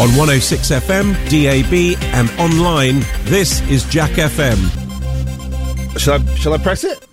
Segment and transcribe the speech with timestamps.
[0.00, 4.56] On 106 FM, DAB, and online, this is Jack FM.
[5.98, 7.06] Shall I, shall I press it?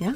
[0.00, 0.14] Yeah.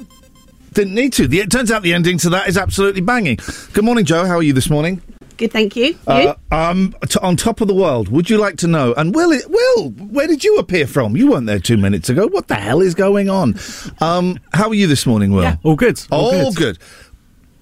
[0.73, 1.29] Didn't need to.
[1.29, 3.39] The, it turns out the ending to that is absolutely banging.
[3.73, 4.27] Good morning, Joe.
[4.27, 5.01] How are you this morning?
[5.37, 5.85] Good, thank you.
[5.85, 5.97] You?
[6.09, 8.09] Uh, um, t- on top of the world.
[8.09, 8.93] Would you like to know?
[8.95, 11.17] And Will, it, Will, where did you appear from?
[11.17, 12.27] You weren't there two minutes ago.
[12.27, 13.55] What the hell is going on?
[14.01, 15.45] Um, how are you this morning, Will?
[15.45, 16.03] Yeah, all good.
[16.11, 16.77] All, All good.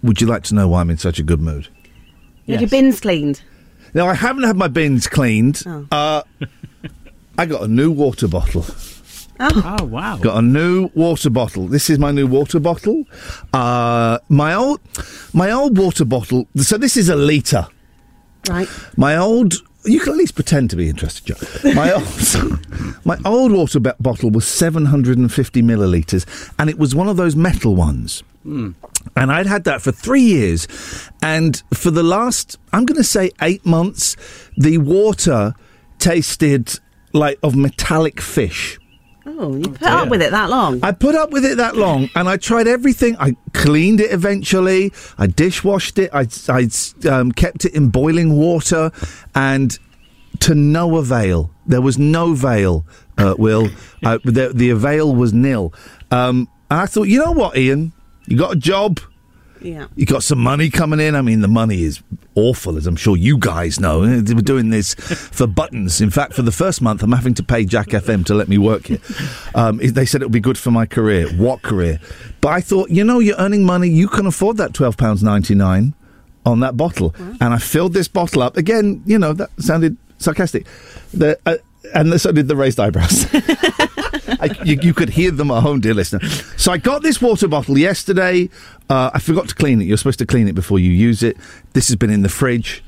[0.03, 1.69] Would you like to know why I'm in such a good mood?
[2.46, 2.73] You had Yes.
[2.73, 3.43] your bins cleaned.
[3.95, 5.62] Now, I haven't had my bins cleaned.
[5.66, 5.87] Oh.
[5.91, 6.23] Uh,
[7.39, 8.66] I got a new water bottle.
[9.41, 10.16] Oh wow.
[10.19, 11.66] Got a new water bottle.
[11.66, 13.05] This is my new water bottle.
[13.52, 14.80] Uh, my old,
[15.33, 16.47] my old water bottle.
[16.57, 17.66] So this is a liter.
[18.49, 18.69] Right.
[18.97, 19.55] My old.
[19.84, 21.73] You can at least pretend to be interested, Joe.
[21.74, 27.37] My old, my old water bottle was 750 milliliters, and it was one of those
[27.37, 28.23] metal ones.
[28.43, 28.70] Hmm.
[29.16, 30.66] And I'd had that for three years,
[31.23, 34.16] and for the last, I'm going to say eight months,
[34.57, 35.55] the water
[35.98, 36.79] tasted
[37.12, 38.79] like of metallic fish.
[39.37, 40.80] Oh, you put up with it that long.
[40.82, 43.16] I put up with it that long, and I tried everything.
[43.18, 44.93] I cleaned it eventually.
[45.18, 46.10] I dishwashed it.
[46.13, 46.68] I, I
[47.09, 48.93] um, kept it in boiling water,
[49.35, 49.77] and
[50.40, 51.51] to no avail.
[51.66, 52.87] There was no veil,
[53.18, 53.68] uh, Will.
[54.05, 55.73] Uh, the, the avail was nil.
[56.10, 57.93] Um, and I thought, you know what, Ian?
[58.27, 59.01] You got a job.
[59.65, 59.87] Yeah.
[59.96, 61.15] You got some money coming in.
[61.15, 62.02] I mean, the money is
[62.34, 64.00] awful, as I'm sure you guys know.
[64.00, 66.00] We're doing this for buttons.
[66.00, 68.59] In fact, for the first month, I'm having to pay Jack FM to let me
[68.59, 69.00] work here.
[69.54, 71.28] Um, they said it would be good for my career.
[71.31, 71.98] What career?
[72.43, 73.88] But I thought, you know, you're earning money.
[73.88, 75.94] You can afford that twelve pounds ninety nine
[76.44, 77.15] on that bottle.
[77.19, 79.03] And I filled this bottle up again.
[79.06, 80.66] You know, that sounded sarcastic.
[81.15, 81.56] The, uh,
[81.94, 83.26] and so did the raised eyebrows.
[84.28, 86.21] I, you, you could hear them at home, dear listener.
[86.56, 88.49] So I got this water bottle yesterday.
[88.89, 89.84] Uh, I forgot to clean it.
[89.84, 91.37] You're supposed to clean it before you use it.
[91.72, 92.83] This has been in the fridge.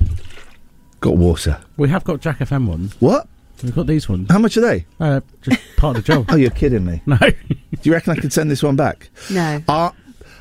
[1.01, 1.61] Got water.
[1.77, 2.95] We have got Jack FM ones.
[3.01, 3.29] What?
[3.63, 4.31] We've got these ones.
[4.31, 4.87] How much are they?
[5.01, 6.27] Uh, just part of the job.
[6.31, 7.03] Oh, you're kidding me.
[7.07, 7.17] no.
[7.19, 7.37] Do
[7.83, 9.09] you reckon I could send this one back?
[9.31, 9.63] No.
[9.69, 9.91] Uh,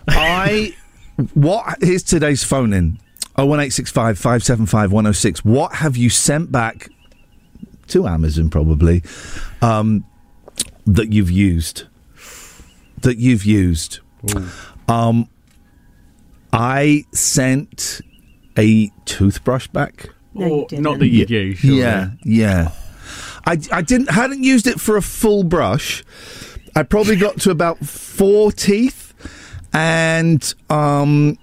[0.07, 0.75] I.
[1.33, 2.99] What is today's phone in?
[3.37, 5.45] 01865 575 106.
[5.45, 6.89] What have you sent back
[7.87, 9.03] to Amazon, probably,
[9.61, 10.05] um,
[10.85, 11.85] that you've used?
[13.01, 13.99] That you've used.
[14.87, 15.29] Um,
[16.53, 18.01] I sent
[18.57, 20.09] a toothbrush back.
[20.33, 20.83] No, you didn't.
[20.83, 21.59] Not that you'd use.
[21.59, 21.79] surely.
[21.79, 22.71] Yeah, yeah.
[23.45, 26.03] I, I didn't hadn't used it for a full brush.
[26.75, 29.13] I probably got to about four teeth,
[29.73, 31.37] and um,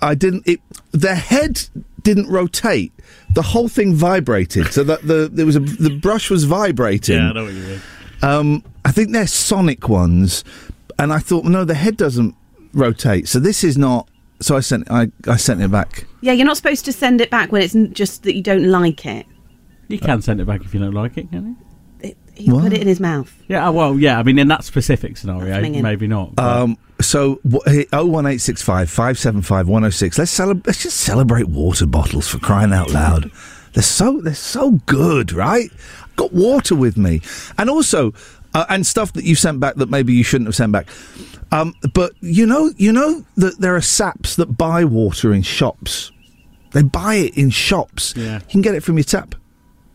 [0.00, 0.46] I didn't.
[0.46, 0.60] It
[0.92, 1.68] the head
[2.02, 2.92] didn't rotate.
[3.34, 7.16] The whole thing vibrated, so that the there was a the brush was vibrating.
[7.16, 7.80] Yeah, I know what you mean.
[8.22, 10.44] Um, I think they're sonic ones,
[10.98, 12.34] and I thought, no, the head doesn't
[12.72, 14.08] rotate, so this is not.
[14.40, 16.06] So I sent I, I sent it back.
[16.22, 18.64] Yeah, you're not supposed to send it back when it's n- just that you don't
[18.64, 19.26] like it.
[19.88, 21.56] You can send it back if you don't like it, can
[22.02, 22.14] you?
[22.34, 22.62] he What?
[22.62, 23.30] put it in his mouth.
[23.48, 24.18] Yeah, uh, well, yeah.
[24.18, 25.82] I mean, in that specific scenario, Flinging.
[25.82, 26.36] maybe not.
[26.36, 27.38] but- Um, so
[27.92, 30.16] oh one eight six five five seven five one zero six.
[30.18, 30.66] Let's celebrate.
[30.66, 33.30] Let's just celebrate water bottles for crying out loud.
[33.74, 35.70] They're so they're so good, right?
[36.20, 37.22] Got water with me,
[37.56, 38.12] and also
[38.52, 40.86] uh, and stuff that you sent back that maybe you shouldn't have sent back.
[41.50, 46.12] Um, but you know, you know that there are saps that buy water in shops.
[46.72, 48.14] They buy it in shops.
[48.14, 48.34] Yeah.
[48.34, 49.34] You can get it from your tap.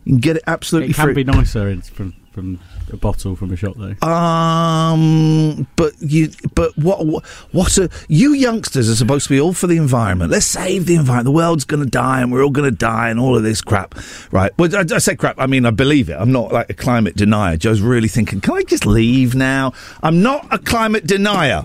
[0.04, 1.14] You can get it absolutely it can free.
[1.14, 2.60] be nicer in, from from
[2.92, 4.06] a bottle from a shop, though.
[4.06, 9.54] Um, but you, but what, what, what are you youngsters are supposed to be all
[9.54, 10.30] for the environment?
[10.30, 11.24] Let's save the environment.
[11.24, 13.62] The world's going to die, and we're all going to die, and all of this
[13.62, 13.94] crap,
[14.32, 14.52] right?
[14.58, 15.36] Well, I, I say crap.
[15.38, 16.16] I mean, I believe it.
[16.18, 17.56] I'm not like a climate denier.
[17.56, 19.72] Joe's really thinking, can I just leave now?
[20.02, 21.64] I'm not a climate denier.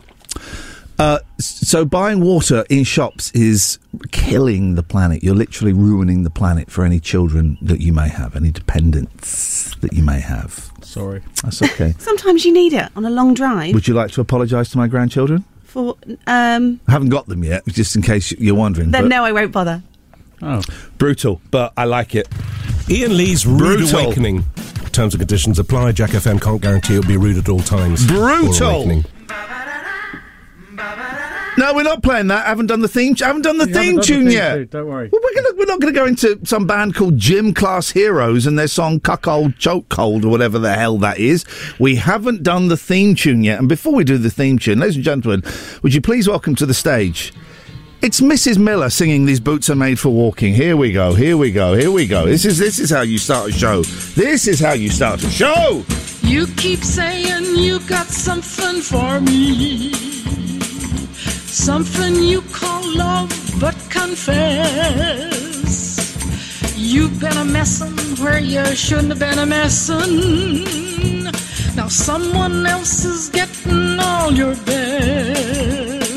[1.01, 3.79] Uh, so buying water in shops is
[4.11, 5.23] killing the planet.
[5.23, 9.93] You're literally ruining the planet for any children that you may have, any dependents that
[9.93, 10.69] you may have.
[10.83, 11.23] Sorry.
[11.41, 11.95] That's okay.
[11.97, 14.87] Sometimes you need it on a long drive Would you like to apologise to my
[14.87, 15.43] grandchildren?
[15.63, 15.97] for.
[16.27, 18.91] Um, I haven't got them yet, just in case you're wondering.
[18.91, 19.81] then but no, I won't bother.
[20.43, 20.61] Oh,
[20.99, 22.27] Brutal, but I like it.
[22.89, 23.99] Ian Lee's Rude Brutal.
[24.01, 24.43] Awakening.
[24.91, 25.93] Terms and conditions apply.
[25.93, 28.03] Jack FM can't guarantee it'll be rude at all times.
[28.05, 29.03] Or Brutal.
[31.61, 31.73] Awakening.
[31.73, 32.45] No, we're not playing that.
[32.45, 33.15] I haven't done the theme.
[33.21, 34.55] I haven't done the You theme haven't the tune theme yet.
[34.55, 35.09] tune, don't worry.
[35.11, 38.45] Well, we're, gonna, we're not going to go into some band called Gym Class Heroes
[38.45, 41.45] and their song "Cuckold Chokehold" or whatever the hell that is.
[41.79, 43.59] We haven't done the theme tune yet.
[43.59, 45.43] And before we do the theme tune, ladies and gentlemen,
[45.83, 47.33] would you please welcome to the stage?
[48.01, 48.57] It's Mrs.
[48.57, 51.13] Miller singing "These Boots Are Made for Walking." Here we go.
[51.13, 51.75] Here we go.
[51.75, 52.25] Here we go.
[52.25, 53.83] This is this is how you start a show.
[53.83, 55.83] This is how you start a show.
[56.23, 59.91] You keep saying you got something for me.
[61.51, 64.31] Something you call love, but confess.
[66.77, 67.93] You've been a messin'
[68.23, 70.63] where you shouldn't have been a messin'.
[71.75, 76.11] Now someone else is getting all your best.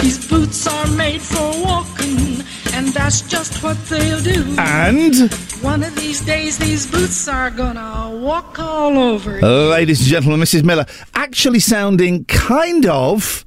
[0.00, 2.42] These boots are made for walking,
[2.74, 4.44] and that's just what they'll do.
[4.58, 5.30] And,
[5.62, 9.46] One of these days, these boots are gonna walk all over you.
[9.46, 10.62] ladies and gentlemen, Mrs.
[10.64, 13.44] Miller, actually sounding kind of.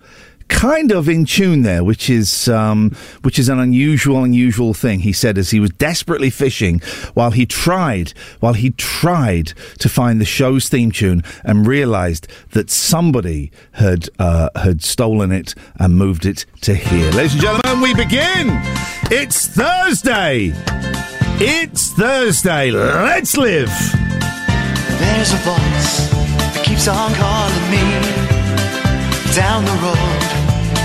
[0.51, 4.99] Kind of in tune there, which is um, which is an unusual, unusual thing.
[4.99, 6.81] He said as he was desperately fishing
[7.15, 12.69] while he tried, while he tried to find the show's theme tune and realised that
[12.69, 17.09] somebody had uh, had stolen it and moved it to here.
[17.11, 18.49] Ladies and gentlemen, we begin.
[19.09, 20.53] It's Thursday.
[21.43, 22.69] It's Thursday.
[22.69, 23.71] Let's live.
[24.99, 26.11] There's a voice
[26.53, 27.81] that keeps on calling me
[29.33, 30.40] down the road.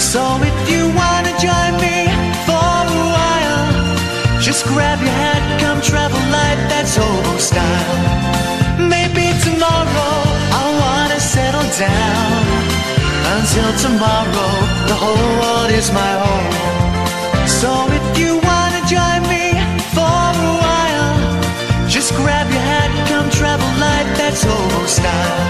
[0.00, 2.08] So if you wanna join me
[2.48, 8.80] for a while, just grab your hat, come travel light, that's hobo style.
[8.80, 10.16] Maybe tomorrow
[10.56, 12.42] I'll wanna settle down.
[13.36, 14.52] Until tomorrow,
[14.90, 16.50] the whole world is my home.
[17.60, 19.52] So if you wanna join me
[19.94, 20.18] for
[20.48, 21.12] a while,
[21.88, 25.44] just grab your hat, come travel light, that's hobo style.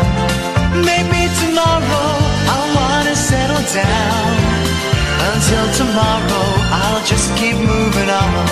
[0.91, 2.11] Maybe tomorrow
[2.53, 4.10] I'll wanna settle down.
[5.53, 8.47] Until tomorrow, I'll just keep moving on.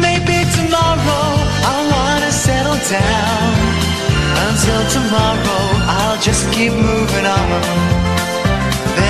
[0.00, 1.26] Maybe tomorrow
[1.68, 3.52] I'll wanna settle down.
[4.48, 5.62] Until tomorrow,
[6.00, 7.97] I'll just keep moving on.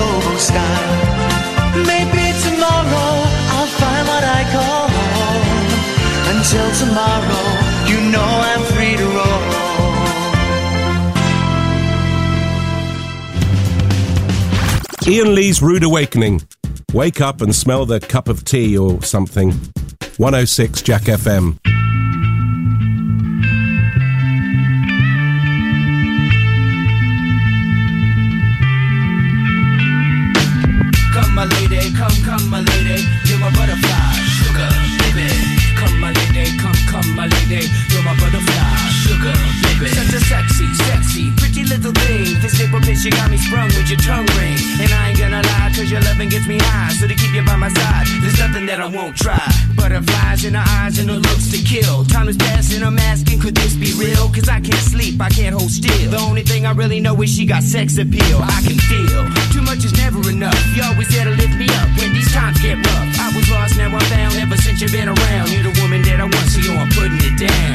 [0.00, 0.86] hobo style.
[1.86, 3.10] Maybe tomorrow
[3.54, 5.46] I'll find what I call home.
[6.32, 7.44] Until tomorrow,
[7.90, 9.70] you know I'm free to roll.
[15.06, 16.42] Ian Lee's Rude Awakening.
[16.92, 19.52] Wake up and smell the cup of tea or something.
[20.18, 21.69] 106 Jack FM.
[46.40, 46.92] Gets me high.
[46.92, 48.19] So to keep you by my side,
[48.70, 49.42] that I won't try.
[49.74, 52.04] Butterflies in her eyes and her looks to kill.
[52.06, 54.30] Time is passing, I'm asking, could this be real?
[54.30, 56.10] Cause I can't sleep, I can't hold still.
[56.10, 58.38] The only thing I really know is she got sex appeal.
[58.38, 60.54] I can feel too much is never enough.
[60.76, 63.08] You always there to lift me up when these times get rough.
[63.18, 64.38] I was lost, now I'm found.
[64.38, 67.42] Ever since you've been around, you're the woman that I want, so I'm putting it
[67.42, 67.74] down.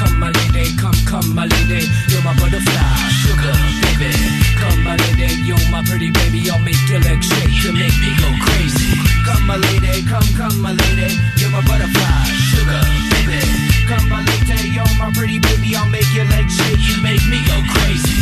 [0.00, 3.52] Come, my lady, come, come, my lady, you're my butterfly, sugar,
[3.84, 4.08] baby.
[4.56, 8.10] Come, my lady, you're my pretty baby, I'll make your legs shake, you make me
[8.16, 8.96] go crazy.
[9.28, 12.80] Come, my lady, come, come, my lady, you're my butterfly, sugar,
[13.14, 13.40] baby.
[13.88, 17.40] Come, my lady, you're my pretty baby, I'll make your legs shake, you make me
[17.46, 18.20] go crazy.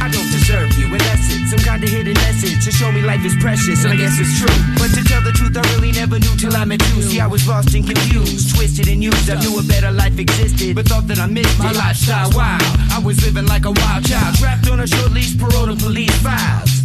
[0.00, 3.24] I don't deserve you, unless it's some kind of hidden message to show me life
[3.24, 4.56] is precious, and I guess it's true.
[4.76, 7.02] But to tell the truth, I really never knew till I met you.
[7.02, 9.30] See, I was lost and confused, twisted and used.
[9.30, 12.30] I knew a better life existed, but thought that I missed my lifestyle.
[12.34, 12.62] Wild,
[12.92, 16.14] I was living like a wild child, trapped on a short leash, parole to police
[16.22, 16.84] files.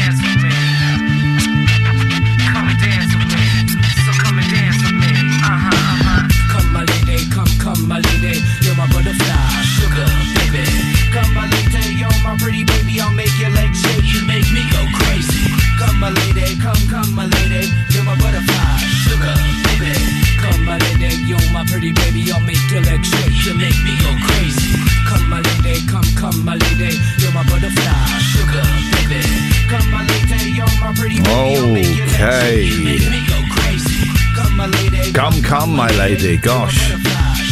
[9.01, 10.05] butterfly, sugar,
[10.37, 10.65] baby.
[11.11, 13.01] Come, my lady, you're my pretty baby.
[13.01, 14.05] I'll make your legs shake.
[14.13, 15.49] You make me go crazy.
[15.79, 17.67] Come, my lady, come, come, my lady.
[17.89, 19.33] You're my butterfly, sugar,
[19.65, 19.97] baby.
[20.37, 22.31] Come, my lady, you're my pretty baby.
[22.31, 23.33] I'll make your legs shake.
[23.45, 24.77] You make me go crazy.
[25.09, 26.93] Come, my lady, come, come, my lady.
[27.17, 28.65] You're my butterfly, sugar,
[29.01, 29.21] baby.
[29.65, 31.57] Come, my lady, you're my pretty baby.
[31.57, 32.69] I'll make your legs Okay.
[32.69, 32.77] shake.
[32.77, 34.05] You make me go crazy.
[34.37, 35.11] Come, my lady.
[35.11, 36.37] Come, come, my lady.
[36.37, 36.77] Gosh.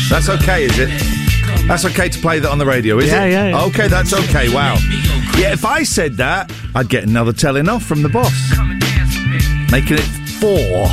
[0.10, 1.19] That's okay, is it?
[1.70, 3.32] That's okay to play that on the radio, is Yeah, it?
[3.32, 3.64] yeah, yeah.
[3.66, 4.52] Okay, that's okay.
[4.54, 4.76] Wow.
[5.38, 8.34] Yeah, if I said that, I'd get another telling off from the boss.
[8.56, 9.68] Come and dance with me.
[9.72, 10.10] Making it
[10.42, 10.88] four.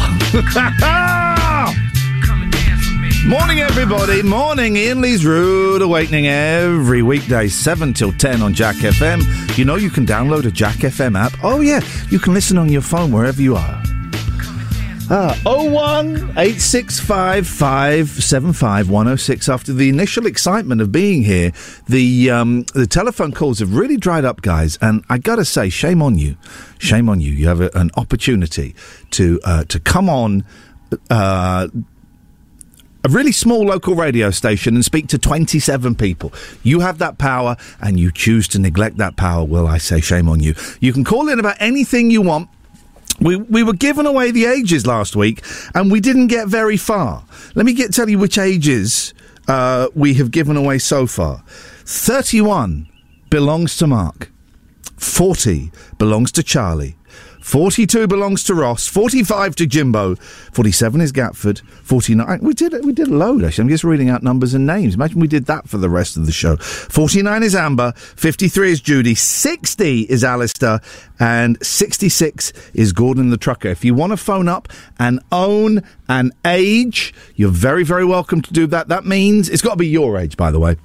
[0.52, 3.26] Come and dance with me.
[3.26, 4.23] Morning, everybody.
[4.23, 9.23] Morning, Ian Lee's Rude Awakening every weekday, 7 till 10 on Jack FM.
[9.56, 11.33] You know you can download a Jack FM app.
[11.42, 11.80] Oh, yeah.
[12.11, 13.83] You can listen on your phone wherever you are.
[15.08, 19.48] Ah, 01 865 575 106.
[19.48, 21.52] After the initial excitement of being here,
[21.88, 24.76] the um, the telephone calls have really dried up, guys.
[24.82, 26.36] And I gotta say, shame on you,
[26.78, 27.30] shame on you.
[27.32, 28.75] You have a, an opportunity
[29.12, 30.44] to uh, to come on.
[31.08, 31.68] Uh,
[33.04, 36.32] a really small local radio station and speak to 27 people.
[36.64, 39.44] You have that power and you choose to neglect that power.
[39.44, 40.56] Well, I say shame on you.
[40.80, 42.48] You can call in about anything you want.
[43.20, 45.42] We, we were giving away the ages last week
[45.75, 47.25] and we didn't get very far.
[47.54, 49.14] Let me get tell you which ages
[49.49, 51.42] uh, we have given away so far.
[51.85, 52.88] 31
[53.30, 54.30] belongs to Mark.
[54.96, 56.96] 40 belongs to Charlie.
[57.46, 58.88] 42 belongs to Ross.
[58.88, 60.16] 45 to Jimbo.
[60.16, 61.60] 47 is Gatford.
[61.60, 62.40] 49.
[62.42, 63.62] We did we did a load actually.
[63.62, 64.96] I'm just reading out numbers and names.
[64.96, 66.56] Imagine we did that for the rest of the show.
[66.56, 67.92] 49 is Amber.
[67.92, 69.14] 53 is Judy.
[69.14, 70.80] 60 is Alistair.
[71.20, 73.68] And 66 is Gordon the Trucker.
[73.68, 78.52] If you want to phone up and own an age, you're very, very welcome to
[78.52, 78.88] do that.
[78.88, 80.78] That means it's got to be your age, by the way.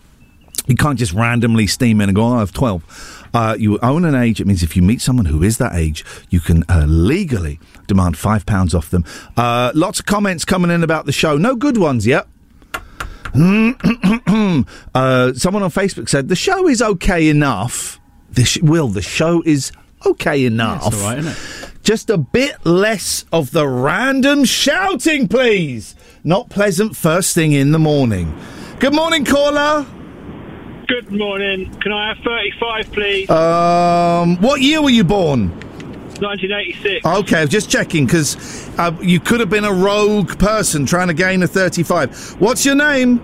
[0.68, 3.21] You can't just randomly steam in and go, oh, I have 12.
[3.34, 4.42] Uh, you own an age.
[4.42, 8.16] It means if you meet someone who is that age, you can uh, legally demand
[8.16, 9.06] £5 off them.
[9.38, 11.38] Uh, lots of comments coming in about the show.
[11.38, 12.28] No good ones yet.
[13.34, 18.00] uh, someone on Facebook said, the show is okay enough.
[18.32, 19.72] The sh- Will, the show is
[20.06, 20.84] okay enough.
[20.84, 21.72] That's all right, isn't it?
[21.84, 25.96] Just a bit less of the random shouting, please.
[26.24, 28.38] Not pleasant first thing in the morning.
[28.80, 29.86] Good morning, caller.
[30.92, 31.74] Good morning.
[31.80, 33.30] Can I have 35, please?
[33.30, 35.50] Um, what year were you born?
[36.20, 37.06] 1986.
[37.06, 41.08] Okay, I was just checking because uh, you could have been a rogue person trying
[41.08, 42.42] to gain a 35.
[42.42, 43.22] What's your name?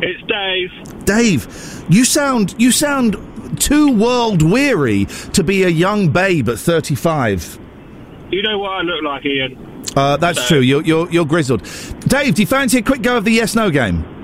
[0.00, 1.04] It's Dave.
[1.04, 1.84] Dave.
[1.90, 7.58] You sound you sound too world weary to be a young babe at 35.
[8.30, 9.84] You know what I look like, Ian?
[9.94, 10.60] Uh, that's So- true.
[10.60, 11.62] You're, you're you're grizzled.
[12.08, 14.15] Dave, do you fancy a quick go of the yes no game?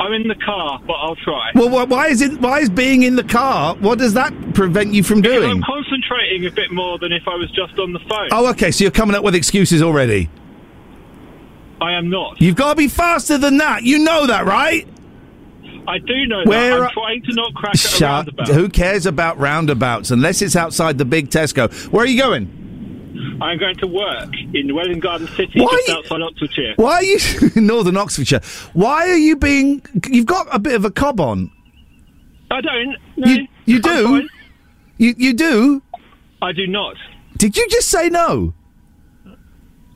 [0.00, 1.50] I'm in the car, but I'll try.
[1.54, 2.40] Well, wh- why is it?
[2.40, 3.74] Why is being in the car?
[3.76, 5.50] What does that prevent you from doing?
[5.50, 8.28] I'm concentrating a bit more than if I was just on the phone.
[8.32, 8.70] Oh, okay.
[8.70, 10.30] So you're coming up with excuses already.
[11.80, 12.40] I am not.
[12.40, 13.82] You've got to be faster than that.
[13.82, 14.86] You know that, right?
[15.86, 16.88] I do know Where that.
[16.88, 18.00] I'm trying to not a Shut.
[18.00, 18.48] roundabout.
[18.48, 21.72] Who cares about roundabouts unless it's outside the big Tesco?
[21.90, 22.57] Where are you going?
[23.40, 26.74] I'm going to work in Welwyn Garden City, Why- just outside Oxfordshire.
[26.76, 27.18] Why are you
[27.54, 28.40] in Northern Oxfordshire?
[28.72, 29.82] Why are you being?
[30.08, 31.50] You've got a bit of a cob on.
[32.50, 32.96] I don't.
[33.16, 34.28] No, You you do.
[34.98, 35.82] You you do.
[36.42, 36.96] I do not.
[37.36, 38.54] Did you just say no?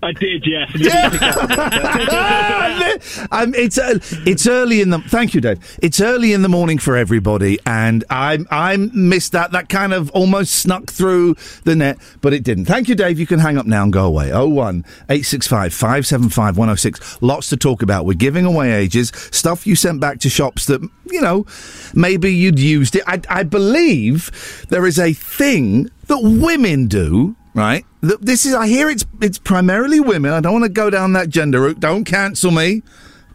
[0.02, 0.68] I did, yes.
[3.30, 4.98] um, it's uh, it's early in the.
[4.98, 5.78] Thank you, Dave.
[5.80, 9.52] It's early in the morning for everybody, and I I missed that.
[9.52, 12.64] That kind of almost snuck through the net, but it didn't.
[12.64, 13.20] Thank you, Dave.
[13.20, 14.32] You can hang up now and go away.
[14.32, 17.22] Oh one eight six five five seven five one zero six.
[17.22, 18.04] Lots to talk about.
[18.04, 21.46] We're giving away ages stuff you sent back to shops that you know
[21.94, 23.04] maybe you'd used it.
[23.06, 27.84] I, I believe there is a thing that women do right?
[28.00, 30.32] This is I hear it's it's primarily women.
[30.32, 31.80] I don't want to go down that gender route.
[31.80, 32.82] Don't cancel me.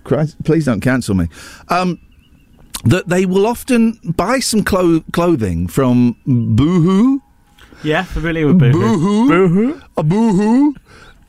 [0.03, 1.27] Christ, please don't cancel me.
[1.69, 1.99] Um,
[2.85, 7.19] that they will often buy some clo- clothing from Boohoo
[7.83, 9.27] Yeah, familiar with Boohoo.
[9.27, 9.27] Boohoo.
[9.27, 9.81] Boohoo.
[9.97, 10.73] A boohoo.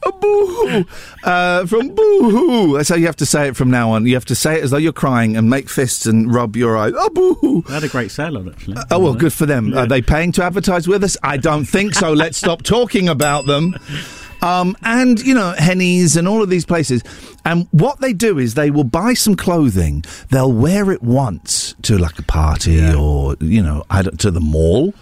[0.06, 0.84] A boohoo.
[1.24, 2.76] Uh, from boohoo.
[2.76, 4.06] That's how you have to say it from now on.
[4.06, 6.76] You have to say it as though you're crying and make fists and rub your
[6.76, 6.92] eyes.
[6.98, 7.62] A boohoo.
[7.62, 8.76] They had a great sale on actually.
[8.90, 9.76] Oh, well, good for them.
[9.76, 11.16] Are they paying to advertise with us?
[11.22, 12.12] I don't think so.
[12.12, 13.74] Let's stop talking about them.
[14.40, 17.02] Um, and, you know, Henny's and all of these places.
[17.44, 21.98] And what they do is they will buy some clothing, they'll wear it once to
[21.98, 24.94] like a party or, you know, I don't- to the mall,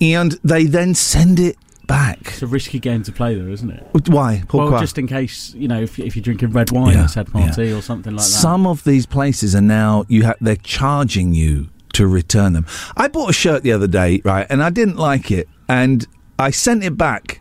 [0.00, 1.58] and they then send it
[1.92, 2.18] back.
[2.22, 4.08] It's a risky game to play, though, isn't it?
[4.08, 4.42] Why?
[4.52, 7.30] well, just in case you know if, if you're drinking red wine Yeah, at said
[7.30, 8.30] party or something like that.
[8.30, 12.66] Some of these places are now you ha- they're charging you to return them.
[12.96, 16.06] I bought a shirt the other day, right, and I didn't like it, and
[16.38, 17.40] I sent it back.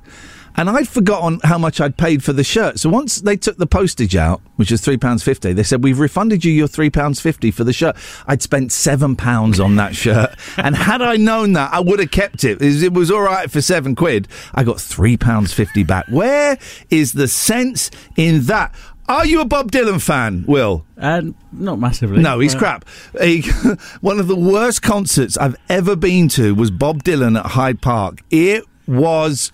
[0.56, 2.80] And I'd forgotten how much I'd paid for the shirt.
[2.80, 6.00] So once they took the postage out, which was three pounds fifty, they said we've
[6.00, 7.96] refunded you your three pounds fifty for the shirt.
[8.28, 12.12] I'd spent seven pounds on that shirt, and had I known that, I would have
[12.12, 12.62] kept it.
[12.62, 14.28] It was, all right for seven quid.
[14.54, 16.06] I got three pounds fifty back.
[16.10, 16.58] Where
[16.90, 18.76] is the sense in that?
[19.10, 20.86] Are you a Bob Dylan fan, Will?
[20.96, 22.22] And not massively.
[22.22, 22.86] No, he's Uh, crap.
[23.20, 23.42] He,
[24.02, 28.22] one of the worst concerts I've ever been to was Bob Dylan at Hyde Park.
[28.30, 29.52] It was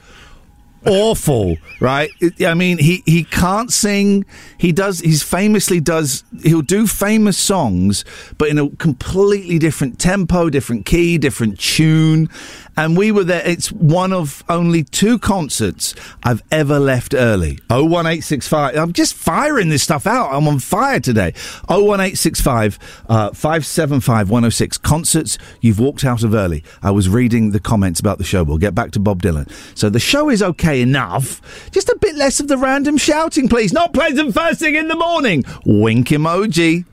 [0.86, 2.10] awful, right?
[2.46, 4.26] I mean, he, he can't sing.
[4.58, 5.00] He does.
[5.00, 6.24] He's famously does.
[6.44, 8.06] He'll do famous songs,
[8.38, 12.30] but in a completely different tempo, different key, different tune.
[12.78, 13.42] And we were there.
[13.44, 17.58] It's one of only two concerts I've ever left early.
[17.72, 18.76] Oh one eight six five.
[18.78, 20.32] I'm just firing this stuff out.
[20.32, 21.34] I'm on fire today.
[21.68, 22.78] Oh one eight six five
[23.10, 24.78] uh, five seven five one zero six.
[24.78, 26.64] Concerts you've walked out of early.
[26.84, 28.44] I was reading the comments about the show.
[28.44, 29.52] We'll get back to Bob Dylan.
[29.76, 31.42] So the show is okay enough.
[31.72, 33.74] Just a bit less of the random shouting, please.
[33.74, 35.44] Not pleasant first thing in the morning.
[35.66, 36.86] Wink emoji.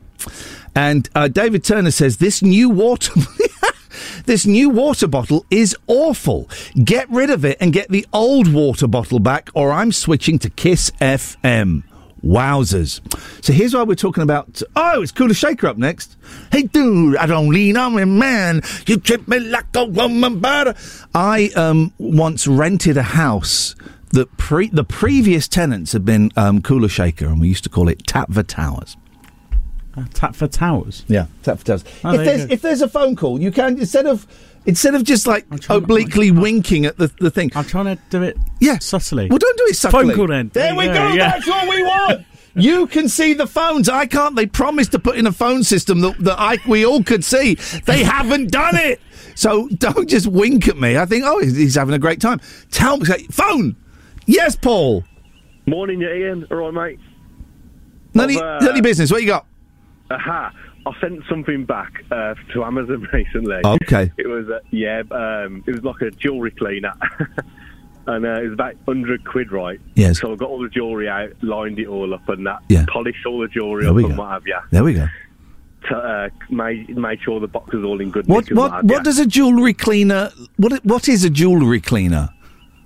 [0.74, 3.12] And uh, David Turner says this new water.
[4.26, 6.48] This new water bottle is awful.
[6.82, 10.50] Get rid of it and get the old water bottle back, or I'm switching to
[10.50, 11.84] Kiss FM.
[12.24, 13.02] Wowzers.
[13.44, 14.62] So here's why we're talking about.
[14.74, 16.16] Oh, it's Kula Shaker up next.
[16.50, 18.62] Hey, dude, I don't lean on me, man.
[18.86, 20.74] You trip me like a woman butter.
[21.14, 23.74] I um, once rented a house
[24.12, 27.88] that pre- the previous tenants had been um, Kula Shaker, and we used to call
[27.88, 28.96] it Tapva Towers.
[29.96, 31.04] Uh, tap for towers.
[31.08, 31.84] Yeah, tap for towers.
[32.04, 34.26] Oh, if there there's if there's a phone call, you can instead of
[34.66, 37.52] instead of just like trying- obliquely winking at the, the thing.
[37.54, 38.78] I'm trying to do it Yeah.
[38.78, 39.28] subtly.
[39.28, 40.06] Well, don't do it subtly.
[40.08, 40.50] Phone call then.
[40.52, 40.94] There, There we go.
[40.94, 41.30] go, yeah.
[41.32, 42.26] That's what we want.
[42.56, 43.88] You can see the phones.
[43.88, 44.36] I can't.
[44.36, 47.54] They promised to put in a phone system that, that I, we all could see.
[47.84, 49.00] They haven't done it.
[49.34, 50.96] So don't just wink at me.
[50.96, 52.40] I think, oh, he's, he's having a great time.
[52.70, 53.74] Tell me, say, phone.
[54.26, 55.02] Yes, Paul.
[55.66, 56.46] Morning, you Ian.
[56.50, 57.00] All right, mate.
[58.14, 59.10] None of, I've, uh, none of your business.
[59.10, 59.46] What you got?
[60.10, 60.52] Aha.
[60.86, 63.60] I sent something back uh, to Amazon recently.
[63.64, 64.12] Okay.
[64.18, 66.92] It was, uh, yeah, um, it was like a jewellery cleaner.
[68.06, 69.80] and uh, it was about 100 quid, right?
[69.94, 70.20] Yes.
[70.20, 72.84] So I got all the jewellery out, lined it all up and that, Yeah.
[72.92, 74.58] polished all the jewellery There up and what have you.
[74.70, 75.06] There we go.
[75.88, 79.04] To, uh, made, made sure the box was all in good What nick what what
[79.04, 80.30] does a jewellery cleaner?
[80.56, 82.30] What what is a jewellery cleaner?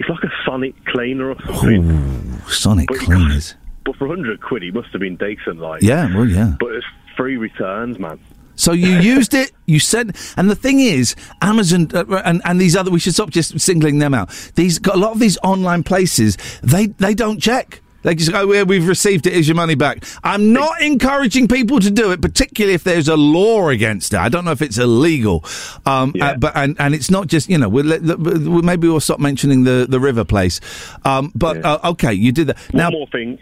[0.01, 1.89] It's like a sonic cleaner or something.
[1.93, 3.55] Ooh, sonic But cleaners.
[3.85, 5.81] But for 100 quid, he must have been decent, like.
[5.83, 6.55] Yeah, well, yeah.
[6.59, 6.87] But it's
[7.19, 8.19] free returns, man.
[8.55, 12.75] So you used it, you sent, and the thing is, Amazon uh, and, and these
[12.75, 14.31] other, we should stop just singling them out.
[14.55, 17.83] These got a lot of these online places, they they don't check.
[18.03, 19.33] They just go, well, we've received it.
[19.33, 20.05] Here's your money back.
[20.23, 24.21] I'm not encouraging people to do it, particularly if there's a law against it.
[24.21, 25.45] I don't know if it's illegal,
[25.85, 26.29] um, Yeah.
[26.29, 27.69] uh, but and, and it's not just you know.
[27.69, 30.61] We'll, let- we'll, maybe we'll stop mentioning the the river place.
[31.05, 31.73] Um, but Yeah.
[31.73, 32.59] uh, okay, you did that.
[32.71, 33.37] One now, more thing.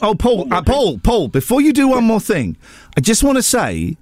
[0.00, 2.56] Oh, Paul, uh, Paul, Paul, before you do one more thing,
[2.96, 3.96] I just want to say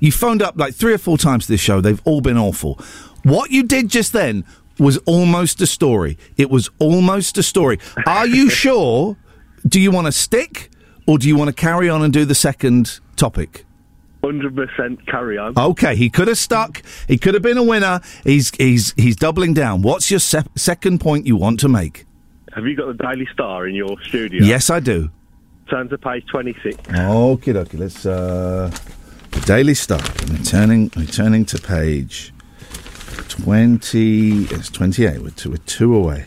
[0.00, 1.80] you phoned up like three or four times to this show.
[1.80, 2.74] They've all been awful.
[3.22, 4.44] What you did just then
[4.80, 6.18] was almost a story.
[6.36, 7.78] It was almost a story.
[8.04, 9.16] Are you sure?
[9.68, 10.70] Do you want to stick
[11.06, 13.64] or do you want to carry on and do the second topic?
[14.22, 15.56] 100% carry on.
[15.56, 16.82] Okay, he could have stuck.
[17.06, 18.00] He could have been a winner.
[18.24, 19.82] He's he's he's doubling down.
[19.82, 22.04] What's your se- second point you want to make?
[22.52, 24.42] Have you got the Daily Star in your studio?
[24.42, 25.10] Yes, I do.
[25.70, 26.76] Turn to page 26.
[26.88, 27.78] Okay, okay.
[27.78, 28.74] Let's uh,
[29.30, 30.00] the Daily Star.
[30.32, 32.32] Returning, returning to page
[33.28, 34.44] twenty.
[34.46, 35.20] It's twenty-eight.
[35.20, 36.26] We're two, we're two away.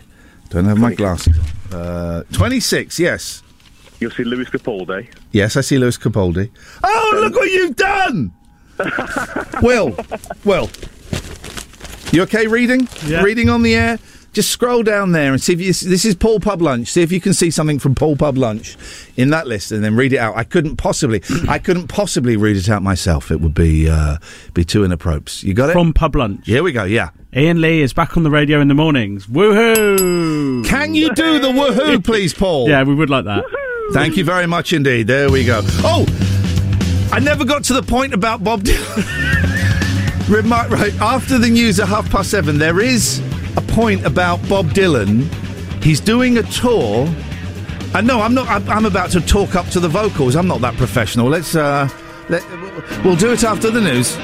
[0.50, 1.46] Don't have my glasses on.
[1.72, 3.00] Uh, twenty-six.
[3.00, 3.44] Yes,
[4.00, 5.08] You'll see Lewis Capaldi.
[5.32, 5.56] yes.
[5.58, 6.50] I see Lewis Capaldi.
[6.84, 8.32] Oh, look what you've done!
[9.62, 9.96] Will,
[10.44, 10.70] Will,
[12.12, 12.88] you okay reading?
[13.06, 13.22] Yeah.
[13.24, 14.00] Reading on the air.
[14.34, 15.74] Just scroll down there and see if you.
[15.74, 16.88] This is Paul Pub Lunch.
[16.88, 18.78] See if you can see something from Paul Pub Lunch
[19.18, 20.38] in that list, and then read it out.
[20.38, 21.22] I couldn't possibly.
[21.50, 23.30] I couldn't possibly read it out myself.
[23.30, 24.18] It would be uh,
[24.54, 25.44] be too inappropriate.
[25.44, 26.46] You got it From Pub Lunch.
[26.46, 26.86] Here we go.
[26.86, 27.10] Yeah.
[27.36, 29.26] Ian Lee is back on the radio in the mornings.
[29.28, 30.66] Woohoo!
[30.66, 32.70] Can you do the woohoo, please, Paul?
[32.70, 33.44] Yeah, we would like that.
[33.94, 35.08] Thank you very much indeed.
[35.08, 35.62] There we go.
[35.84, 36.06] Oh,
[37.12, 40.30] I never got to the point about Bob Dylan.
[40.30, 43.22] Remi- right, after the news at half past seven, there is
[43.58, 45.24] a point about Bob Dylan.
[45.84, 47.08] He's doing a tour.
[47.94, 48.48] And no, I'm not.
[48.48, 50.36] I'm, I'm about to talk up to the vocals.
[50.36, 51.28] I'm not that professional.
[51.28, 51.56] Let's.
[51.56, 51.90] Uh,
[52.30, 52.44] let,
[53.04, 54.16] we'll do it after the news.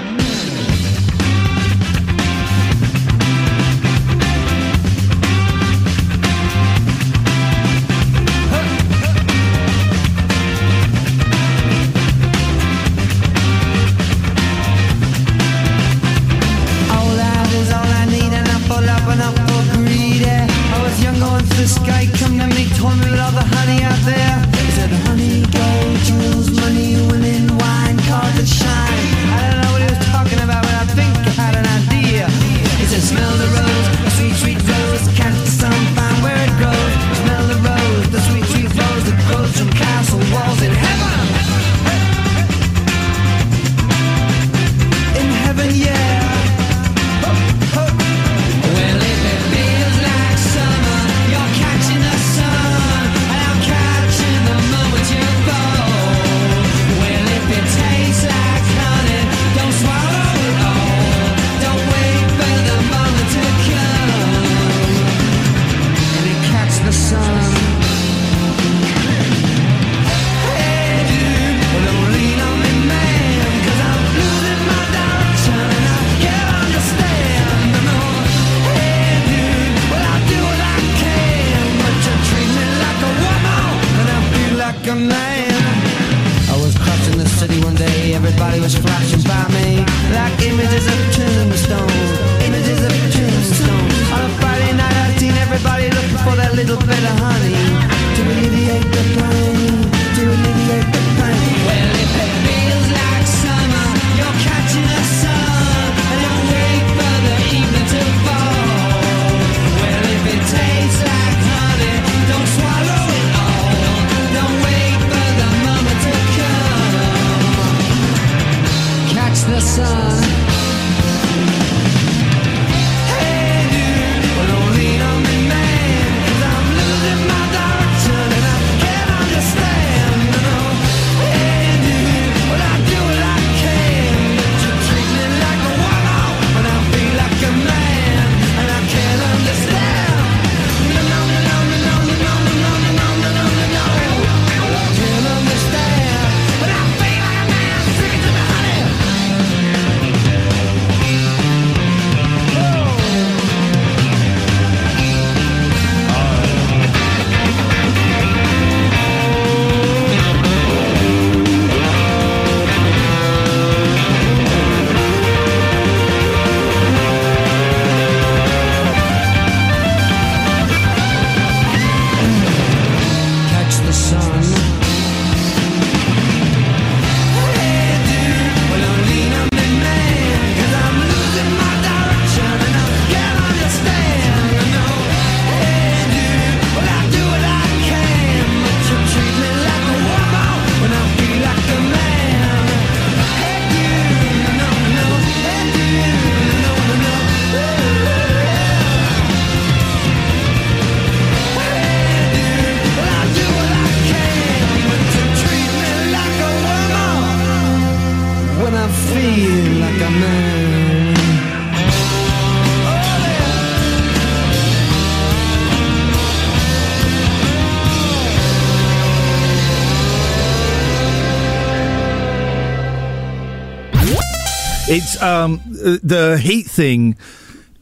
[225.22, 227.16] Um the heat thing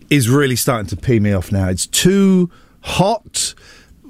[0.09, 1.67] is really starting to pee me off now.
[1.69, 2.49] It's too
[2.81, 3.53] hot.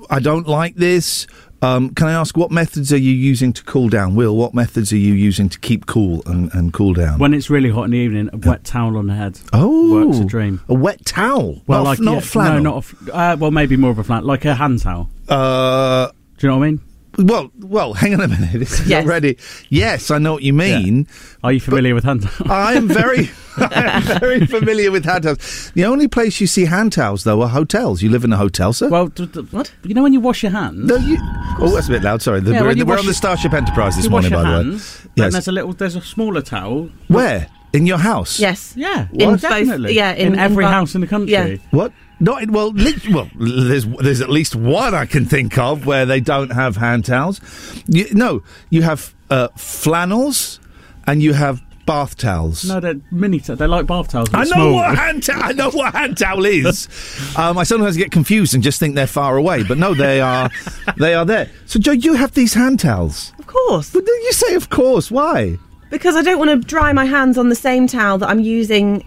[0.10, 1.26] I don't like this.
[1.62, 4.36] Um, can I ask what methods are you using to cool down, Will?
[4.36, 7.18] What methods are you using to keep cool and, and cool down?
[7.18, 9.40] When it's really hot in the evening, a wet towel on the head.
[9.54, 10.62] oh, works a dream.
[10.68, 12.62] A wet towel, Well, not, like not yeah, flannel.
[12.62, 15.10] No, not a, uh, well, maybe more of a flannel, like a hand towel.
[15.28, 16.82] Uh, Do you know what I mean?
[17.18, 18.52] Well, well, hang on a minute.
[18.60, 19.06] This is Yes.
[19.06, 19.38] already.
[19.70, 21.08] Yes, I know what you mean.
[21.44, 22.50] Are you familiar with hand towels?
[22.50, 25.72] I am very, I am very familiar with hand towels.
[25.76, 28.02] The only place you see hand towels, though, are hotels.
[28.02, 28.90] You live in a hotel, sir?
[28.90, 29.72] Well, d- d- what?
[29.84, 30.78] You know when you wash your hands?
[30.86, 31.18] no, you.
[31.60, 32.22] Oh, that's a bit loud.
[32.22, 32.40] Sorry.
[32.42, 34.58] The- Yeah, we're we're on the Starship Enterprise this you wash morning, your by the
[34.58, 34.64] way.
[34.72, 35.02] hands.
[35.04, 35.10] Yes.
[35.16, 36.90] Then there's a little, there's a smaller towel.
[37.08, 38.40] Where in your house?
[38.40, 38.74] Yes.
[38.76, 39.94] Yeah, In both- definitely.
[39.96, 41.32] yeah, in- in, in every both- house in the country.
[41.34, 41.58] yeah.
[41.72, 41.92] What?
[42.20, 42.72] Not in, well.
[42.72, 46.78] Lit, well, there's there's at least one I can think of where they don't have
[46.78, 47.42] hand towels.
[47.88, 50.60] You, no, you have uh, flannels
[51.06, 52.64] and you have bath towels.
[52.64, 53.40] No, they're mini.
[53.42, 54.30] T- they're like bath towels.
[54.30, 54.74] but I know small.
[54.76, 55.44] what a hand towel.
[55.44, 56.88] I know what a hand towel is.
[57.38, 60.50] um, I sometimes get confused and just think they're far away, but no, they are.
[60.98, 61.52] they are there.
[61.66, 63.34] So, Joe, you have these hand towels.
[63.40, 63.92] Of course.
[63.92, 65.12] But then you say, of course.
[65.12, 65.58] Why?
[65.96, 69.00] Because I don't want to dry my hands on the same towel that I'm using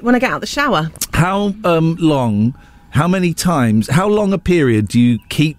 [0.00, 0.92] when I get out the shower.
[1.12, 2.54] How um, long?
[2.90, 3.88] How many times?
[3.88, 5.58] How long a period do you keep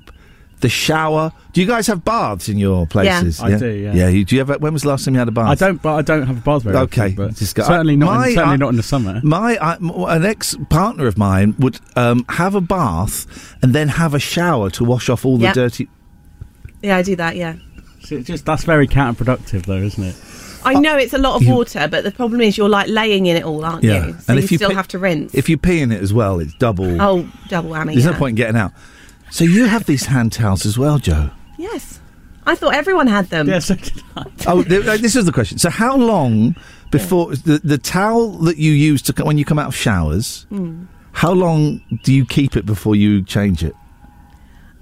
[0.62, 1.34] the shower?
[1.52, 3.38] Do you guys have baths in your places?
[3.42, 3.94] Yeah, I do, yeah.
[3.94, 4.08] Yeah.
[4.08, 4.62] You, do you have?
[4.62, 5.50] When was the last time you had a bath?
[5.50, 8.06] I don't, but I don't have a bath very Okay, often, but certainly not.
[8.16, 9.20] my- in, certainly I- not in the summer.
[9.26, 13.90] My I, m- an ex partner of mine would um, have a bath and then
[13.90, 15.90] have a shower to wash off all the dirty.
[16.82, 17.36] Yeah, I do that.
[17.36, 17.58] Yeah.
[18.00, 20.16] So it's just that's very counterproductive, though, isn't it?
[20.68, 23.26] I know it's a lot of you- water, but the problem is you're like laying
[23.26, 24.08] in it all, aren't Yeah.
[24.08, 24.14] you?
[24.14, 25.34] So And you if you still pi- have to rinse.
[25.34, 27.02] If you pee in it as well, it's double.
[27.02, 27.94] oh, double whammy.
[27.94, 28.12] There's yeah.
[28.12, 28.72] no point in getting out.
[29.32, 31.32] So you have these hand towels as well, Joe.
[31.58, 32.00] Yes.
[32.46, 33.48] I thought everyone had them.
[33.50, 34.24] Yeah, so did I.
[34.48, 35.58] Oh, this is the question.
[35.58, 36.56] So how long
[36.92, 40.46] before the the towel that you use to when you come out of showers?
[40.50, 40.84] Hmm.
[41.12, 43.76] How long do you keep it before you change it?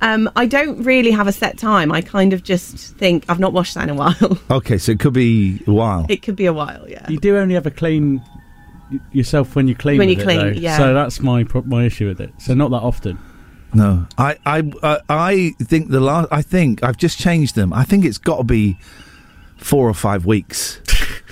[0.01, 1.91] Um, I don't really have a set time.
[1.91, 4.15] I kind of just think I've not washed that in a while.
[4.51, 6.05] Okay, so it could be a while.
[6.09, 6.87] it could be a while.
[6.87, 7.07] Yeah.
[7.09, 8.21] You do only ever clean
[8.91, 9.97] y- yourself when you clean.
[9.97, 10.59] When with you it, clean, though.
[10.59, 10.77] yeah.
[10.77, 12.31] So that's my pro- my issue with it.
[12.39, 13.17] So not that often.
[13.73, 16.27] No, I I uh, I think the last.
[16.31, 17.73] I think I've just changed them.
[17.73, 18.77] I think it's got to be
[19.57, 20.79] four or five weeks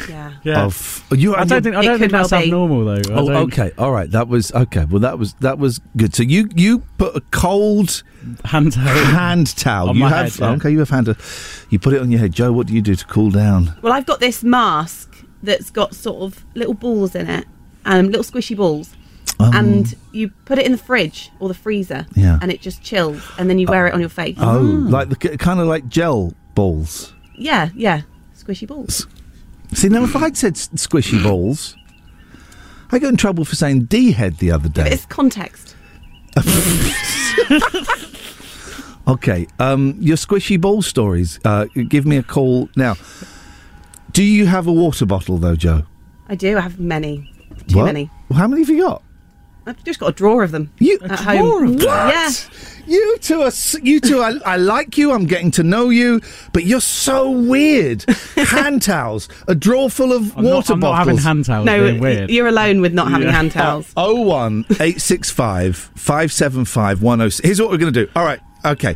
[0.09, 0.33] Yeah.
[0.43, 0.65] Yeah.
[0.65, 1.35] of you.
[1.35, 2.49] I don't think I It don't think could well that's be.
[2.49, 2.93] abnormal though.
[2.93, 4.09] I Oh, don't- okay, all right.
[4.11, 4.85] That was okay.
[4.85, 6.13] Well, that was that was good.
[6.15, 8.03] So you you put a cold
[8.45, 8.85] Hand towel.
[8.87, 9.89] hand towel.
[9.89, 10.51] On you my have head, yeah.
[10.55, 10.71] okay.
[10.71, 11.15] You have hand.
[11.69, 12.51] You put it on your head, Joe.
[12.51, 13.73] What do you do to cool down?
[13.81, 15.09] Well, I've got this mask
[15.41, 17.45] that's got sort of little balls in it,
[17.85, 18.95] um, little squishy balls,
[19.39, 22.39] and you put it in the fridge or the freezer, Yeah.
[22.41, 24.37] and it just chills, and then you wear it on your face.
[24.39, 27.13] Oh, like the kind of like gel balls.
[27.35, 28.01] Yeah, yeah,
[28.37, 29.05] squishy balls.
[29.75, 31.75] See, now if I'd said squishy balls,
[32.91, 34.89] I got in trouble for saying D head the other day.
[34.91, 35.75] it's context.
[39.05, 41.37] Okay, um, your squishy ball stories.
[41.43, 42.95] Uh, give me a call now.
[44.13, 45.83] Do you have a water bottle though, Joe?
[46.29, 46.57] I do.
[46.57, 47.29] I have many.
[47.67, 47.85] Too What?
[47.85, 48.09] many.
[48.29, 49.03] Well, how many have you got?
[49.65, 50.71] I've just got a drawer of them.
[50.79, 51.73] You At home.
[51.77, 51.83] What?
[51.85, 52.29] Yeah.
[52.85, 53.51] You two are.
[53.81, 54.21] You two.
[54.21, 55.13] I, I like you.
[55.13, 56.19] I'm getting to know you,
[56.51, 58.03] but you're so weird.
[58.35, 61.65] hand towels, a drawer full of I'm, water not, I'm not having hand towels.
[61.65, 62.29] No, weird.
[62.29, 63.33] you're alone with not having Yeah.
[63.33, 63.93] hand towels.
[63.97, 67.29] Oh one eight six five five seven five one zero.
[67.41, 68.11] Here's what we're going to do.
[68.17, 68.41] All right.
[68.65, 68.95] Okay.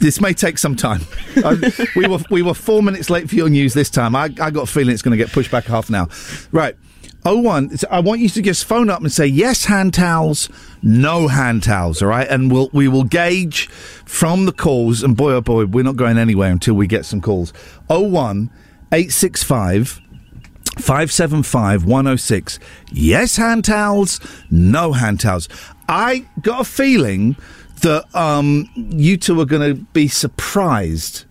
[0.00, 1.00] This may take some time.
[1.42, 1.56] Uh,
[1.96, 4.14] we were we were four minutes late for your news this time.
[4.14, 6.08] I, I got a feeling it's going to get pushed back half an hour.
[6.52, 6.76] Right.
[7.24, 7.76] Oh one.
[7.76, 10.48] so I want you to just phone up and say yes hand towels,
[10.82, 12.00] no hand towels.
[12.00, 15.02] All right, and we'll we will gauge from the calls.
[15.02, 17.52] And boy oh boy, we're not going anywhere until we get some calls.
[17.90, 18.50] Oh one
[18.92, 20.00] eight six five.
[20.78, 22.60] 575 106.
[22.92, 24.20] Yes, hand towels.
[24.48, 25.48] No hand towels.
[25.88, 27.36] I got a feeling
[27.80, 31.24] that um, you two are going to be surprised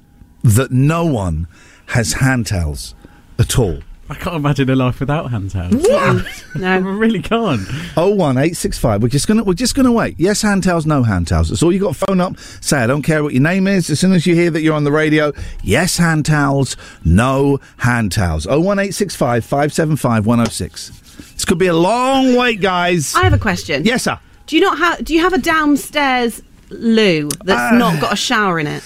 [0.44, 1.48] that no one
[1.88, 2.94] has hand towels
[3.40, 3.80] at all.
[4.10, 5.74] I can't imagine a life without hand towels.
[6.56, 7.62] no, I really can't.
[7.98, 9.02] Oh one eight six five.
[9.02, 10.16] We're just gonna we're just gonna wait.
[10.18, 11.50] Yes, hand towels, no hand towels.
[11.50, 11.96] That's all you got.
[11.96, 12.38] to Phone up.
[12.62, 13.90] Say I don't care what your name is.
[13.90, 18.12] As soon as you hear that you're on the radio, yes, hand towels, no hand
[18.14, 18.48] towels.
[18.48, 20.90] Oh one eight six five five seven five one zero six.
[21.34, 23.14] This could be a long wait, guys.
[23.16, 23.84] I have a question.
[23.84, 24.20] Yes, sir.
[24.46, 25.04] Do you not have?
[25.04, 28.84] Do you have a downstairs loo that's Uh, not got a shower in it?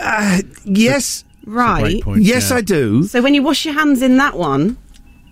[0.00, 1.80] Uh, yes, Right.
[1.82, 2.22] Great point.
[2.22, 2.56] yes, yeah.
[2.56, 3.04] I do.
[3.04, 4.76] So when you wash your hands in that one,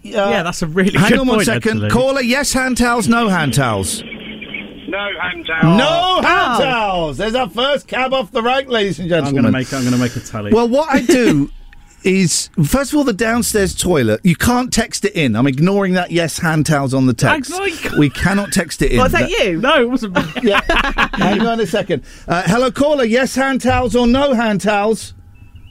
[0.03, 1.73] Yeah, that's a really Hang good on one point, second.
[1.85, 1.91] actually.
[1.91, 4.03] Caller, yes, hand towels, no hand towels.
[4.03, 5.77] No hand towel.
[5.79, 6.65] No hand Oh.
[6.65, 7.17] towels.
[7.19, 9.39] There's our first cab off the rank, ladies and gentlemen.
[9.39, 9.73] I'm going to make.
[9.73, 10.53] I'm going to make a tally.
[10.53, 11.51] Well, what I do
[12.05, 14.21] is, first of all, the downstairs toilet.
[14.25, 15.35] You can't text it in.
[15.37, 16.11] I'm ignoring that.
[16.11, 17.53] Yes, hand towels on the text.
[17.55, 18.99] I- I- we cannot text it in.
[18.99, 19.61] what's that you?
[19.61, 20.19] no, it wasn't.
[20.43, 20.61] Yeah.
[21.15, 22.03] Hang on a second.
[22.29, 23.05] Uh, hello, caller.
[23.05, 25.15] Yes, hand towels or no hand towels?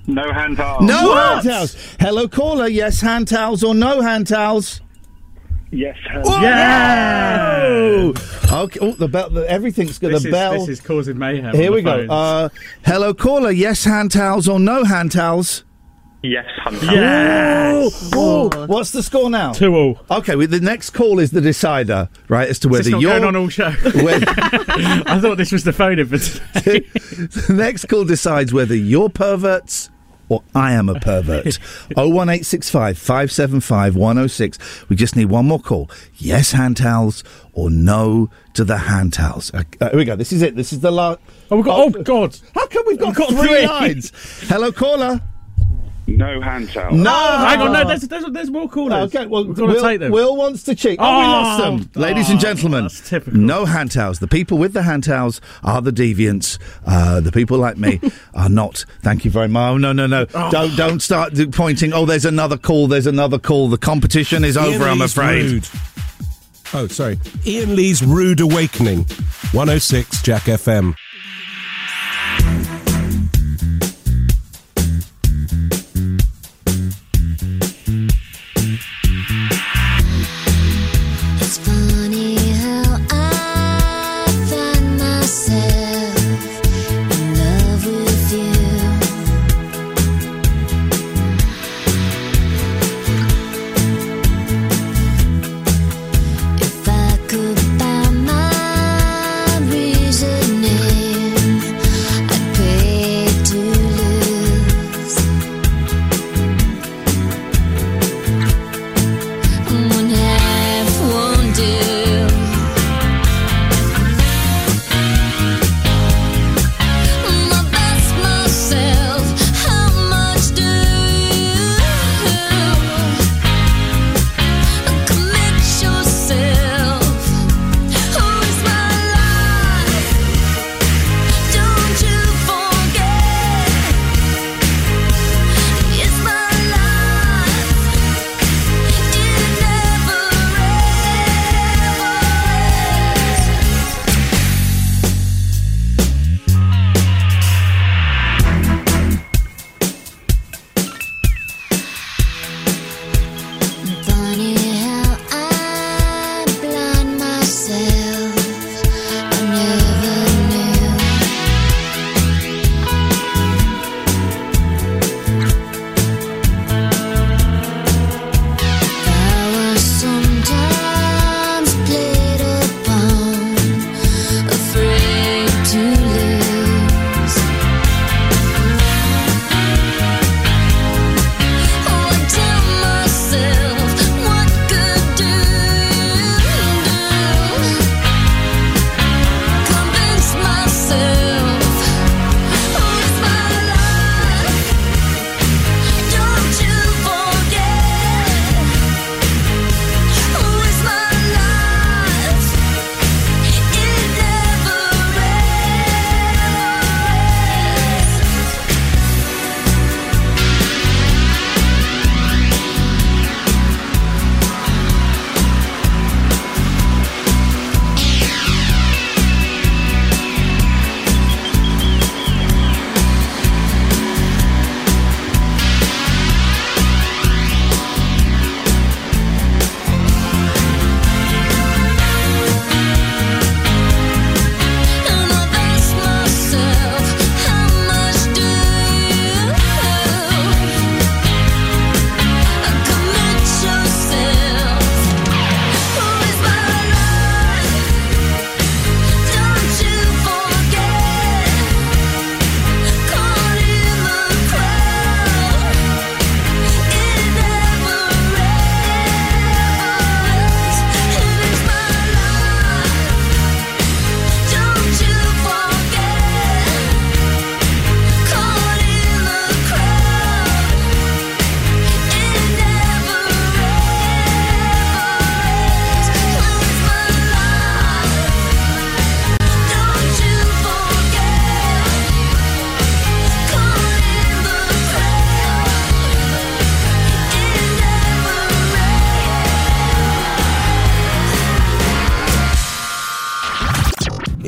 [0.08, 0.84] No hand towels.
[0.84, 1.34] No What?
[1.34, 1.76] hand towels.
[2.00, 2.68] Hello, caller.
[2.68, 4.82] Yes, hand towels or no hand towels?
[5.72, 5.96] Yes.
[6.12, 6.32] Whoa!
[8.52, 8.80] Okay.
[8.82, 9.30] Oh, the bell.
[9.30, 10.14] The, everything's good.
[10.14, 10.54] This the is, bell.
[10.54, 11.56] this is causing mayhem.
[11.56, 12.14] Here on we the go.
[12.14, 12.50] Uh,
[12.86, 13.52] hello, caller.
[13.52, 15.64] Yes, hand towels or no hand towels?
[16.24, 16.86] Yes, Hunter.
[16.86, 18.12] yes.
[18.14, 19.54] Oh, oh, what's the score now?
[19.54, 20.00] Two all.
[20.12, 22.48] Okay, well, the next call is the decider, right?
[22.48, 23.72] As to whether this not you're going on all show?
[23.72, 26.82] whether- I thought this was the phone in for today.
[26.82, 29.90] the next call decides whether you're perverts
[30.32, 31.46] or I am a pervert.
[31.96, 34.90] 01865 575 106.
[34.90, 35.90] We just need one more call.
[36.16, 39.54] Yes, hand towels or no to the hand towels.
[39.54, 40.16] Uh, uh, here we go.
[40.16, 40.56] This is it.
[40.56, 41.20] This is the last.
[41.50, 41.80] Oh, we've got.
[41.80, 42.38] Oh, God.
[42.56, 43.68] How come we've got, We've got three, three.
[43.68, 44.12] lines?
[44.48, 45.22] Hello, caller.
[46.18, 46.94] No hand towel.
[46.94, 49.14] No, Hang on, no, there's, there's, there's more callers.
[49.14, 50.12] Okay, well, We've got to Will, take them.
[50.12, 50.98] Will wants to cheat.
[51.02, 52.02] Oh, we Oh, lost them.
[52.02, 53.40] Ladies and oh, gentlemen, that's typical.
[53.40, 54.20] no hand towels.
[54.20, 56.58] The people with the hand towels are the deviants.
[56.86, 58.00] Uh, the people like me
[58.34, 58.86] are not.
[59.02, 59.72] Thank you very much.
[59.72, 60.26] Oh, no, no, no.
[60.26, 61.94] Don't don't start pointing.
[61.94, 62.88] Oh, there's another call.
[62.88, 63.68] There's another call.
[63.70, 65.52] The competition is over, Ian I'm Lee's afraid.
[65.52, 65.70] Rude.
[66.74, 67.20] Oh, sorry.
[67.46, 69.00] Ian Lee's Rude Awakening.
[69.52, 70.96] 106 Jack FM.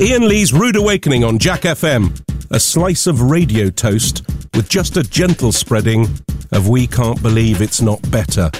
[0.04, 2.20] Ian Lee's Rude Awakening on Jack FM.
[2.50, 6.06] A slice of radio toast with just a gentle spreading
[6.52, 8.50] of We Can't Believe It's Not Better.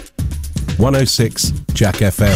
[0.78, 2.34] 106 Jack FM.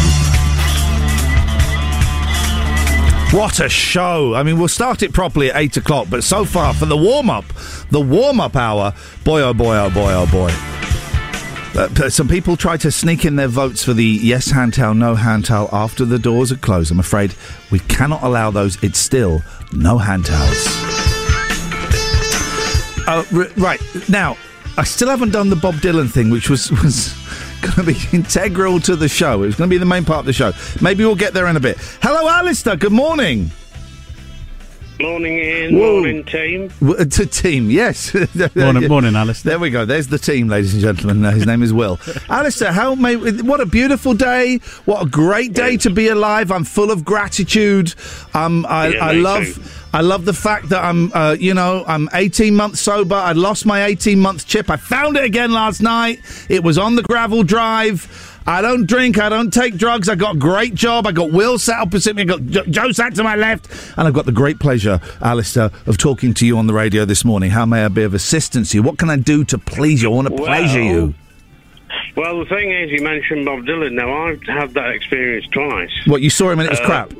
[3.33, 4.35] What a show!
[4.35, 7.31] I mean, we'll start it properly at eight o'clock, but so far for the warm
[7.31, 7.45] up,
[7.89, 8.93] the warm up hour,
[9.23, 10.78] boy oh boy oh boy oh boy.
[11.75, 15.15] Uh, some people try to sneak in their votes for the yes hand towel, no
[15.15, 16.91] hand towel after the doors are closed.
[16.91, 17.33] I'm afraid
[17.71, 18.81] we cannot allow those.
[18.83, 19.41] It's still
[19.71, 20.65] no hand towels.
[23.07, 24.35] Uh, r- right now,
[24.77, 27.13] I still haven't done the Bob Dylan thing, which was was
[27.61, 29.43] going to be integral to the show.
[29.43, 30.51] It was going to be the main part of the show.
[30.81, 31.77] Maybe we'll get there in a bit.
[32.01, 32.77] Hello, Alistair.
[32.77, 33.51] Good morning.
[35.01, 35.75] Morning, Ian.
[35.79, 35.93] Whoa.
[36.01, 36.67] Morning, team.
[36.81, 38.13] W- To team, yes.
[38.55, 39.51] Morning, morning, Alistair.
[39.51, 39.85] There we go.
[39.85, 41.23] There's the team, ladies and gentlemen.
[41.23, 41.97] Uh, his name is Will.
[42.29, 44.57] Alistair, how may, what a beautiful day.
[44.83, 46.51] What a great day to be alive.
[46.51, 47.93] I'm full of gratitude.
[48.33, 49.45] Um, I, Yeah, I love.
[49.45, 49.61] too.
[49.93, 53.15] I love the fact that I'm, uh, you know, I'm 18 months sober.
[53.15, 54.69] I lost my 18 month chip.
[54.69, 56.19] I found it again last night.
[56.49, 58.35] It was on the gravel drive.
[58.49, 59.19] I don't drink.
[59.19, 60.09] I don't take drugs.
[60.09, 61.05] I got a great job.
[61.05, 62.23] I got Will sat opposite me.
[62.23, 63.67] I got jo- Joe sat to my left.
[63.95, 67.23] And I've got the great pleasure, Alistair, of talking to you on the radio this
[67.23, 67.51] morning.
[67.51, 68.83] How may I be of assistance to you?
[68.83, 70.11] What can I do to please you?
[70.11, 71.13] I want to pleasure you.
[72.15, 73.91] Well, the thing is, you mentioned Bob Dylan.
[73.93, 75.91] Now, I've had that experience twice.
[76.07, 77.13] What, you saw him and it was Uh, crap?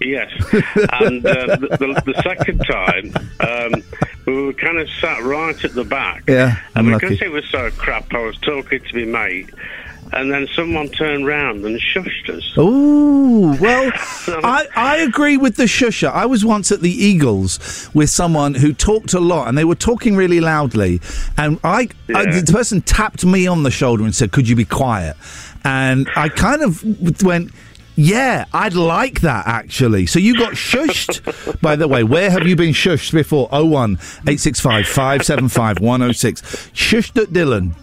[0.00, 0.30] Yes.
[1.00, 3.82] and uh, the, the, the second time, um,
[4.26, 6.24] we were kind of sat right at the back.
[6.28, 7.06] Yeah, And unlucky.
[7.10, 9.50] because it was so crap, I was talking to my mate.
[10.12, 12.56] And then someone turned round and shushed us.
[12.58, 13.90] Ooh, well,
[14.44, 16.10] I, I agree with the shusher.
[16.10, 19.74] I was once at the Eagles with someone who talked a lot, and they were
[19.74, 21.00] talking really loudly.
[21.36, 24.64] And I, I the person tapped me on the shoulder and said, "Could you be
[24.64, 25.16] quiet?"
[25.64, 27.52] And I kind of went.
[28.00, 30.06] Yeah, I'd like that actually.
[30.06, 31.60] So you got shushed.
[31.60, 33.48] By the way, where have you been shushed before?
[33.50, 36.40] 01 865 575 106.
[36.72, 37.74] Shushed at Dylan.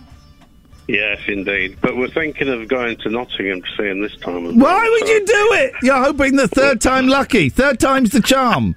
[0.88, 1.78] Yes, indeed.
[1.82, 4.46] But we're thinking of going to Nottingham to see him this time.
[4.46, 5.74] as well, Why would so- you do it?
[5.82, 7.50] You're hoping the third time lucky.
[7.50, 8.76] Third time's the charm.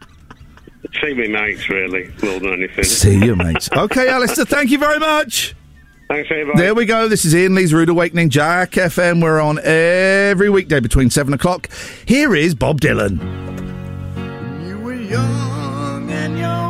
[1.02, 2.84] See me mates, really, more than anything.
[2.84, 3.68] See you, mates.
[3.76, 5.54] Okay, Alistair, thank you very much.
[6.08, 6.58] Thanks, everybody.
[6.58, 7.08] There we go.
[7.08, 9.20] This is Ian Lee's Rude Awakening, Jack FM.
[9.22, 11.68] We're on every weekday between 7 o'clock.
[12.06, 13.18] Here is Bob Dylan.
[14.66, 16.67] You were young and your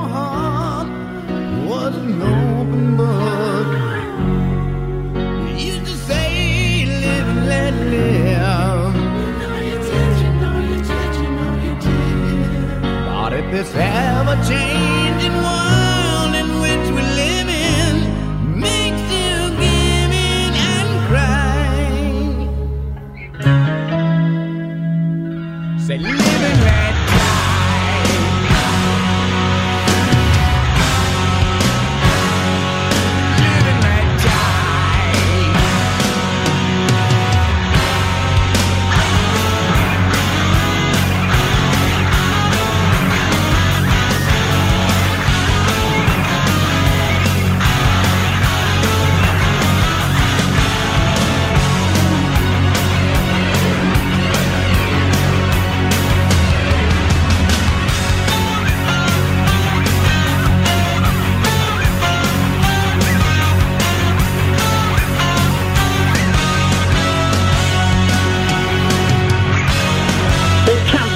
[13.50, 21.56] this ever-changing world in which we live in makes you give in and cry,
[25.86, 26.27] say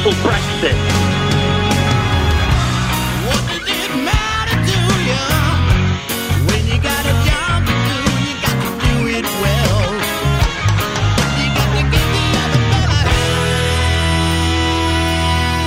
[0.05, 0.93] other fella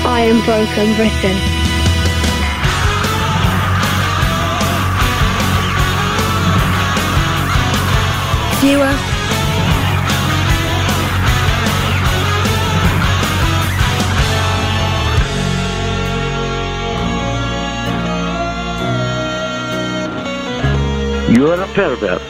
[0.08, 1.38] I am broken Britain.
[8.62, 9.15] Viewer.
[21.28, 22.25] You are a pervert.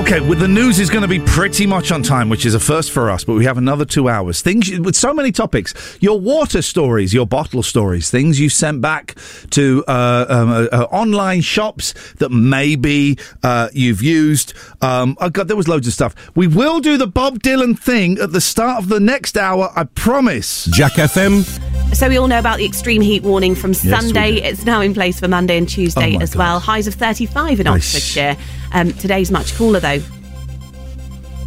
[0.00, 2.58] Okay, well, the news is going to be pretty much on time, which is a
[2.58, 4.40] first for us, but we have another two hours.
[4.40, 5.74] Things with so many topics.
[6.00, 9.14] Your water stories, your bottle stories, things you sent back
[9.50, 14.54] to uh, um, uh, uh, online shops that maybe uh, you've used.
[14.80, 16.14] Um, oh God, there was loads of stuff.
[16.34, 19.84] We will do the Bob Dylan thing at the start of the next hour, I
[19.84, 20.64] promise.
[20.72, 21.44] Jack FM.
[21.94, 24.40] So we all know about the extreme heat warning from we Sunday.
[24.40, 24.46] do.
[24.46, 26.58] it's now in place for Monday and Tuesday Oh my as well.
[26.58, 27.94] Highs of 35 in Nice.
[27.94, 28.36] Oxfordshire.
[28.72, 29.98] Um, today's much cooler though.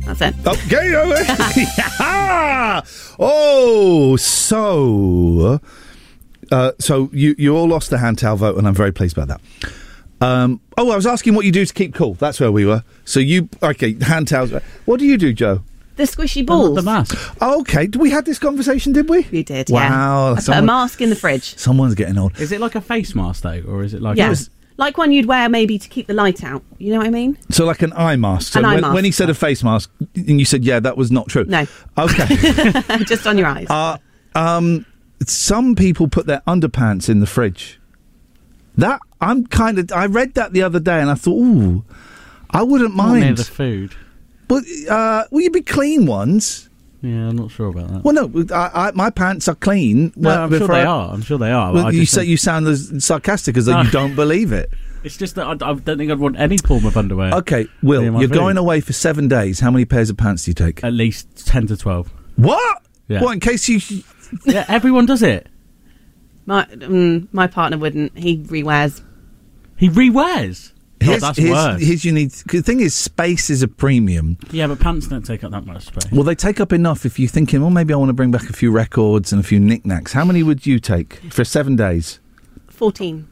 [0.05, 0.35] That's it.
[0.45, 0.91] Okay.
[1.99, 2.81] Yeah.
[3.19, 5.59] oh, so
[6.51, 9.27] uh, so you you all lost the hand towel vote, and I'm very pleased about
[9.27, 9.41] that.
[10.25, 12.13] Um, oh, I was asking what you do to keep cool.
[12.15, 12.83] That's where we were.
[13.05, 13.95] So you okay?
[14.01, 14.51] Hand towels.
[14.85, 15.63] What do you do, Joe?
[15.95, 16.75] The squishy balls.
[16.75, 17.15] The mask.
[17.41, 17.87] Okay.
[17.87, 18.93] Did we had this conversation?
[18.93, 19.27] Did we?
[19.31, 19.69] We did.
[19.69, 20.29] Wow.
[20.29, 20.33] Yeah.
[20.33, 21.57] I put a mask in the fridge.
[21.57, 22.39] Someone's getting old.
[22.39, 24.17] Is it like a face mask though, or is it like?
[24.17, 24.33] yeah.
[24.77, 26.63] Like one you'd wear maybe to keep the light out.
[26.79, 27.37] You know what I mean?
[27.51, 28.53] So like an eye mask.
[28.53, 28.93] So An eye when, mask.
[28.95, 31.65] when he said a face mask, and you said, "Yeah, that was not true." No.
[31.97, 32.25] Okay.
[33.05, 33.67] Just on your eyes.
[33.69, 33.97] Uh,
[34.35, 34.85] um,
[35.25, 37.79] some people put their underpants in the fridge.
[38.77, 39.91] That I'm kind of.
[39.91, 41.85] I read that the other day, and I thought, ooh,
[42.49, 43.37] I wouldn't Not near mind.
[43.37, 43.95] the food.
[44.47, 46.69] But uh, will you be clean ones?
[47.03, 48.03] Yeah, I'm not sure about that.
[48.05, 50.13] Well, no, I, I, my pants are clean.
[50.15, 51.13] No, well, I'm sure they I- are.
[51.13, 51.73] I'm sure they are.
[51.73, 54.71] Well, you say think- you sound as sarcastic as though you don't believe it.
[55.03, 57.33] It's just that I, I don't think I'd want any form of underwear.
[57.33, 58.31] Okay, Will, you're food.
[58.31, 59.59] going away for seven days.
[59.59, 60.81] How many pairs of pants do you take?
[60.81, 62.09] At least ten to twelve.
[62.37, 62.81] What?
[63.09, 63.21] Yeah.
[63.21, 63.81] What in case you?
[64.45, 65.47] yeah, everyone does it.
[66.45, 68.17] My um, my partner wouldn't.
[68.17, 69.01] He rewears.
[69.75, 70.71] He rewears.
[71.03, 71.81] God, Here's, that's here's, worse.
[71.81, 72.31] here's you need.
[72.31, 74.37] 'cause The thing is, space is a premium.
[74.51, 76.11] Yeah, but pants don't take up that much space.
[76.11, 78.49] Well, they take up enough if you're thinking, well, maybe I want to bring back
[78.49, 80.13] a few records and a few knickknacks.
[80.13, 82.19] How many would you take for seven days?
[82.69, 83.27] Fourteen.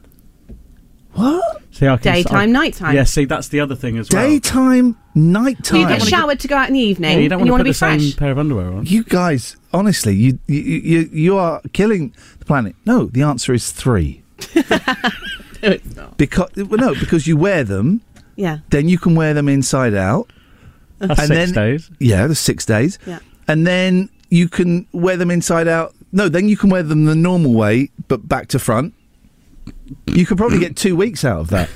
[1.14, 1.62] What?
[1.72, 2.94] See, I can, Daytime, I- nighttime.
[2.94, 4.22] Yeah, see, that's the other thing as well.
[4.26, 5.80] Daytime, nighttime.
[5.80, 7.64] you get showered to go out in the evening, Yeah, you don't and you want
[7.64, 8.10] want to to put be the fresh.
[8.12, 8.86] same pair of underwear on.
[8.86, 12.76] You guys, honestly, you, you you you are killing the planet.
[12.86, 14.22] No, the answer is three.
[16.16, 18.00] Because well, no, because you wear them,
[18.36, 18.58] Yeah.
[18.70, 20.30] then you can wear them inside out.
[21.00, 21.08] Uh-huh.
[21.08, 21.90] That's and six then, days.
[21.98, 22.98] Yeah, the six days.
[23.06, 23.18] Yeah.
[23.48, 25.94] And then you can wear them inside out.
[26.12, 28.94] No, then you can wear them the normal way, but back to front.
[30.06, 31.68] You could probably get two weeks out of that.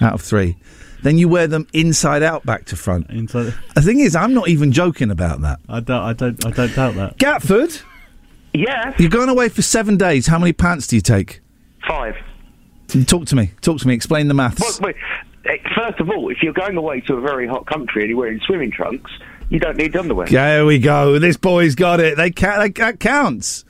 [0.00, 0.56] Out of three.
[1.02, 3.10] Then you wear them inside out, back to front.
[3.10, 3.54] Inside.
[3.74, 5.58] The thing is, I'm not even joking about that.
[5.68, 6.02] I don't.
[6.02, 6.46] I don't.
[6.46, 7.18] I don't doubt that.
[7.18, 7.82] Gatford,
[8.54, 10.26] Yeah, you're going away for seven days.
[10.28, 11.40] How many pants do you take?
[11.88, 12.14] five.
[13.06, 13.50] Talk to me.
[13.60, 13.94] Talk to me.
[13.94, 14.80] Explain the maths.
[14.80, 14.96] Well, wait,
[15.46, 18.18] eh, first of all, if you're going away to a very hot country and you're
[18.18, 19.10] wearing swimming trunks,
[19.50, 20.26] you don't need underwear.
[20.26, 21.18] There we go.
[21.18, 22.16] This boy's got it.
[22.16, 23.64] They ca- they, that counts.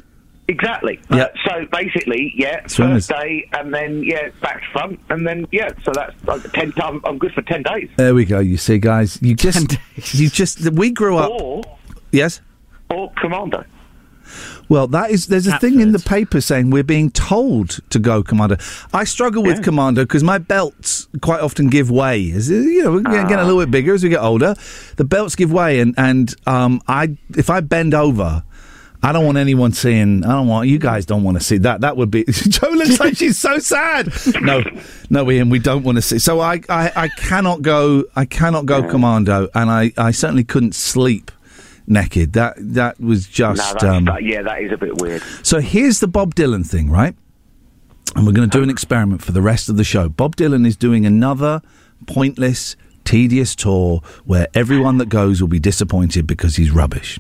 [0.49, 1.01] Exactly.
[1.11, 1.23] Yeah.
[1.23, 3.07] Uh, so basically, yeah, Swimmers.
[3.07, 5.71] first day, and then yeah, back to front, and then yeah.
[5.85, 6.73] So that's like ten.
[6.77, 7.89] I'm, I'm good for ten days.
[7.97, 8.41] There we go.
[8.41, 9.19] You see, guys.
[9.23, 9.77] You just,
[10.15, 10.69] you just.
[10.73, 11.31] We grew up.
[11.31, 11.63] Or
[12.11, 12.41] Yes.
[12.91, 13.65] or commando.
[14.69, 15.27] Well, that is.
[15.27, 18.57] There's a thing in the paper saying we're being told to go commando.
[18.93, 22.31] I struggle with commando because my belts quite often give way.
[22.33, 24.55] As you know, we're getting a little bit bigger as we get older.
[24.97, 28.45] The belts give way, and and um, I if I bend over.
[29.05, 30.25] I don't want anyone seeing.
[30.25, 31.05] I don't want you guys.
[31.05, 31.81] Don't want to see that.
[31.81, 32.25] That would be.
[32.29, 34.13] Joe looks like she's so sad.
[34.41, 34.63] No,
[35.11, 36.21] no, Ian, we don't want to see.
[36.21, 38.05] So I, I, I cannot go.
[38.15, 41.33] I cannot go commando, and I, I certainly couldn't sleep
[41.87, 42.33] naked.
[42.35, 43.61] That, that was just.
[43.73, 45.23] that's, um, that, yeah, that is a bit weird.
[45.43, 47.15] so here's the Bob Dylan thing, right?
[48.15, 50.09] And we're going to do an experiment for the rest of the show.
[50.09, 51.63] Bob Dylan is doing another
[52.07, 57.19] pointless, tedious tour where everyone that goes will be disappointed because he's rubbish.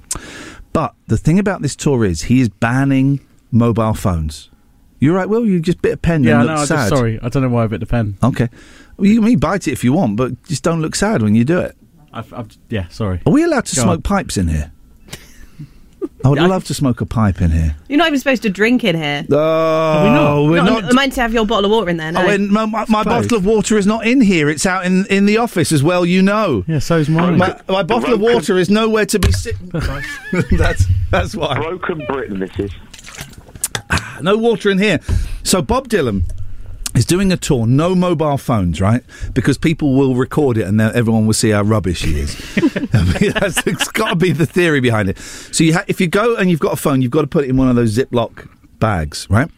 [0.73, 4.51] But the thing about this tour is he is banning mobile phones.
[4.99, 5.45] You're right, Will.
[5.47, 6.53] You just bit a pen Yeah, and no.
[6.53, 6.77] look I'm sad.
[6.77, 7.19] just sorry.
[7.21, 8.17] I don't know why I bit the pen.
[8.23, 8.49] Okay.
[8.97, 11.45] Well, you can bite it if you want, but just don't look sad when you
[11.45, 11.77] do it.
[12.13, 13.21] I've, I've, yeah, sorry.
[13.27, 14.03] Are we allowed to Go smoke on.
[14.03, 14.73] pipes in here?
[16.25, 17.77] I would love to smoke a pipe in here.
[17.89, 19.25] You're not even supposed to drink in here.
[19.31, 20.95] Oh, we're not, not.
[20.95, 22.09] meant to have your bottle of water in there.
[22.09, 22.27] Oh, no.
[22.27, 24.49] Oh, and my, my, my bottle of water is not in here.
[24.49, 26.07] It's out in, in the office as well.
[26.07, 26.65] You know.
[26.69, 27.39] Yeah, so's mine.
[27.39, 29.69] My, my bottle of water is nowhere to be sitting.
[30.53, 31.57] that's that's why.
[31.57, 32.71] Broken Britain, this is.
[33.91, 35.01] Ah, no water in here.
[35.43, 36.23] So Bob Dylan
[36.95, 37.67] is doing a tour.
[37.67, 39.03] No mobile phones, right?
[39.35, 42.35] Because people will record it and then everyone will see how rubbish he is.
[42.93, 45.19] I mean, that's, it's got to be the theory behind it.
[45.19, 47.45] So you ha- if you go and you've got a phone, you've got to put
[47.45, 49.51] it in one of those Ziploc bags, right?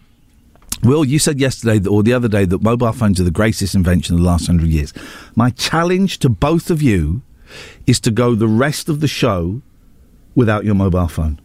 [0.82, 3.74] Will, you said yesterday that, or the other day that mobile phones are the greatest
[3.74, 4.92] invention of the last hundred years.
[5.34, 7.22] My challenge to both of you
[7.86, 9.62] is to go the rest of the show
[10.34, 11.40] without your mobile phone.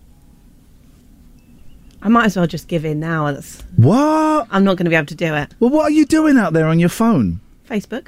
[2.01, 3.31] I might as well just give in now.
[3.31, 4.47] That's, What?
[4.51, 5.53] I'm not going to be able to do it.
[5.59, 7.39] Well, what are you doing out there on your phone?
[7.69, 8.07] Facebook.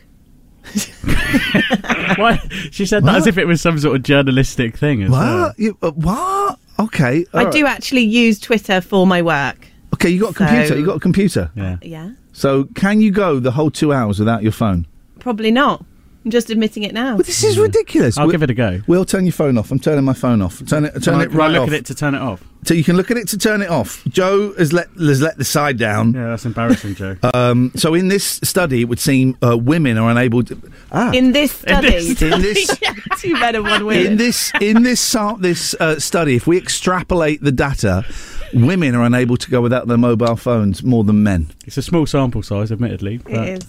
[2.17, 2.37] Why?
[2.71, 5.03] She said that as if it was some sort of journalistic thing.
[5.03, 5.47] As well.
[5.47, 5.59] What?
[5.59, 6.59] You, uh, what?
[6.79, 7.25] Okay.
[7.33, 9.67] I all do actually use Twitter for my work.
[9.93, 10.79] Okay, you got a So- computer.
[10.79, 11.51] You got a computer.
[11.55, 11.77] Yeah.
[11.81, 12.11] Yeah.
[12.33, 14.87] So can you go the whole two hours without your phone?
[15.19, 15.83] Probably not.
[16.23, 17.15] I'm just admitting it now.
[17.15, 18.15] Well, this is ridiculous.
[18.17, 18.81] I'll We- give it a go.
[18.85, 19.71] We'll turn your phone off.
[19.71, 20.63] I'm turning my phone off.
[20.67, 20.91] Turn it.
[20.93, 21.67] Turn Can I- it can I right look off.
[21.69, 22.43] at it to turn it off.
[22.63, 24.03] So you can look at it to turn it off.
[24.07, 26.13] Joe has let has let the side down.
[26.13, 27.15] Yeah, that's embarrassing, Joe.
[27.33, 30.61] Um, so in this study, it would seem uh, women are unable to.
[30.91, 31.87] Ah, In this study.
[32.09, 32.67] in this
[33.17, 34.05] Two men and one woman.
[34.05, 38.05] in this in this sa- this uh, study, if we extrapolate the data,
[38.53, 41.47] women are unable to go without their mobile phones more than men.
[41.65, 43.17] It's a small sample size, admittedly.
[43.17, 43.67] But It is.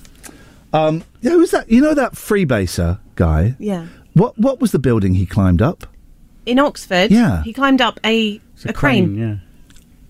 [0.72, 1.70] Um, yeah, who's that?
[1.70, 3.54] You know that freebaser guy?
[3.58, 3.86] Yeah.
[4.14, 5.86] What what was the building he climbed up?
[6.46, 7.42] In Oxford, Yeah.
[7.44, 9.16] he climbed up a, a, crane.
[9.16, 9.36] Yeah.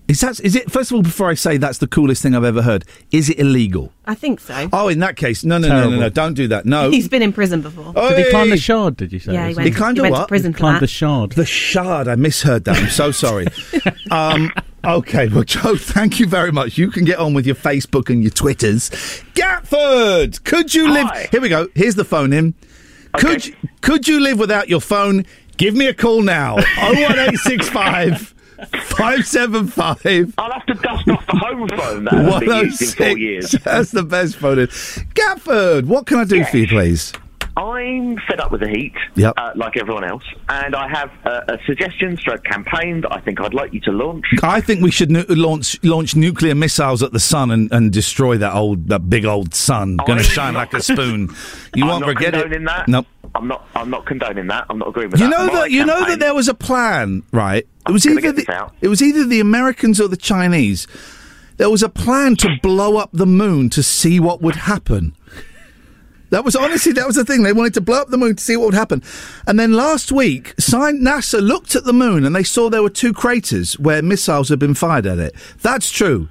[0.07, 0.69] Is that is it?
[0.71, 3.39] First of all, before I say that's the coolest thing I've ever heard, is it
[3.39, 3.93] illegal?
[4.05, 4.67] I think so.
[4.73, 6.65] Oh, in that case, no, no, no, no, no, don't do that.
[6.65, 6.89] No.
[6.91, 7.93] He's been in prison before.
[7.93, 8.97] Did he climb the shard?
[8.97, 9.33] Did you say?
[9.33, 10.21] Yeah, he went, He climbed a went what?
[10.21, 10.81] to prison He for climbed that.
[10.81, 11.31] the shard.
[11.33, 12.07] The shard.
[12.09, 12.77] I misheard that.
[12.77, 13.47] I'm so sorry.
[14.11, 14.51] um,
[14.85, 16.77] okay, well, Joe, thank you very much.
[16.77, 18.89] You can get on with your Facebook and your Twitters.
[19.33, 21.07] Gatford, could you live?
[21.07, 21.27] Hi.
[21.31, 21.67] Here we go.
[21.75, 22.53] Here's the phone in.
[23.13, 23.49] Could Okay.
[23.61, 25.25] you, could you live without your phone?
[25.57, 26.55] Give me a call now.
[26.77, 28.33] 01865
[28.71, 33.17] 575 I'll have to dust off the home phone that hasn't been used in four
[33.17, 33.55] years.
[33.55, 34.59] Oh that's the best phone.
[34.59, 34.67] in.
[34.67, 37.11] Gatford, what can I do for you, please?
[37.55, 39.33] I'm fed up with the heat, Yep.
[39.37, 43.19] uh, like everyone else, and I have uh, a suggestion, for a campaign that I
[43.21, 44.25] think I'd like you to launch.
[44.41, 48.37] I think we should nu- launch launch nuclear missiles at the sun and, and destroy
[48.37, 49.97] that old that big old sun.
[49.97, 51.29] Going to shine like a spoon.
[51.75, 52.63] You I'm won't forget it.
[52.65, 52.87] that.
[52.87, 53.07] Nope.
[53.35, 53.67] I'm not.
[53.75, 54.65] I'm not condoning that.
[54.69, 55.37] I'm not agreeing with You that.
[55.47, 57.67] know that you know that there was a plan, right?
[57.87, 60.87] It was gonna either the, it was either the Americans or the Chinese.
[61.57, 65.15] There was a plan to blow up the moon to see what would happen.
[66.33, 67.43] That was honestly that was the thing.
[67.43, 69.03] They wanted to blow up the moon to see what would happen.
[69.45, 73.13] And then last week, NASA looked at the moon and they saw there were two
[73.13, 75.35] craters where missiles had been fired at it.
[75.61, 76.29] That's true.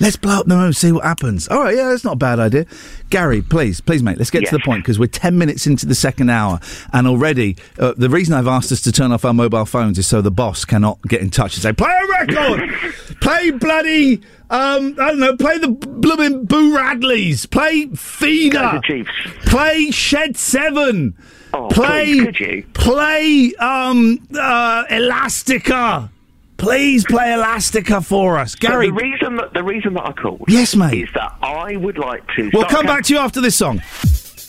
[0.00, 1.46] Let's blow up the moon, see what happens.
[1.48, 2.66] All right, yeah, that's not a bad idea.
[3.10, 5.94] Gary, please, please, mate, let's get to the point because we're 10 minutes into the
[5.94, 6.58] second hour.
[6.92, 10.06] And already, uh, the reason I've asked us to turn off our mobile phones is
[10.06, 12.70] so the boss cannot get in touch and say, play a record!
[13.20, 14.14] play bloody,
[14.50, 17.48] um, I don't know, play the blooming Boo Radleys!
[17.48, 18.80] Play Feeder!
[18.84, 19.10] Chiefs.
[19.46, 21.16] Play Shed 7!
[21.52, 22.66] Oh, play, please, could you?
[22.74, 26.10] play, um, uh, Elastica!
[26.56, 28.52] Please play Elastica for us.
[28.52, 31.02] So Gary, the reason that the reason that I called, Yes, mate.
[31.04, 32.50] is that I would like to.
[32.54, 33.82] we'll come back to you after this song.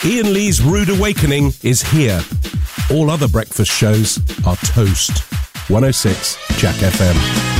[0.05, 2.21] Ian Lee's Rude Awakening is here.
[2.91, 5.11] All other breakfast shows are toast.
[5.69, 7.54] 106 Jack FM.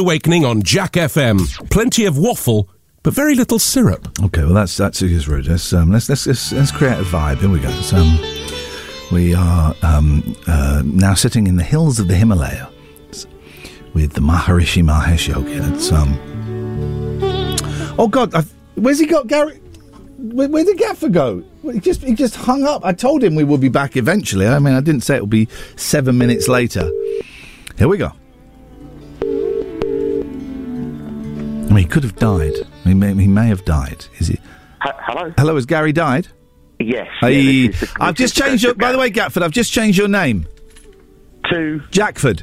[0.00, 1.38] Awakening on Jack FM.
[1.70, 2.70] Plenty of waffle,
[3.02, 4.08] but very little syrup.
[4.24, 5.46] Okay, well that's that's is rude.
[5.46, 7.36] Let's um, let's, let's let's let's create a vibe.
[7.40, 7.68] Here we go.
[7.92, 8.18] Um,
[9.12, 12.70] we are um, uh, now sitting in the hills of the Himalaya
[13.92, 15.52] with the Maharishi Mahesh Yogi.
[15.52, 16.18] It's um.
[17.98, 19.58] Oh God, I've, where's he got Gary?
[20.16, 21.44] Where, where did Gaffer go?
[21.62, 22.86] He just he just hung up.
[22.86, 24.46] I told him we would be back eventually.
[24.46, 25.46] I mean, I didn't say it would be
[25.76, 26.90] seven minutes later.
[27.76, 28.12] Here we go.
[31.70, 32.54] I mean, he could have died.
[32.82, 34.04] He may, he may have died.
[34.18, 34.38] Is he?
[34.80, 35.32] hello.
[35.38, 36.26] Hello, has Gary died?
[36.80, 37.06] Yes.
[37.20, 38.74] Hey, yeah, the- I've just changed your.
[38.74, 40.48] By the way, Gatford, I've just changed your name
[41.50, 42.42] to Jackford.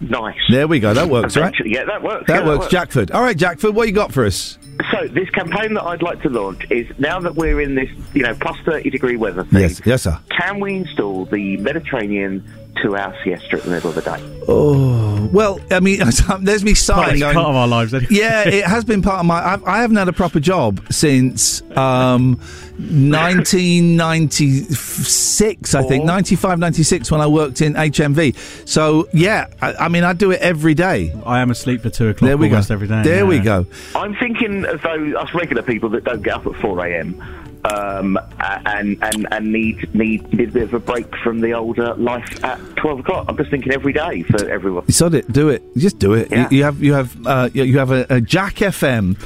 [0.00, 0.38] Nice.
[0.50, 0.92] There we go.
[0.92, 1.54] That works, right?
[1.64, 2.24] Yeah, that works.
[2.26, 3.10] That yeah, works, Jackford.
[3.12, 4.58] All right, Jackford, what you got for us?
[4.92, 8.22] So this campaign that I'd like to launch is now that we're in this, you
[8.22, 9.60] know, plus thirty degree weather thing.
[9.60, 10.18] Yes, yes, sir.
[10.30, 12.42] Can we install the Mediterranean
[12.82, 14.18] two-hour siesta at the middle of the day?
[14.48, 16.00] Oh well, I mean,
[16.40, 17.12] there's me sighing.
[17.12, 18.08] it's going, part of our lives, anyway.
[18.10, 19.44] yeah, it has been part of my.
[19.44, 22.38] I've, I haven't had a proper job since um,
[22.78, 28.36] 1996, I think, 95, 96, when I worked in HMV.
[28.68, 31.12] So yeah, I, I mean, I do it every day.
[31.24, 32.60] I am asleep for two o'clock There we go.
[32.70, 33.02] every day.
[33.02, 33.66] There we go.
[33.94, 37.20] I'm thinking as though us regular people that don't get up at four a.m.
[37.62, 41.92] Um, and and and need need need a bit of a break from the older
[41.94, 43.26] life at twelve o'clock.
[43.28, 44.84] I'm just thinking every day for everyone.
[44.86, 45.30] You said it.
[45.30, 45.62] Do it.
[45.76, 46.30] Just do it.
[46.30, 46.48] Yeah.
[46.50, 49.18] You, you have you have uh, you have a, a Jack FM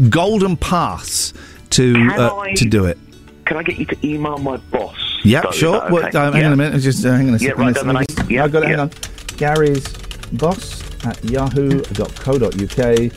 [0.10, 1.32] golden pass
[1.70, 2.98] to uh, I- to do it.
[3.46, 4.96] Can I get you to email my boss?
[5.24, 5.50] Yeah, though?
[5.50, 5.80] Sure.
[5.80, 6.46] that Well, um, hang Yeah.
[6.48, 6.80] on a minute.
[6.82, 7.64] Just uh, hang on a second.
[7.64, 8.68] Let down just- Yeah, I got it.
[8.68, 8.82] Hang yeah.
[8.82, 8.90] on.
[9.38, 9.88] Gary's
[10.32, 13.12] boss at yahoo.co.uk.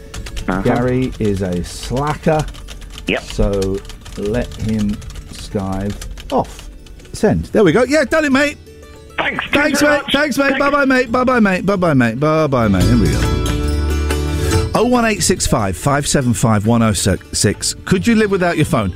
[0.49, 0.61] Uh-huh.
[0.63, 2.45] Gary is a slacker.
[3.07, 3.21] Yep.
[3.23, 3.77] So
[4.17, 4.91] let him
[5.31, 6.69] skive off.
[7.13, 7.45] Send.
[7.45, 7.83] There we go.
[7.83, 8.57] Yeah, done it, mate.
[9.17, 9.45] Thanks.
[9.51, 10.11] Thanks, very mate.
[10.11, 10.59] Thanks, mate.
[10.59, 11.11] Bye bye, mate.
[11.11, 11.65] Bye bye, mate.
[11.65, 12.19] Bye bye, mate.
[12.19, 12.83] Bye bye, mate.
[12.83, 13.43] Here we go.
[14.73, 17.73] 01865 575 106.
[17.85, 18.93] Could you live without your phone?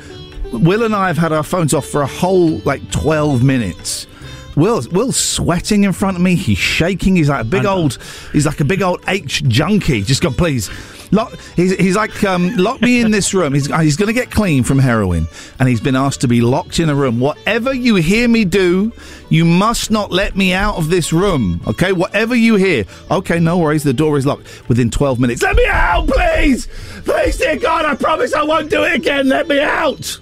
[0.52, 4.08] Will and I have had our phones off for a whole like 12 minutes.
[4.56, 6.36] Will's, Will's sweating in front of me.
[6.36, 7.16] He's shaking.
[7.16, 8.00] He's like a big uh, old.
[8.34, 10.02] He's like a big old H junkie.
[10.02, 10.72] Just go, please.
[11.12, 13.54] Lock, he's, he's like, um, lock me in this room.
[13.54, 15.28] He's, he's going to get clean from heroin,
[15.60, 17.20] and he's been asked to be locked in a room.
[17.20, 18.92] Whatever you hear me do,
[19.30, 21.62] you must not let me out of this room.
[21.68, 22.86] Okay, whatever you hear.
[23.12, 23.84] Okay, no worries.
[23.84, 24.68] The door is locked.
[24.68, 26.68] Within 12 minutes, let me out, please,
[27.06, 27.86] please, dear God.
[27.86, 29.30] I promise I won't do it again.
[29.30, 30.20] Let me out.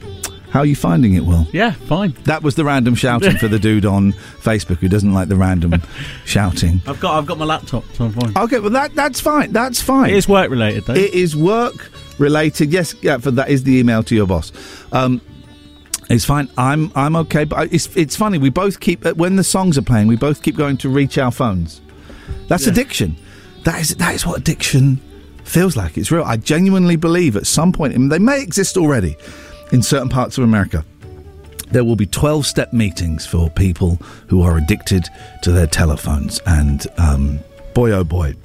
[0.55, 1.45] How are you finding it, Will?
[1.51, 2.15] Yeah, fine.
[2.23, 5.81] That was the random shouting for the dude on Facebook who doesn't like the random
[6.25, 6.81] shouting.
[6.87, 8.37] I've got I've got my laptop, so I'm fine.
[8.37, 9.51] Okay, well that that's fine.
[9.51, 10.11] That's fine.
[10.11, 10.93] It is work related though.
[10.93, 12.71] It is work related.
[12.71, 13.17] Yes, yeah.
[13.17, 14.53] For that is the email to your boss.
[14.93, 15.19] Um,
[16.09, 16.49] it's fine.
[16.57, 17.43] I'm I'm okay.
[17.43, 18.37] But it's it's funny.
[18.37, 20.07] We both keep uh, when the songs are playing.
[20.07, 21.81] We both keep going to reach our phones.
[22.47, 22.71] That's Yeah.
[22.71, 23.17] addiction.
[23.65, 25.01] That is that is what addiction
[25.43, 25.97] feels like.
[25.97, 26.23] It's real.
[26.23, 29.17] I genuinely believe at some point, and they may exist already
[29.71, 30.85] in certain parts of America.
[31.71, 33.95] There will be 12 step meetings for people
[34.27, 35.07] who are addicted
[35.43, 36.39] to their telephones.
[36.45, 37.39] And um,
[37.73, 38.35] boy, oh boy,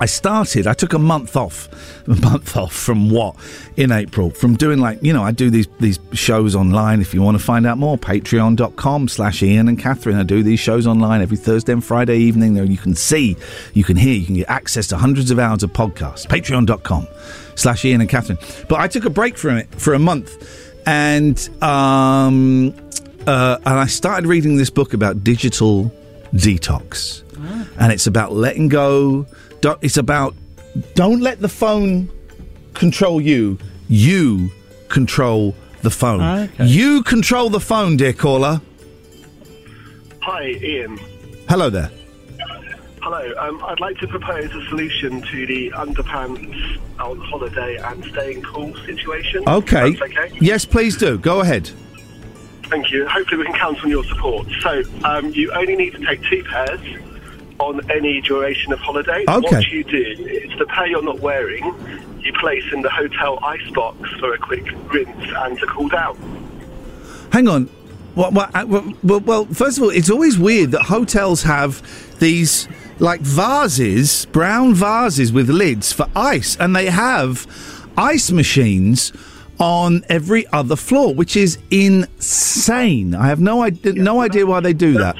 [0.00, 1.68] I started, I took a month off,
[2.08, 3.36] a month off from what
[3.76, 4.30] in April?
[4.30, 7.00] From doing like, you know, I do these, these shows online.
[7.00, 10.16] If you want to find out more, patreon.com slash Ian and Catherine.
[10.16, 12.54] I do these shows online every Thursday and Friday evening.
[12.54, 13.36] There you can see,
[13.74, 16.26] you can hear, you can get access to hundreds of hours of podcasts.
[16.26, 17.06] Patreon.com
[17.58, 18.38] slash Ian and Catherine.
[18.68, 20.30] But I took a break from it for a month
[20.86, 22.74] and, um,
[23.26, 25.92] uh, and I started reading this book about digital
[26.34, 27.22] detox
[27.78, 29.26] and it's about letting go.
[29.60, 30.34] Don't, it's about
[30.94, 32.10] don't let the phone
[32.74, 33.58] control you.
[33.88, 34.50] You
[34.88, 36.20] control the phone.
[36.20, 36.66] Okay.
[36.66, 38.60] You control the phone, dear caller.
[40.22, 40.98] Hi, Ian.
[41.48, 41.90] Hello there.
[43.02, 43.32] Hello.
[43.38, 48.74] Um, I'd like to propose a solution to the underpants on holiday and staying cool
[48.84, 49.44] situation.
[49.48, 49.92] Okay.
[49.92, 50.38] That's okay.
[50.40, 51.18] Yes, please do.
[51.18, 51.70] Go ahead.
[52.64, 53.06] Thank you.
[53.06, 54.48] Hopefully, we can count on your support.
[54.60, 56.80] So, um, you only need to take two pairs
[57.58, 59.24] on any duration of holiday.
[59.28, 59.56] Okay.
[59.56, 61.64] What you do is the pair you're not wearing,
[62.20, 66.16] you place in the hotel ice box for a quick rinse and to cool down.
[67.32, 67.70] Hang on.
[68.14, 71.82] Well, well, uh, well, well, well, first of all, it's always weird that hotels have
[72.18, 72.68] these
[72.98, 77.46] like vases, brown vases with lids for ice, and they have
[77.96, 79.12] ice machines
[79.60, 83.14] on every other floor, which is insane.
[83.14, 85.16] I have no idea, no idea why they do that.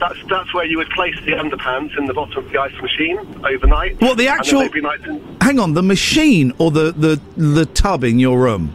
[0.00, 3.18] That's that's where you would place the underpants in the bottom of the ice machine
[3.44, 4.00] overnight.
[4.00, 4.60] What the actual?
[4.60, 8.38] they'd be nice and- Hang on, the machine or the the the tub in your
[8.38, 8.74] room?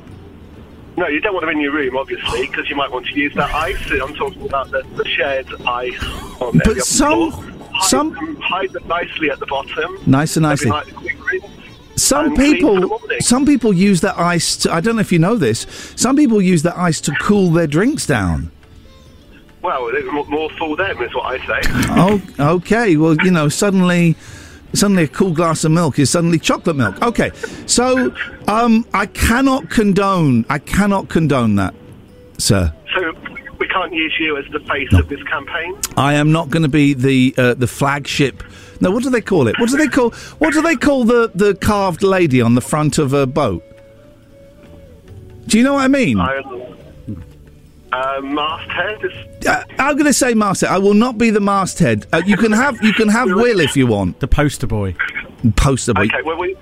[0.97, 3.33] No, you don't want them in your room, obviously, because you might want to use
[3.35, 3.77] that ice.
[3.91, 6.03] I'm talking about the, the shared ice
[6.41, 7.45] on But some- floor.
[7.81, 9.97] Some- hide them nicely at the bottom.
[10.05, 10.69] Nice and nicely.
[10.69, 11.45] night, a quick rinse.
[11.95, 14.55] Some and clean for the people, some people use that ice.
[14.57, 15.65] To, I don't know if you know this.
[15.95, 18.51] Some people use that ice to cool their drinks down.
[19.61, 21.61] Well, more, more for them, is what I say.
[21.89, 22.21] oh,
[22.55, 22.95] okay.
[22.95, 24.15] Well, you know, suddenly,
[24.73, 27.01] suddenly a cool glass of milk is suddenly chocolate milk.
[27.01, 27.31] Okay,
[27.65, 28.15] so
[28.47, 30.45] um, I cannot condone.
[30.49, 31.73] I cannot condone that,
[32.37, 32.73] sir.
[32.95, 33.13] So
[33.79, 35.77] can't use you as the face of this campaign.
[35.95, 38.43] I am not going to be the uh, the flagship.
[38.81, 39.57] No, what do they call it?
[39.59, 40.11] What do they call?
[40.39, 43.63] What do they call the the carved lady on the front of a boat?
[45.47, 46.19] Do you know what I mean?
[47.91, 50.69] Uh, masthead is Uh, I'm going to say masthead.
[50.69, 52.05] I will not be the masthead.
[52.13, 54.19] Uh, you can have you can have Will if you want.
[54.19, 54.95] The poster boy.
[55.55, 56.01] Poster boy.
[56.03, 56.21] okay.
[56.23, 56.55] Well, we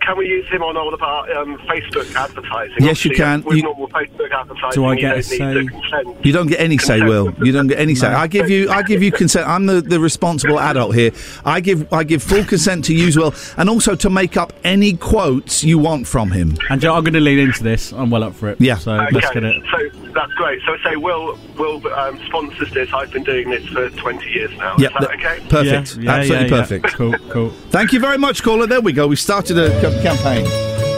[0.00, 2.76] can we use him on all of our um, Facebook advertising?
[2.80, 3.42] Yes, you can.
[3.42, 6.18] With You- normal Facebook advertising, Do I you get don't a say?
[6.22, 7.32] You don't get any say, Will.
[7.44, 8.08] You don't get any say.
[8.08, 9.46] I give you, I give you consent.
[9.46, 11.10] I'm the, the responsible adult here.
[11.44, 14.94] I give, I give full consent to use Will, and also to make up any
[14.94, 16.56] quotes you want from him.
[16.70, 17.92] And Joe, I'm going to lean into this.
[17.92, 18.60] I'm well up for it.
[18.60, 18.76] Yeah.
[18.78, 19.62] So Okay, let's get it.
[19.70, 20.60] so that's great.
[20.66, 22.92] So say Will Will um, sponsors this.
[22.92, 24.76] I've been doing this for 20 years now.
[24.78, 25.40] Yeah, is that okay?
[25.48, 25.96] perfect.
[25.96, 26.48] Yeah, yeah, Absolutely yeah, yeah.
[26.48, 26.86] perfect.
[26.94, 27.50] Cool, cool.
[27.70, 28.66] Thank you very much, caller.
[28.66, 29.06] There we go.
[29.06, 29.70] We started a
[30.02, 30.89] campaign.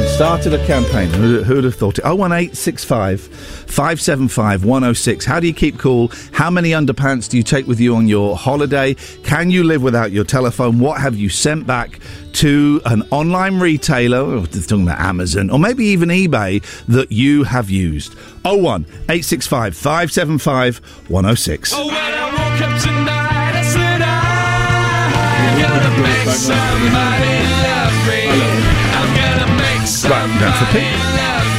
[0.00, 1.10] We started a campaign.
[1.10, 2.04] Who, who would have thought it?
[2.06, 5.24] 01865 575 106.
[5.26, 6.10] How do you keep cool?
[6.32, 8.94] How many underpants do you take with you on your holiday?
[9.24, 10.78] Can you live without your telephone?
[10.78, 12.00] What have you sent back
[12.34, 17.44] to an online retailer, or they're talking about Amazon, or maybe even eBay, that you
[17.44, 18.14] have used?
[18.44, 20.78] 01 865 575
[21.10, 21.72] 106.
[21.74, 21.88] Oh,
[28.28, 28.49] when
[30.10, 30.82] somebody down for Pete.
[31.14, 31.50] now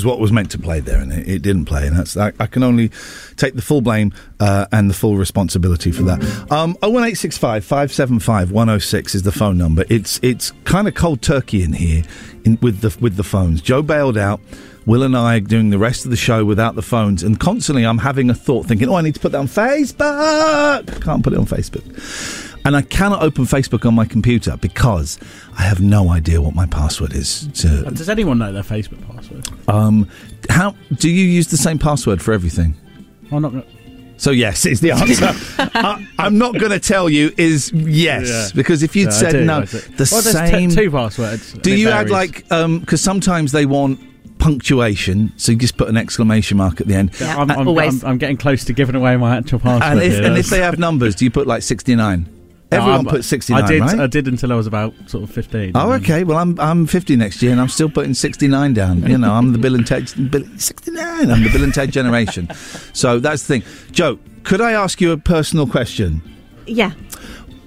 [0.00, 2.32] was what was meant to play there, and it, it didn't play, and that's I,
[2.40, 2.90] I can only
[3.36, 6.22] take the full blame uh, and the full responsibility for that.
[6.50, 9.84] Um, 01865 575 106 is the phone number.
[9.90, 12.02] It's it's kind of cold turkey in here
[12.44, 13.60] in, with the with the phones.
[13.60, 14.40] Joe bailed out.
[14.86, 17.84] Will and I are doing the rest of the show without the phones, and constantly
[17.84, 21.34] I'm having a thought, thinking, "Oh, I need to put that on Facebook." Can't put
[21.34, 21.84] it on Facebook.
[22.64, 25.18] And I cannot open Facebook on my computer because
[25.58, 27.48] I have no idea what my password is.
[27.62, 29.48] To, Uh, Does anyone know their Facebook password?
[29.68, 30.06] um,
[30.48, 32.74] how do you use the same password for everything?
[33.32, 33.52] I'm not.
[33.52, 33.64] Gonna,
[34.18, 35.30] So yes, is the answer.
[35.74, 38.48] I, I'm not going to tell you is yes Yeah.
[38.54, 41.52] because if you'd Yeah, I said do, no, the Well, there's t- same two passwords.
[41.54, 43.98] Do and it you add like because sometimes they want
[44.38, 47.10] punctuation, so you just put an exclamation mark at the end.
[47.20, 49.92] Yeah, I'm, I'm, I'm, I'm getting close to giving away my actual password.
[49.92, 50.24] and if here.
[50.24, 52.28] and if they have numbers, do you put like 69?
[52.72, 53.80] No, Everyone I'm- puts 69, I did.
[53.80, 54.00] right?
[54.00, 55.72] I did until I was about sort of 15.
[55.74, 56.22] Oh, okay.
[56.22, 59.02] Well, I'm I'm 50 next year, and I'm still putting 69 down.
[59.10, 61.30] You know, I'm the Bill and Ted Bill, 69.
[61.30, 62.48] I'm the Bill and Ted generation.
[62.92, 63.62] So that's the thing.
[63.92, 66.22] Joe, could I ask you a personal question?
[66.66, 66.92] Yeah.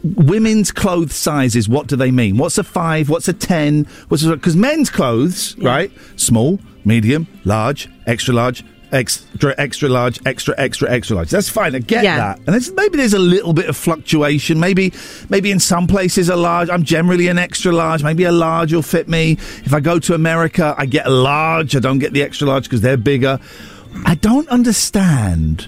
[0.03, 1.69] Women's clothes sizes.
[1.69, 2.37] What do they mean?
[2.37, 3.09] What's a five?
[3.09, 3.85] What's a ten?
[4.09, 5.91] What's because men's clothes, right?
[6.17, 8.63] Small, medium, large, extra large.
[8.93, 11.29] Extra, extra large, extra, extra, extra large.
[11.31, 11.73] That's fine.
[11.75, 12.17] I get Yeah.
[12.17, 12.37] that.
[12.45, 14.59] And there's, maybe there's a little bit of fluctuation.
[14.59, 14.93] Maybe,
[15.29, 16.69] maybe in some places a large.
[16.69, 18.03] I'm generally an extra large.
[18.03, 19.31] Maybe a large will fit me.
[19.65, 21.75] If I go to America, I get a large.
[21.75, 23.39] I don't get the extra large because they're bigger.
[24.05, 25.67] I don't understand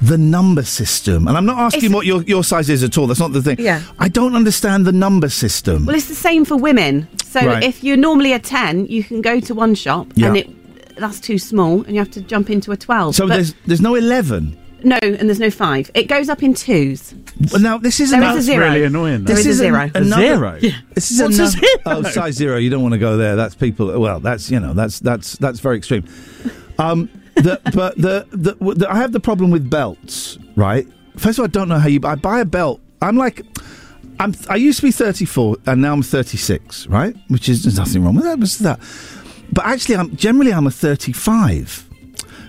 [0.00, 1.28] the number system.
[1.28, 3.06] And I'm not asking It's- what your, your size is at all.
[3.06, 3.56] That's not the thing.
[3.60, 3.82] Yeah.
[3.98, 5.84] I don't understand the number system.
[5.86, 7.06] Well, it's the same for women.
[7.26, 7.62] So Right.
[7.62, 10.28] if you're normally a 10, you can go to one shop Yeah.
[10.28, 10.50] and it
[11.02, 13.14] that's too small and you have to jump into a 12.
[13.14, 14.56] so But there's there's no 11.
[14.84, 15.90] no, and there's no 5.
[15.94, 17.14] It goes up in twos.
[17.52, 18.66] Well, now this is There is a zero.
[18.66, 19.90] really annoying, There This is a an- zero.
[19.94, 20.60] another-
[20.94, 21.78] This is What's a another, zero?
[21.86, 22.56] Oh, size zero.
[22.56, 23.36] You don't want to go there.
[23.36, 23.86] That's people.
[24.00, 26.04] Well, that's you know that's that's that's very extreme.
[26.78, 30.38] Um, the, but the, the, the I have the problem with belts.
[30.56, 30.86] Right.
[31.16, 32.00] First of all, I don't know how you.
[32.04, 32.80] I buy a belt.
[33.00, 33.44] I'm like.
[34.20, 37.16] I'm, I used to be 34 and now I'm 36, right?
[37.28, 38.38] Which is there's nothing wrong with that.
[38.38, 38.78] What's that?
[39.52, 41.88] But actually, I'm generally I'm a 35.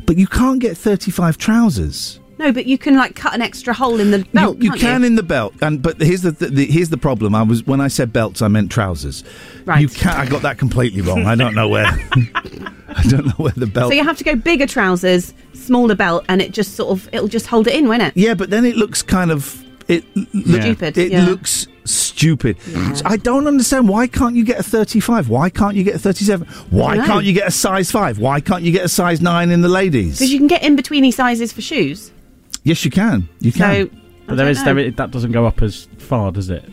[0.05, 2.19] But you can't get 35 trousers.
[2.39, 4.57] No, but you can like cut an extra hole in the belt.
[4.57, 7.35] You, you can in the belt, and but here's the, the, the here's the problem.
[7.35, 9.23] I was when I said belts, I meant trousers.
[9.65, 9.81] Right.
[9.81, 11.25] You can I got that completely wrong.
[11.25, 11.85] I don't know where.
[12.95, 13.91] I don't know where the belt.
[13.91, 17.27] So you have to go bigger trousers, smaller belt, and it just sort of it'll
[17.27, 18.13] just hold it in, won't it?
[18.17, 21.25] yeah, but then it looks kind of it look- Stupid, It yeah.
[21.25, 22.59] looks stupid.
[22.61, 25.29] So I don't understand why can't you get a 35?
[25.29, 26.47] Why can't you get a 37?
[26.69, 28.19] Why I can't you get a size 5?
[28.19, 30.19] Why can't you get a size 9 in the ladies?
[30.19, 32.11] Because you can get in betweeny sizes for shoes.
[32.63, 33.27] yes, you can.
[33.39, 34.01] You So can.
[34.27, 34.91] But there don't is know.
[34.91, 36.63] that doesn't go up as far, does it?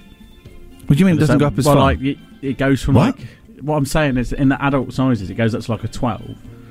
[0.86, 1.82] what do you mean it doesn't go up as well, far?
[1.84, 3.16] like it, it goes from What?
[3.18, 3.26] like
[3.60, 6.22] what I'm saying is in the adult sizes it goes up to like a 12.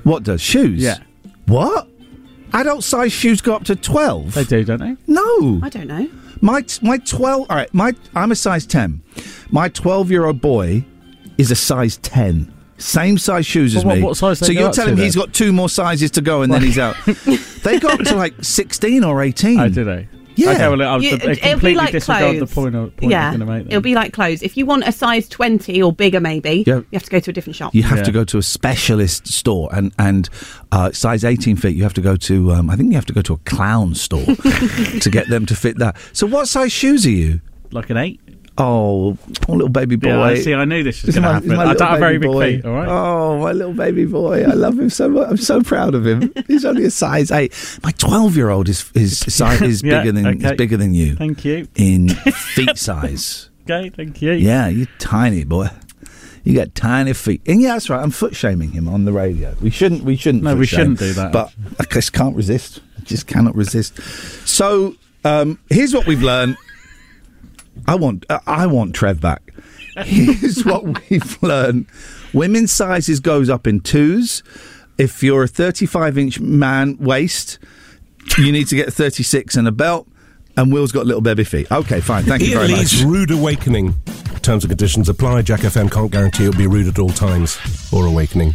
[0.04, 0.82] what does shoes?
[0.82, 0.98] Yeah.
[1.46, 1.88] What?
[2.52, 4.34] Adult size shoes go up to 12?
[4.34, 4.96] They do, don't they?
[5.06, 5.60] No.
[5.62, 6.08] I don't know.
[6.40, 7.46] My my twelve.
[7.50, 9.02] All right, my I'm a size ten.
[9.50, 10.84] My twelve year old boy
[11.38, 12.52] is a size ten.
[12.78, 14.04] Same size shoes as Well, what- me.
[14.04, 15.24] what size they so go you're up telling to me he's then?
[15.26, 16.96] got two more sizes to go and then he's out.
[17.62, 19.60] they go up to like sixteen or eighteen.
[19.60, 20.08] Oh, do they?
[20.36, 20.50] Yeah.
[20.52, 22.48] Okay, well, I was You- it'll completely be like disregard clothes.
[22.48, 23.62] the point, I- point I yeah, was going to make.
[23.64, 23.72] Then.
[23.72, 24.42] it'll be like clothes.
[24.42, 26.76] If you want a size twenty or bigger, maybe Yeah.
[26.76, 27.74] you have to go to a different shop.
[27.74, 30.28] You have to go to a specialist store and and
[30.72, 31.76] uh, size eighteen feet.
[31.76, 32.52] You have to go to.
[32.52, 34.24] Um, I think you have to go to a clown store
[35.00, 35.96] to get them to fit that.
[36.12, 37.40] So what size shoes are you?
[37.72, 38.20] like an eight.
[38.62, 40.08] Oh, poor little baby boy.
[40.08, 40.52] Yeah, I see.
[40.54, 41.48] I knew this was going to happen.
[41.56, 42.56] my I don't have very big boy.
[42.56, 42.64] feet.
[42.66, 42.88] All right.
[42.88, 44.42] Oh, my little baby boy.
[44.44, 45.28] I love him so much.
[45.30, 46.32] I'm so proud of him.
[46.46, 47.54] He's only a size eight.
[47.82, 50.50] My 12 year old is is size is Yeah, bigger than okay.
[50.50, 51.68] is bigger than you Thank you.
[51.76, 52.08] in
[52.54, 53.48] feet size.
[53.64, 54.32] Okay, thank you.
[54.32, 55.68] Yeah, you tiny boy.
[56.44, 57.40] You got tiny feet.
[57.46, 58.02] And yeah, that's right.
[58.02, 59.54] I'm foot shaming him on the radio.
[59.62, 60.02] We shouldn't.
[60.04, 60.42] We shouldn't.
[60.44, 61.32] No, we shame, shouldn't do that.
[61.32, 62.80] But I just can't resist.
[62.98, 63.96] I just cannot resist.
[64.48, 66.56] So um, here's what we've learned.
[67.86, 68.26] I want.
[68.46, 69.52] I want Trev back.
[70.04, 71.86] Here's what we've learned:
[72.32, 74.42] women's sizes goes up in twos.
[74.98, 77.58] If you're a 35 inch man waist,
[78.36, 80.06] you need to get a 36 and a belt.
[80.56, 81.70] And Will's got little baby feet.
[81.72, 82.24] Okay, fine.
[82.24, 83.02] Thank you Ian very much.
[83.02, 83.94] Rude Awakening.
[84.42, 85.42] Terms and conditions apply.
[85.42, 87.58] Jack FM can't guarantee it'll be rude at all times
[87.92, 88.54] or awakening.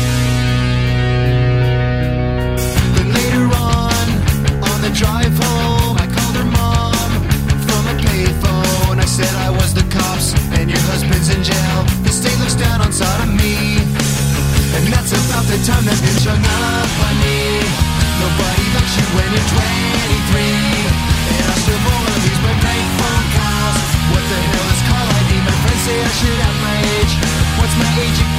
[11.51, 11.79] Jail.
[12.03, 13.83] The state looks down on sodomy.
[14.75, 17.59] And that's about the time that bitch hung up on me.
[18.23, 21.11] Nobody likes you when you're 23.
[21.35, 23.89] And I still won't abuse my prank phone calls.
[24.15, 25.31] What the hell is call ID?
[25.43, 27.13] My friends say I should have my age.
[27.59, 28.30] What's my age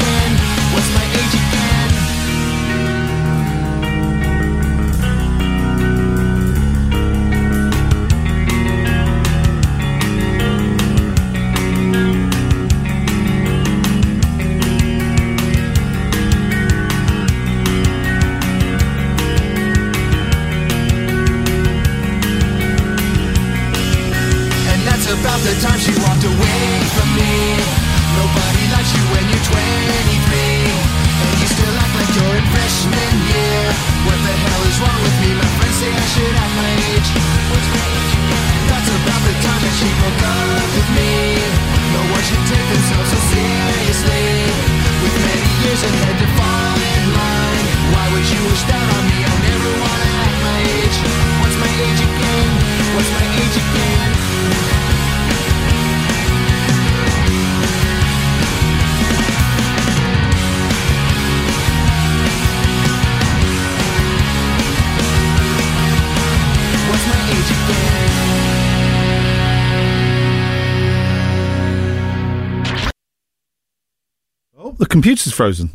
[75.32, 75.70] the computer's frozen.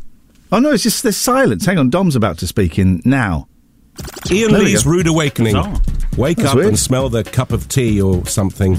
[0.50, 1.66] Oh no, it's just there's silence.
[1.66, 3.48] Hang on, Dom's about to speak in now.
[4.30, 4.86] Ian There Lee's.
[4.86, 5.54] Rude Awakening.
[5.54, 5.80] Bizarre.
[6.16, 6.68] Wake That's up weird.
[6.68, 8.76] and smell the cup of tea or something.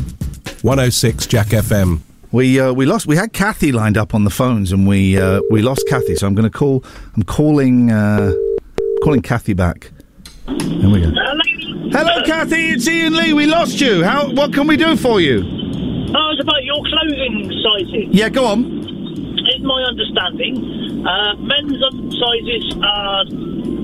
[0.62, 2.00] 106 Jack FM.
[2.32, 3.08] We uh, we lost.
[3.08, 6.16] We had Kathy lined up on the phones, and we uh, we lost Kathy.
[6.16, 6.84] So I'm going to call.
[7.16, 8.34] I'm calling uh,
[9.04, 9.92] calling Kathy back.
[10.46, 11.12] There we go.
[11.92, 12.70] Hello, Kathy.
[12.72, 13.34] It's Ian Lee.
[13.34, 14.04] We lost you.
[14.04, 14.32] How?
[14.32, 15.40] What can we do for you?
[15.42, 18.10] Oh, it's about your clothing sizing.
[18.12, 18.79] Yeah, go on.
[19.60, 21.75] In my understanding, uh, men's
[22.16, 23.25] sizes are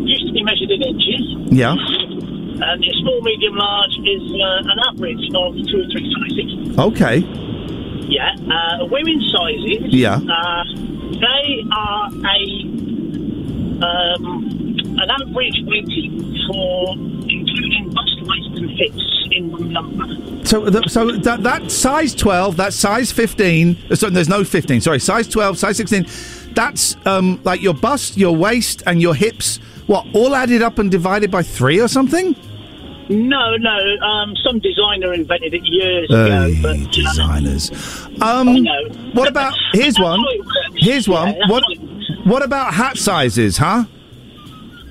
[0.08, 1.76] used to be measured in inches, Yeah.
[1.76, 6.80] and your small, medium, large is uh, an average of two or three sizes.
[6.80, 7.18] Okay.
[8.08, 8.36] Yeah.
[8.48, 9.92] Uh, women's sizes.
[9.92, 10.16] Yeah.
[10.16, 10.64] Uh,
[11.12, 12.40] they are a
[13.84, 16.94] um, an average rating for
[17.28, 20.46] including bust, and hips in one number.
[20.46, 23.78] So, the, so that that size twelve, that size fifteen.
[23.90, 24.82] uh, So there's no fifteen.
[24.82, 26.06] Sorry, size twelve, size sixteen.
[26.54, 29.58] That's um, like your bust, your waist, and your hips.
[29.88, 32.36] What all added up and divided by three or something?
[33.08, 33.98] No, no.
[34.04, 37.72] Um, some designer invented it years ago, but uh, designers.
[38.22, 38.66] Um,
[39.14, 40.24] what about here's one?
[40.76, 41.36] Here's one.
[41.48, 41.64] What
[42.24, 43.58] what about hat sizes?
[43.58, 43.86] Huh?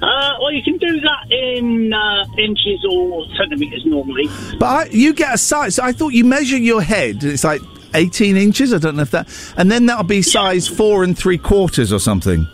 [0.05, 4.29] Uh, well, you can do that in uh, inches or centimeters normally.
[4.59, 5.79] But I, you get a size.
[5.79, 7.25] I thought you measure your head.
[7.25, 7.63] It's like
[7.95, 8.75] 18 inches.
[8.75, 9.29] I don't know if that.
[9.57, 12.47] And then that'll be size four and three quarters or something.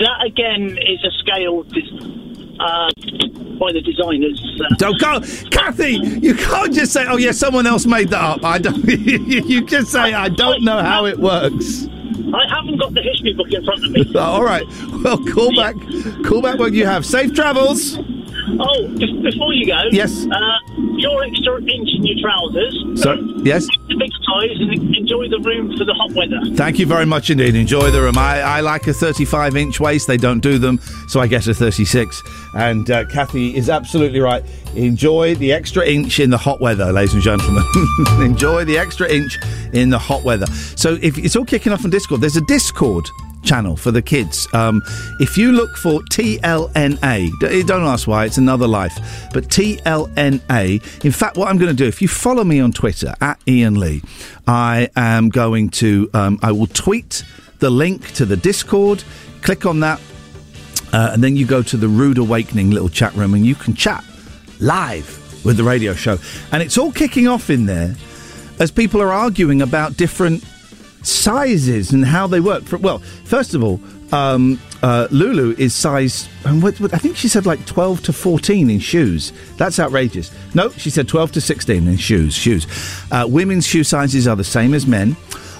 [0.00, 2.14] That again is a scale dis-
[2.60, 2.90] uh,
[3.58, 4.60] by the designers.
[4.60, 5.92] Uh, Don't go, Kathy.
[5.94, 8.84] You can't just say, "Oh yeah, someone else made that up." I don't.
[8.84, 11.86] you just say, "I don't know how it works."
[12.34, 14.14] I haven't got the history book in front of me.
[14.18, 14.66] All right.
[15.02, 15.76] Well, call back.
[16.24, 17.98] Call back when you have safe travels.
[18.60, 20.26] Oh, just before you go, Yes.
[20.30, 20.38] uh,
[20.96, 23.02] your extra inch in your trousers.
[23.02, 23.66] So yes.
[23.88, 26.40] The big size and enjoy the room for the hot weather.
[26.54, 27.54] Thank you very much indeed.
[27.54, 28.16] Enjoy the room.
[28.18, 30.06] I, I like a 35 inch waist.
[30.06, 32.22] They don't do them, so I get a 36.
[32.54, 34.42] And uh, Kathy is absolutely right.
[34.74, 37.62] Enjoy the extra inch in the hot weather, ladies and gentlemen.
[38.20, 39.38] Enjoy the extra inch
[39.72, 40.46] in the hot weather.
[40.76, 43.06] So if it's all kicking off on Discord, there's a Discord
[43.44, 44.48] channel for the kids.
[44.52, 44.82] Um,
[45.20, 48.96] if you look for TLNA, don't ask why, it's another life,
[49.32, 51.04] but TLNA.
[51.04, 53.78] In fact, what I'm going to do, if you follow me on Twitter at Ian
[53.78, 54.02] Lee,
[54.46, 57.24] I am going to, um, I will tweet
[57.58, 59.04] the link to the Discord.
[59.42, 60.00] Click on that,
[60.92, 63.74] uh, and then you go to the Rude Awakening little chat room, and you can
[63.74, 64.04] chat
[64.60, 66.18] live with the radio show.
[66.52, 67.94] And it's all kicking off in there
[68.58, 70.44] as people are arguing about different
[71.06, 72.64] sizes and how they work.
[72.64, 73.80] For, well, first of all,
[74.12, 76.28] um, uh, Lulu is size.
[76.44, 79.32] um, What, what, I think she said like twelve to fourteen in shoes.
[79.56, 80.30] That's outrageous.
[80.54, 82.34] No, she said twelve to sixteen in shoes.
[82.34, 82.66] Shoes.
[83.10, 85.16] Uh, women's shoe sizes are the same as men.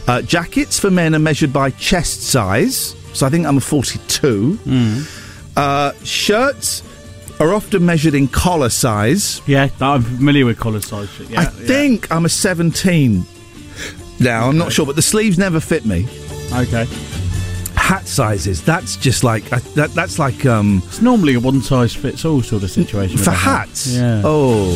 [0.06, 2.94] Uh, jackets for men are measured by chest size.
[3.14, 4.58] So I think I'm a forty-two.
[5.56, 6.82] Uh, shirts
[7.40, 9.40] are often measured in collar size.
[9.46, 11.08] Yeah, I'm familiar with collar size.
[11.28, 13.24] Yeah, I think I'm a 17
[14.20, 14.48] now.
[14.48, 16.06] I'm not sure, but the sleeves never fit me.
[16.52, 16.86] Okay.
[17.76, 18.62] Hat sizes.
[18.62, 19.90] That's just like I, that.
[19.90, 23.16] That's like um It's normally a one size fits all sort of situation.
[23.16, 23.68] with for a hat.
[23.68, 23.94] hats.
[23.94, 24.22] Yeah.
[24.24, 24.72] Oh,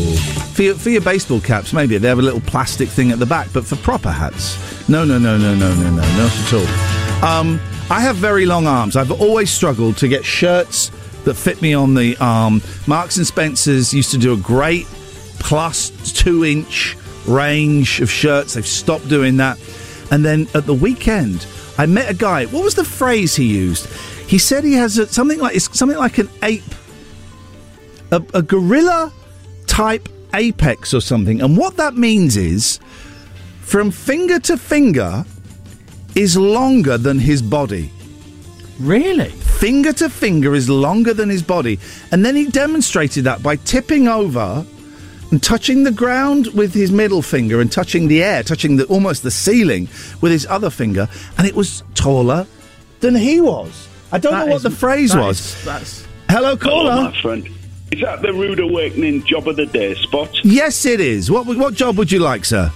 [0.52, 3.24] for your, for your baseball caps, maybe they have a little plastic thing at the
[3.26, 4.58] back, but for proper hats,
[4.90, 7.24] no, no, no, no, no, no, no, not at all.
[7.24, 7.58] Um,
[7.90, 8.94] I have very long arms.
[8.96, 10.90] I've always struggled to get shirts
[11.24, 12.60] that fit me on the arm.
[12.86, 14.86] Marks and Spencers used to do a great
[15.38, 16.96] plus two inch
[17.28, 18.54] range of shirts.
[18.54, 19.58] They've stopped doing that.
[20.10, 21.46] And then at the weekend,
[21.76, 22.46] I met a guy.
[22.46, 23.86] What was the phrase he used?
[24.26, 26.62] He said he has a, something like it's something like an ape
[28.10, 29.12] a, a gorilla
[29.66, 31.40] type apex or something.
[31.40, 32.78] And what that means is
[33.60, 35.24] from finger to finger
[36.14, 37.90] is longer than his body.
[38.80, 39.30] Really?
[39.30, 41.78] Finger to finger is longer than his body.
[42.12, 44.64] And then he demonstrated that by tipping over
[45.30, 49.22] and touching the ground with his middle finger and touching the air, touching the, almost
[49.22, 49.88] the ceiling
[50.20, 51.08] with his other finger.
[51.36, 52.46] And it was taller
[53.00, 53.88] than he was.
[54.10, 55.38] I don't That know what the phrase that was.
[55.40, 56.90] is- that's- Hello, caller.
[56.92, 57.48] Hello, my friend.
[57.90, 60.30] Is that the Rude Awakening job of the day spot?
[60.44, 61.30] Yes, it is.
[61.30, 62.70] What what job would you like, sir?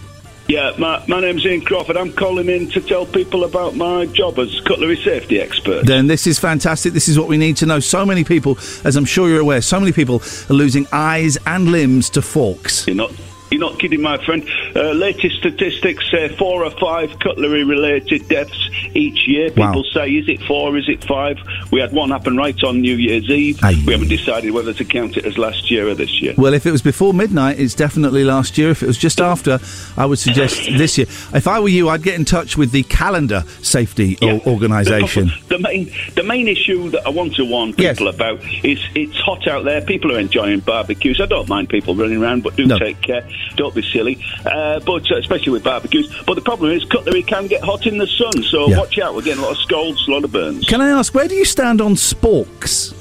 [0.52, 1.96] Yeah, my, my name's Ian Crawford.
[1.96, 5.86] I'm calling in to tell people about my job as cutlery safety expert.
[5.86, 6.92] Then this is fantastic.
[6.92, 7.80] This is what we need to know.
[7.80, 10.20] So many people, as I'm sure you're aware, so many people
[10.50, 12.86] are losing eyes and limbs to forks.
[12.86, 13.12] You're not.
[13.52, 14.48] You're not kidding, my friend.
[14.74, 19.50] Uh, latest statistics say four or five cutlery-related deaths each year.
[19.50, 19.84] People Wow.
[19.92, 20.76] say, is it four?
[20.78, 21.36] Is it five?
[21.70, 23.60] We had one happen right on New Year's Eve.
[23.86, 26.34] We haven't decided whether to count it as last year or this year.
[26.36, 28.70] Well, if it was before midnight, it's definitely last year.
[28.70, 29.58] If it was just after,
[29.96, 31.06] I would suggest this year.
[31.34, 35.30] If I were you, I'd get in touch with the calendar safety o- organisation.
[35.48, 39.46] The main, the main issue that I want to warn people about is it's hot
[39.46, 39.82] out there.
[39.82, 41.20] People are enjoying barbecues.
[41.20, 42.78] I don't mind people running around, but do No.
[42.78, 43.28] take care.
[43.56, 44.22] Don't be silly.
[44.46, 46.08] Uh, but uh, especially with barbecues.
[46.26, 48.78] But the problem is cutlery can get hot in the sun, so Yeah.
[48.78, 49.14] watch out.
[49.14, 50.64] We're getting a lot of scalds, a lot of burns.
[50.66, 52.94] Can I ask, where do you stand on sporks?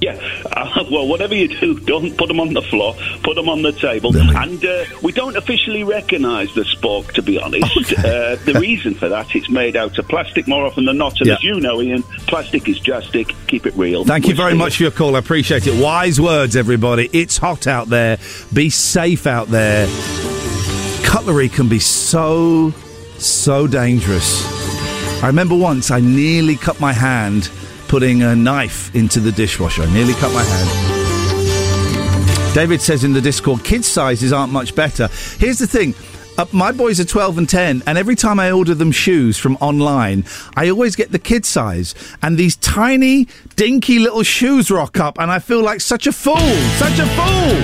[0.10, 0.16] Yeah,
[0.56, 3.72] uh, well, whatever you do, don't put them on the floor, put them on the
[3.72, 4.16] table.
[4.16, 7.92] And uh, we don't officially recognise the spork, to be honest.
[7.92, 11.20] Uh, the reason for that, it's made out of plastic more often than not.
[11.20, 11.34] And Yeah.
[11.34, 13.34] as you know, Ian, plastic is drastic.
[13.46, 14.04] Keep it real.
[14.06, 15.16] Thank you very much for your call.
[15.16, 15.74] I appreciate it.
[15.78, 17.10] Wise words, everybody.
[17.12, 18.16] It's hot out there.
[18.54, 19.86] Be safe out there.
[21.04, 22.70] Cutlery can be so,
[23.18, 24.42] so dangerous.
[25.22, 27.50] I remember once I nearly cut my hand
[27.90, 29.82] putting a knife into the dishwasher.
[29.82, 30.94] I nearly cut my hand.
[32.54, 35.08] David says in the Discord, kids' sizes aren't much better.
[35.38, 35.96] Here's the thing.
[36.38, 39.56] Uh, my boys are 12 and 10, and every time I order them shoes from
[39.56, 41.96] online, I always get the kid size.
[42.22, 43.26] And these tiny,
[43.56, 46.36] dinky little shoes rock up, and I feel like such a fool.
[46.36, 47.56] Such a fool.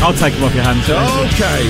[0.00, 0.88] I'll take them off your hands.
[0.88, 1.68] Okay.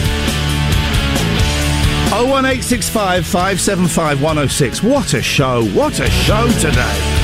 [2.12, 4.82] 01865 575 106.
[4.82, 5.64] What a show.
[5.68, 7.19] What a show today.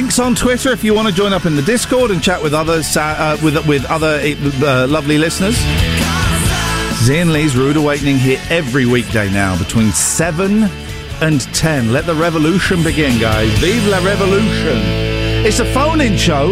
[0.00, 2.54] Link's on Twitter if you want to join up in the Discord and chat with
[2.54, 4.18] others, uh, with with other
[4.64, 5.56] uh, lovely listeners.
[7.04, 10.62] Zian Lee's Rude Awakening here every weekday now between seven
[11.20, 11.92] and ten.
[11.92, 13.50] Let the revolution begin, guys.
[13.58, 14.78] Vive la revolution!
[15.44, 16.48] It's a phone-in show.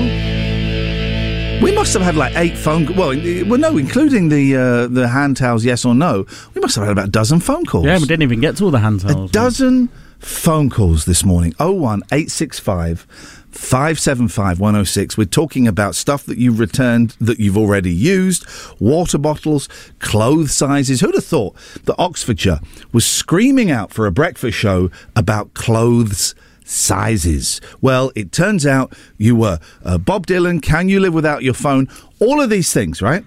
[1.64, 2.84] We must have had like eight phone.
[2.96, 3.16] Well,
[3.48, 6.26] well, no, including the uh, the hand towels, yes or no.
[6.54, 7.86] We must have had about a dozen phone calls.
[7.86, 9.30] Yeah, we didn't even get to all the hand towels.
[9.30, 9.88] A dozen
[10.18, 11.54] phone calls this morning.
[11.58, 13.06] 01 865
[13.50, 15.16] 575 106.
[15.16, 18.46] We're talking about stuff that you've returned that you've already used,
[18.78, 19.68] water bottles,
[19.98, 21.00] clothes sizes.
[21.00, 22.60] Who'd have thought that Oxfordshire
[22.92, 26.34] was screaming out for a breakfast show about clothes
[26.64, 27.60] sizes?
[27.80, 31.88] Well, it turns out you were uh, Bob Dylan, Can You Live Without Your Phone?
[32.20, 33.24] All of these things, right?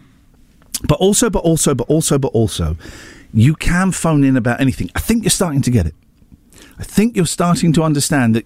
[0.87, 2.77] But also, but also, but also, but also,
[3.33, 4.89] you can phone in about anything.
[4.95, 5.95] I think you're starting to get it.
[6.77, 8.45] I think you're starting to understand that.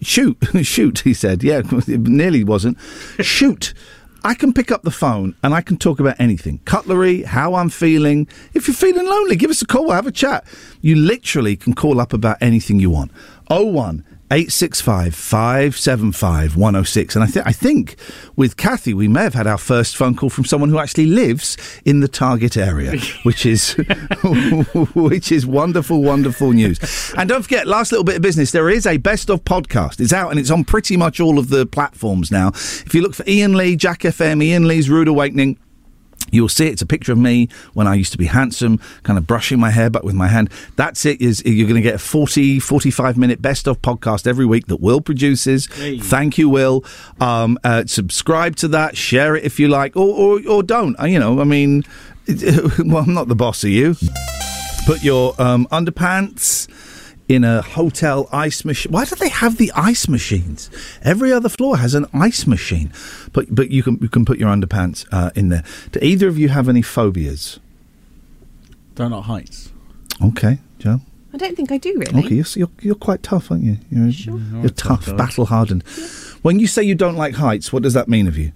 [0.00, 1.42] Shoot, shoot, he said.
[1.42, 2.78] Yeah, it nearly wasn't.
[3.20, 3.74] Shoot.
[4.24, 6.58] I can pick up the phone and I can talk about anything.
[6.64, 8.26] Cutlery, how I'm feeling.
[8.54, 9.84] If you're feeling lonely, give us a call.
[9.84, 10.44] We'll have a chat.
[10.80, 13.12] You literally can call up about anything you want.
[13.48, 17.14] 01 865 575 106.
[17.14, 17.96] And I, th- I think
[18.34, 21.56] with Kathy, we may have had our first phone call from someone who actually lives
[21.84, 23.72] in the target area, which is
[24.94, 27.12] which is wonderful, wonderful news.
[27.16, 30.00] And don't forget, last little bit of business, there is a best of podcast.
[30.00, 32.48] It's out and it's on pretty much all of the platforms now.
[32.48, 35.58] If you look for Ian Lee, Jack FM, Ian Lee's Rude Awakening,
[36.30, 39.26] You'll see it's a picture of me when I used to be handsome, kind of
[39.26, 40.50] brushing my hair back with my hand.
[40.76, 41.20] That's it.
[41.20, 44.80] Is you're going to get a 40, 45 minute best of podcast every week that
[44.80, 45.66] Will produces.
[45.66, 45.98] Hey.
[45.98, 46.84] Thank you, Will.
[47.20, 50.06] Um, uh, subscribe to that, share it if you like, or
[50.38, 50.98] or, or don't.
[51.00, 51.84] Uh, You know, I mean,
[52.84, 53.96] well, I'm not the boss of you.
[54.86, 56.68] Put your um, underpants
[57.28, 58.92] in a hotel ice machine.
[58.92, 60.70] Why do they have the ice machines?
[61.02, 62.92] Every other floor has an ice machine,
[63.32, 65.64] but but you can you can put your underpants uh, in there.
[65.92, 67.58] Do either of you have any phobias?
[68.94, 69.70] Don't like heights.
[70.22, 71.00] Okay, Joe.
[71.34, 72.24] I don't think I do really.
[72.24, 73.76] Okay, you're, you're you're quite tough, aren't you?
[73.90, 74.40] You're, Sure.
[74.60, 75.82] you're tough, battle hardened.
[76.42, 78.52] When you say you don't like heights, what does that mean of you?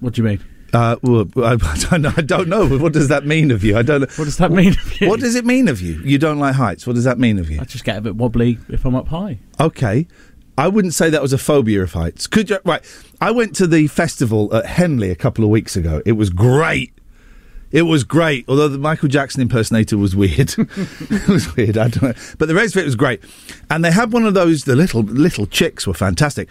[0.00, 0.40] What do you mean?
[0.72, 2.12] Uh, well, I, I don't know.
[2.16, 2.66] I don't know.
[2.78, 3.76] What does that mean of you?
[3.76, 4.06] I don't know.
[4.16, 5.08] What does that mean of you?
[5.08, 6.00] What does it mean of you?
[6.04, 6.86] You don't like heights.
[6.86, 7.60] What does that mean of you?
[7.60, 9.38] I just get a bit wobbly if I'm up high.
[9.58, 10.06] Okay.
[10.56, 12.26] I wouldn't say that was a phobia of heights.
[12.26, 12.58] Could you?
[12.64, 12.82] Right.
[13.20, 16.02] I went to the festival at Henley a couple of weeks ago.
[16.04, 16.92] It was great.
[17.70, 18.44] It was great.
[18.48, 20.54] Although the Michael Jackson impersonator was weird.
[20.58, 21.76] it was weird.
[21.78, 22.14] I don't know.
[22.38, 23.20] But the rest of it was great.
[23.70, 24.64] And they had one of those.
[24.64, 26.50] The little little chicks were fantastic.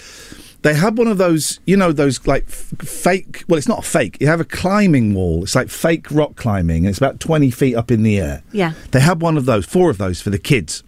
[0.64, 3.44] They had one of those, you know, those like f- fake.
[3.48, 4.18] Well, it's not fake.
[4.20, 5.44] You have a climbing wall.
[5.44, 6.86] It's like fake rock climbing.
[6.86, 8.44] And it's about twenty feet up in the air.
[8.52, 8.74] Yeah.
[8.92, 10.84] They had one of those, four of those for the kids.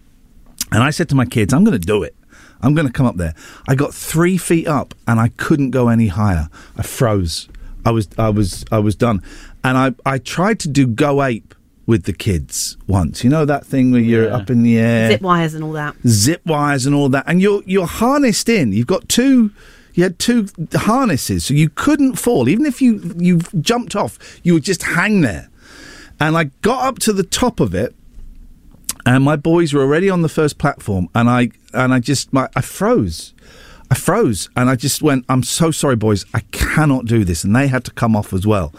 [0.72, 2.14] And I said to my kids, I'm going to do it.
[2.62, 3.34] I'm going to come up there.
[3.66, 6.48] I got three feet up and I couldn't go any higher.
[6.76, 7.48] I froze.
[7.84, 9.22] I was, I was, I was done.
[9.64, 11.54] And I, I tried to do go ape
[11.90, 13.24] with the kids once.
[13.24, 15.96] You know that thing where you're up in the air, Zip wires and all that.
[16.06, 18.72] zip wires and all that, and you're you're harnessed in.
[18.72, 19.50] You've got two.
[19.94, 22.48] You had two harnesses, so you couldn't fall.
[22.48, 25.50] Even if you you jumped off, you would just hang there.
[26.20, 27.92] And I got up to the top of it,
[29.04, 32.48] and my boys were already on the first platform, and I and I just my,
[32.54, 33.34] I froze.
[33.90, 35.24] I froze, and I just went.
[35.28, 36.24] I'm so sorry, boys.
[36.32, 38.72] I cannot do this, and they had to come off as well.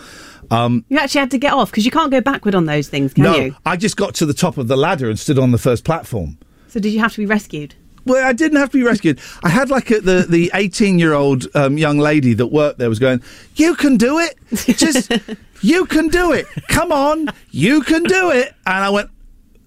[0.52, 3.14] Um, You actually had to get off because you can't go backward on those things,
[3.14, 3.56] can no, you?
[3.66, 6.38] I just got to the top of the ladder and stood on the first platform.
[6.68, 7.74] So did you have to be rescued?
[8.06, 9.20] Well, I didn't have to be rescued.
[9.44, 12.90] I had like a, the the eighteen year old um, young lady that worked there
[12.90, 13.22] was going,
[13.56, 14.40] "You can do it.
[14.78, 15.12] Just
[15.62, 16.48] you can do it.
[16.68, 19.10] Come on, you can do it." And I went.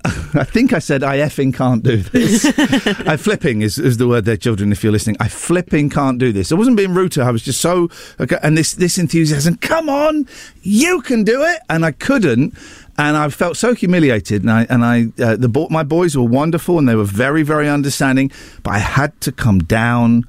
[0.35, 2.45] I think I said I effing can't do this.
[3.07, 4.71] I flipping is, is the word there, children.
[4.71, 6.53] If you're listening, I flipping can't do this.
[6.53, 7.29] I wasn't being rude to her.
[7.29, 7.89] I was just so
[8.21, 9.57] okay, and this this enthusiasm.
[9.57, 10.29] Come on,
[10.63, 12.55] you can do it, and I couldn't.
[12.97, 16.25] And I felt so humiliated, and I and I uh, the bo- my boys were
[16.25, 18.31] wonderful, and they were very very understanding.
[18.63, 20.25] But I had to come down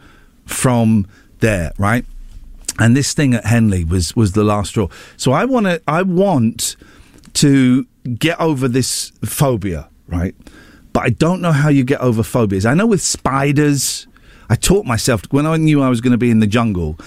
[0.46, 1.06] from
[1.40, 2.06] there, right?
[2.80, 4.88] And this thing at Henley was was the last straw.
[5.18, 6.78] So I want to I want
[7.34, 10.36] to get over this phobia, right?
[10.94, 12.66] But I don't know how you get over phobias.
[12.66, 14.08] I know with spiders,
[14.50, 16.98] I taught myself when I knew I was going to be in the jungle.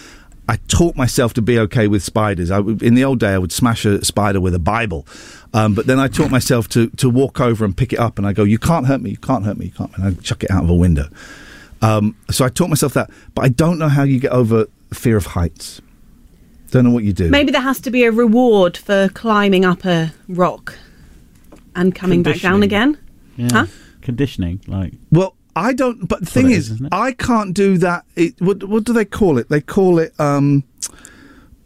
[0.49, 2.51] I taught myself to be okay with spiders.
[2.51, 5.07] I in the old day, I would smash a spider with a Bible,
[5.53, 8.27] um, but then I taught myself to to walk over and pick it up, and
[8.27, 9.11] I go, "You can't hurt me.
[9.11, 9.67] You can't hurt me.
[9.67, 11.09] You can't." And I chuck it out of a window.
[11.83, 15.17] Um, so I taught myself that, but I don't know how you get over fear
[15.17, 15.81] of heights.
[16.71, 17.31] Don't know what you do.
[17.31, 20.75] Maybe there has to be a reward for climbing up a rock
[21.75, 22.99] and coming back down again.
[23.37, 23.49] Yeah.
[23.53, 23.67] Huh?
[24.03, 26.09] Conditioning, like Well, I don't.
[26.09, 28.05] But the thing is, I can't do that.
[28.17, 29.49] It, what what do they call it?
[29.49, 30.65] They call it um,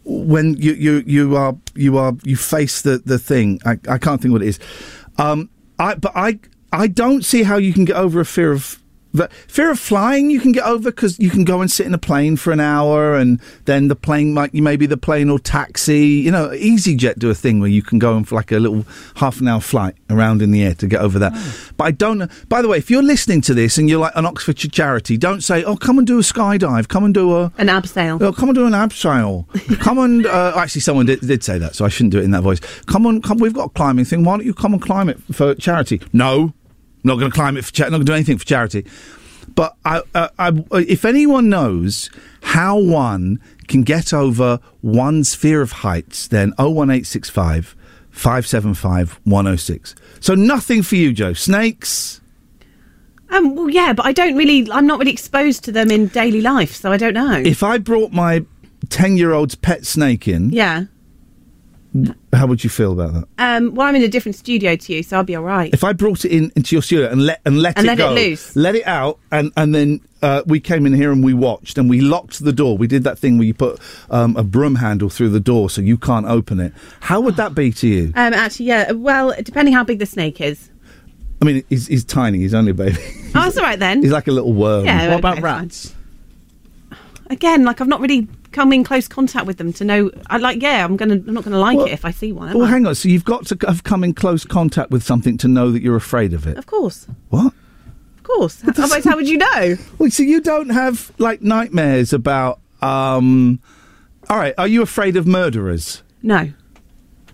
[0.04, 3.60] when you you you are you are you face the the thing.
[3.64, 4.58] I, I can't think what it is.
[5.18, 6.38] Um, I but I
[6.72, 8.81] I don't see how you can get over a fear of.
[9.14, 11.93] The fear of flying you can get over because you can go and sit in
[11.93, 15.39] a plane for an hour and then the plane might you maybe the plane or
[15.39, 16.06] taxi.
[16.06, 18.86] You know EasyJet do a thing where you can go on for like a little
[19.16, 21.32] half an hour flight around in the air to get over that.
[21.76, 24.16] But I don't know by the way if you're listening to this and you're like
[24.16, 27.52] an Oxfordshire charity don't say oh come and do a skydive come and do a
[27.59, 29.47] an abseil oh, come and do an abseil
[29.80, 32.30] come and uh, actually someone did, did say that so I shouldn't do it in
[32.30, 32.60] that voice.
[32.86, 34.24] Come on come we've got a climbing thing.
[34.24, 36.01] Why don't you come and climb it for charity?
[36.12, 36.55] No
[37.04, 37.92] not going to climb it for charity.
[37.92, 38.86] Not going to do anything for charity.
[39.54, 42.10] But I, uh, I, if anyone knows
[42.42, 47.76] how one can get over one's fear of heights, then 01865
[48.10, 49.94] 575 106.
[50.20, 51.32] So nothing for you, Joe.
[51.32, 52.20] Snakes.
[53.30, 54.70] Um, well, yeah, but I don't really.
[54.70, 57.32] I'm not really exposed to them in daily life, so I don't know.
[57.44, 58.44] If I brought my
[58.90, 60.84] 10 year old's pet snake in, yeah.
[62.32, 63.24] How would you feel about that?
[63.39, 65.73] Um, well, I'm in a different studio to you, so I'll be all right.
[65.74, 67.98] If I brought it in into your studio and let and let And it let
[67.98, 68.56] it go, loose.
[68.56, 71.90] let it out, and and then uh, we came in here and we watched and
[71.90, 72.78] we locked the door.
[72.78, 73.78] We did that thing where you put
[74.10, 76.73] um, a broom handle through the door so you can't open it.
[77.01, 78.06] How would that be to you?
[78.14, 78.93] Um, actually, yeah.
[78.93, 80.70] Well, depending how big the snake is.
[81.40, 82.39] I mean, he's, he's tiny.
[82.39, 82.97] He's only a baby.
[83.35, 84.01] Oh, that's all right then.
[84.01, 84.85] He's like a little worm.
[84.85, 85.70] Yeah, What about okay, fine.
[87.32, 90.10] Again, like I've not really come in close contact with them to know.
[90.28, 92.56] I like, yeah, I'm gonna, I'm not gonna like Well- it if I see one.
[92.56, 92.70] Well, I?
[92.70, 92.94] hang on.
[92.94, 95.96] So you've got to have come in close contact with something to know that you're
[95.96, 96.59] afraid of it.
[96.59, 97.54] Of course, What?
[98.18, 98.62] of course.
[98.68, 99.76] Otherwise, how would you know?
[99.98, 102.60] Well, so you don't have like nightmares about.
[102.82, 103.60] um
[104.28, 104.54] All right.
[104.59, 106.02] Are you afraid of murderers?
[106.22, 106.52] No,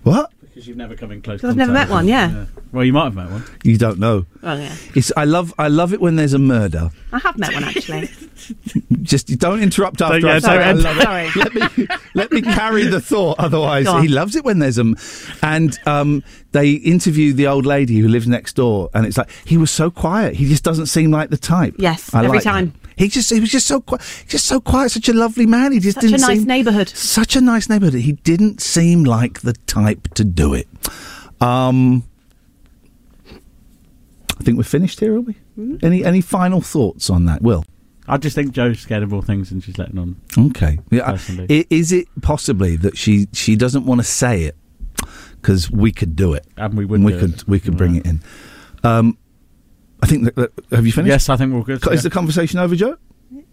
[0.04, 0.30] What?
[0.58, 1.40] Because you've never come in close.
[1.40, 2.46] 'Cause I've never met one, with yeah.
[2.72, 3.44] Well, you might have met one.
[3.62, 4.26] You don't know.
[4.42, 4.74] Well, yeah.
[4.92, 5.54] It's, I love.
[5.56, 6.90] I love it when there's a murder.
[7.12, 8.08] I have met one actually.
[9.02, 10.60] Just don't interrupt after yeah, I say it.
[10.60, 11.02] I love it.
[11.04, 11.30] Sorry.
[11.36, 13.38] Let me let me carry the thought.
[13.38, 14.94] Otherwise, he loves it when there's a.
[15.44, 19.56] And um, they interview the old lady who lives next door, and it's like he
[19.56, 20.34] was so quiet.
[20.34, 21.76] He just doesn't seem like the type.
[21.78, 22.68] Yes, I every like that.
[22.98, 23.04] Time.
[23.04, 25.72] He just he was just so quiet, just so quiet, such a lovely man.
[25.72, 26.88] He just Such a didn't nice seem, neighbourhood.
[26.90, 27.94] Such a nice neighborhood.
[28.00, 30.68] He didn't seem like the type to do it.
[31.40, 32.04] Um,
[34.40, 35.34] I think we're finished here, are we?
[35.56, 35.76] Hmm?
[35.82, 37.64] Any any final thoughts on that, Will?
[38.06, 40.16] I just think Joe's scared of all things and she's letting on.
[40.38, 40.78] Okay.
[40.90, 41.10] Yeah.
[41.12, 41.46] Personally.
[41.60, 44.56] I- Is it possibly that she she doesn't want to say it
[45.40, 47.48] because we could do it And we would we do could it.
[47.48, 48.20] we could bring it in.
[48.82, 49.18] Um,
[50.02, 51.08] I think that, that- have you finished?
[51.10, 51.84] Yes, I think we're good.
[51.88, 52.00] Is yeah.
[52.02, 52.96] the conversation over, Joe?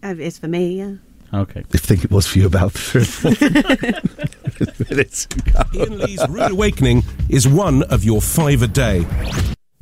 [0.02, 0.94] Uh, it's for me, yeah.
[1.34, 1.64] Okay.
[1.72, 3.30] I think it was for you about three or four
[4.90, 5.60] minutes ago.
[5.74, 9.04] Ian Lee's Rude Awakening is one of your five a day.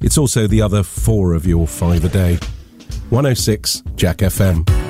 [0.00, 2.38] It's also the other four of your five a day.
[3.10, 4.83] 106 Jack FM.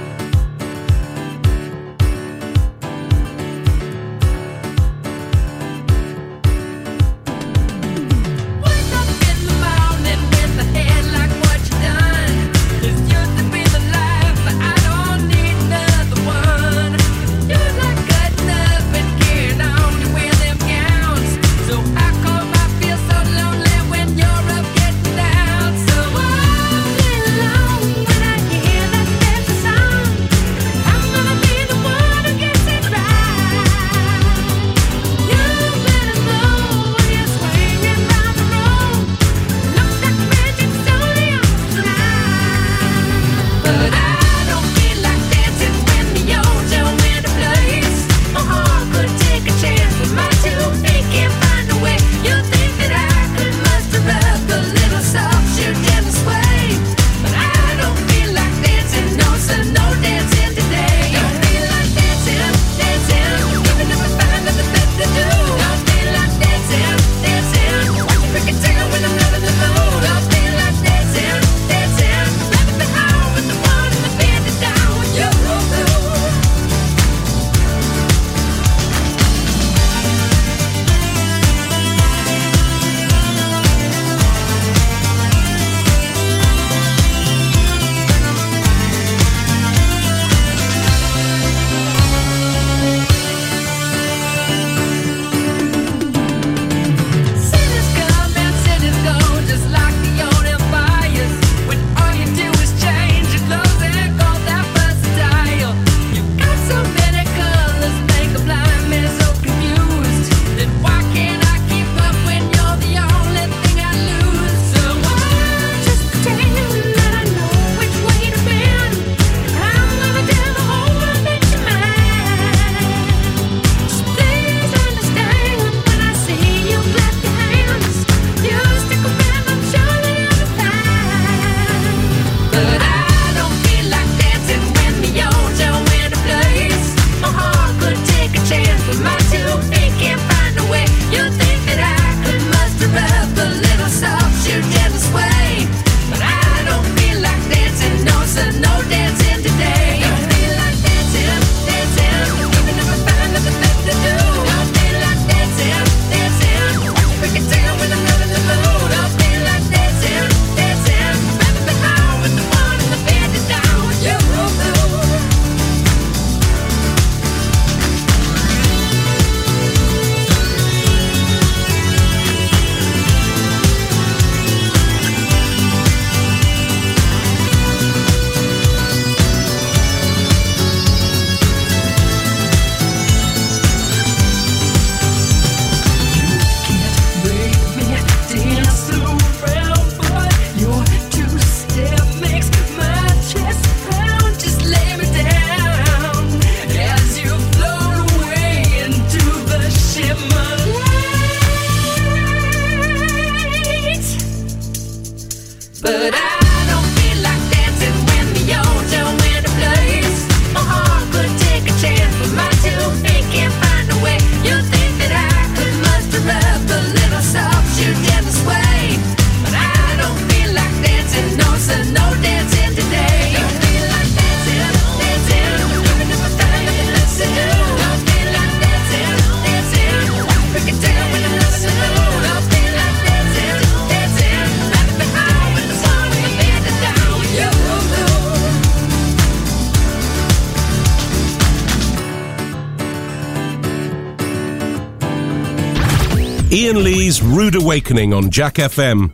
[247.65, 249.11] Awakening on Jack FM.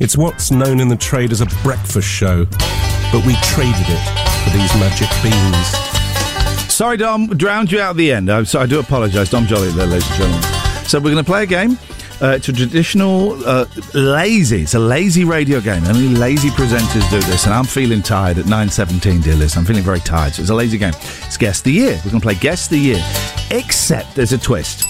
[0.00, 4.02] It's what's known in the trade as a breakfast show, but we traded it
[4.42, 6.72] for these magic beans.
[6.74, 8.32] Sorry, Dom, drowned you out at the end.
[8.32, 9.30] I'm so, I do apologise.
[9.30, 10.42] Dom Joly there, ladies and gentlemen.
[10.88, 11.78] So we're going to play a game.
[12.20, 14.62] Uh, it's a traditional, uh, lazy.
[14.62, 15.84] It's a lazy radio game.
[15.84, 19.56] Only lazy presenters do this, and I'm feeling tired at 9.17, dear listeners.
[19.56, 20.94] I'm feeling very tired, so it's a lazy game.
[20.96, 22.00] It's Guess the Year.
[22.04, 23.04] We're going to play Guess the Year,
[23.52, 24.88] except there's a twist.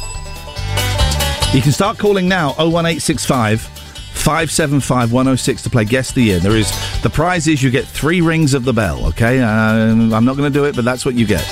[1.55, 6.41] You can start calling now 01865 575 106 to play Guess the Year.
[6.41, 6.69] There is
[7.03, 9.07] the prize is you get three rings of the bell.
[9.07, 11.45] Okay, um, I'm not going to do it, but that's what you get.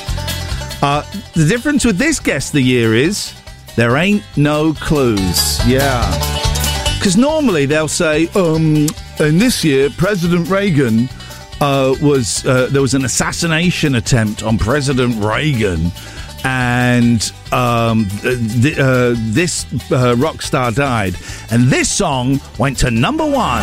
[0.82, 1.02] Uh,
[1.34, 3.32] the difference with this Guess the Year is
[3.76, 5.64] there ain't no clues.
[5.68, 6.10] Yeah,
[6.98, 8.88] because normally they'll say, um,
[9.20, 11.08] and this year President Reagan
[11.60, 15.92] uh, was uh, there was an assassination attempt on President Reagan,
[16.44, 21.14] and um, th- uh, this uh, rock star died,
[21.50, 23.62] and this song went to number one.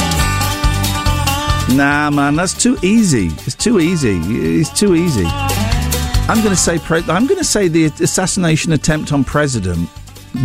[1.75, 3.27] Nah, man, that's too easy.
[3.45, 4.17] It's too easy.
[4.59, 5.25] It's too easy.
[5.25, 9.89] I'm going to say pre- I'm going to say the assassination attempt on President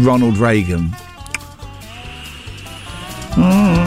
[0.01, 0.89] Ronald Reagan.
[3.35, 3.84] Mm-mm.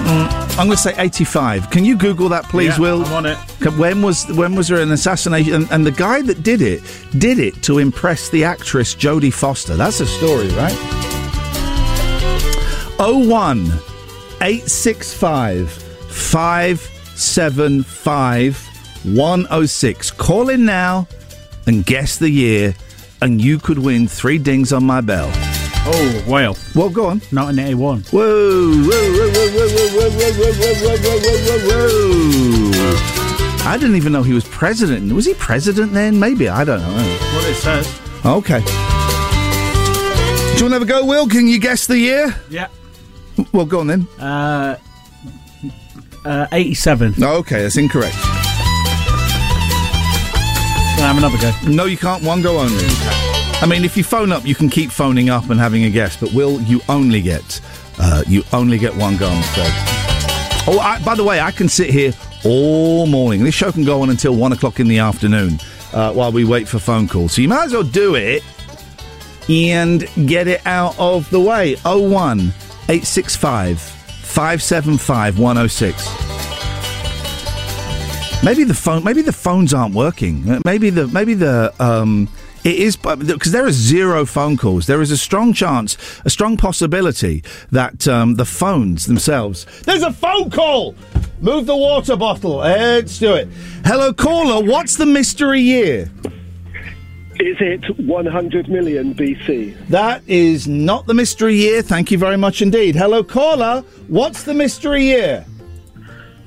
[0.59, 1.69] I'm going to say 85.
[1.69, 3.05] Can you Google that, please, Yeah, Will?
[3.05, 3.37] I'm on it.
[3.77, 5.53] When was when was there an assassination?
[5.53, 6.81] And, and the guy that did it
[7.19, 9.75] did it to impress the actress Jodie Foster.
[9.75, 10.73] That's a story, right?
[12.97, 13.65] 01
[14.41, 18.67] 865 575
[19.03, 20.11] 106.
[20.11, 21.07] Call in now
[21.67, 22.73] and guess the year,
[23.21, 25.29] and you could win three dings on my bell.
[25.89, 26.57] Oh, well.
[26.75, 27.21] Well, go on.
[27.31, 28.01] 1981.
[28.11, 29.26] Whoa, whoa, whoa,
[33.65, 35.11] I didn't even know he was president.
[35.11, 36.19] Was he president then?
[36.19, 36.47] Maybe.
[36.47, 36.93] I don't know.
[37.35, 37.87] What it says.
[38.25, 38.61] Okay.
[40.57, 41.27] Do you want to have a go, Will?
[41.27, 42.35] Can you guess the year?
[42.49, 42.67] Yeah.
[43.51, 44.07] Well, go on then.
[44.19, 44.77] Uh,
[46.25, 47.15] uh, 87.
[47.21, 48.15] Okay, that's incorrect.
[48.15, 48.23] Can
[51.03, 51.51] I have another go?
[51.69, 52.23] No, you can't.
[52.23, 52.83] One go only.
[53.59, 56.17] I mean, if you phone up, you can keep phoning up and having a guess,
[56.17, 57.59] but Will, you only get
[57.99, 59.27] uh, you only get one go.
[59.27, 59.71] Afraid.
[60.69, 62.13] Oh, I, by the way, I can sit here
[62.43, 63.43] all morning.
[63.43, 65.59] This show can go on until one o'clock in the afternoon
[65.93, 67.33] uh, while we wait for phone calls.
[67.33, 68.43] So you might as well do it
[69.49, 71.75] and get it out of the way.
[71.85, 72.39] 01
[72.89, 76.27] 865 575 106.
[78.43, 79.03] Maybe the phone.
[79.03, 80.61] Maybe the phones aren't working.
[80.63, 81.07] Maybe the.
[81.07, 81.73] Maybe the.
[81.79, 82.29] Um,
[82.63, 84.87] it is because there are zero phone calls.
[84.87, 89.65] There is a strong chance, a strong possibility that um, the phones themselves.
[89.85, 90.95] There's a phone call.
[91.39, 92.57] Move the water bottle.
[92.57, 93.47] Let's do it.
[93.85, 94.65] Hello, caller.
[94.65, 96.11] What's the mystery year?
[97.39, 99.87] Is it 100 million BC?
[99.89, 101.83] That is not the mystery year.
[101.83, 102.95] Thank you very much indeed.
[102.95, 103.83] Hello, caller.
[104.07, 105.45] What's the mystery year?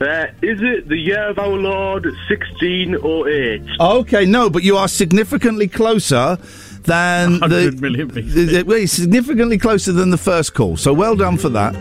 [0.01, 3.63] Uh, is it the year of our Lord 1608?
[3.79, 6.39] Okay, no, but you are significantly closer
[6.85, 10.79] than the, 100 million the- the- well, it's significantly closer than the first call.
[10.79, 11.75] So well done for that.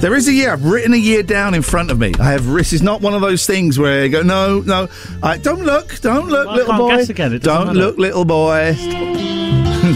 [0.00, 0.52] There is a year.
[0.52, 2.12] I've written a year down in front of me.
[2.20, 2.46] I have.
[2.46, 4.88] This is not one of those things where you go, no, no.
[5.22, 6.98] I don't look, don't look, Well, little boy.
[7.08, 7.78] again, don't matter.
[7.78, 8.72] look, little boy.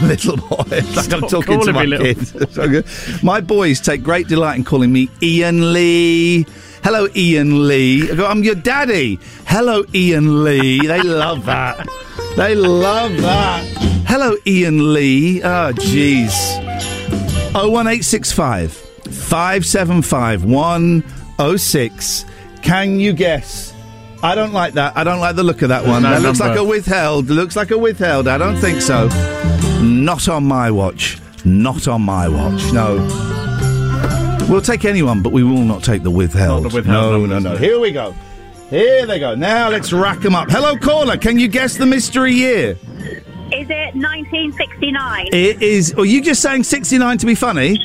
[0.02, 0.64] little boy.
[0.72, 1.84] It's like I'm talking to my.
[2.50, 2.82] So.
[3.22, 6.44] My boys take great delight in calling me Ian Lee.
[6.82, 8.10] Hello, Ian Lee.
[8.10, 9.18] I go, I'm your daddy.
[9.46, 10.86] Hello, Ian Lee.
[10.86, 11.86] They love that.
[12.36, 13.64] They love that.
[14.06, 15.42] Hello, Ian Lee.
[15.42, 16.32] Oh, jeez.
[17.54, 22.24] 01865 575 106.
[22.62, 23.74] Can you guess?
[24.22, 24.96] I don't like that.
[24.96, 26.02] I don't like the look of that one.
[26.02, 27.28] no that looks like a withheld.
[27.28, 28.28] Looks like a withheld.
[28.28, 29.08] I don't think so.
[29.82, 31.18] Not on my watch.
[31.44, 32.72] Not on my watch.
[32.72, 33.29] No.
[34.50, 36.64] We'll take anyone, but we will not take the withheld.
[36.64, 37.52] Not the withheld no, no, no.
[37.52, 37.56] no.
[37.56, 38.16] Here we go.
[38.68, 39.36] Here they go.
[39.36, 40.50] Now let's rack them up.
[40.50, 41.16] Hello, caller.
[41.16, 42.70] Can you guess the mystery year?
[43.52, 45.28] Is it 1969?
[45.32, 45.94] It is.
[45.94, 47.78] Are you just saying 69 to be funny?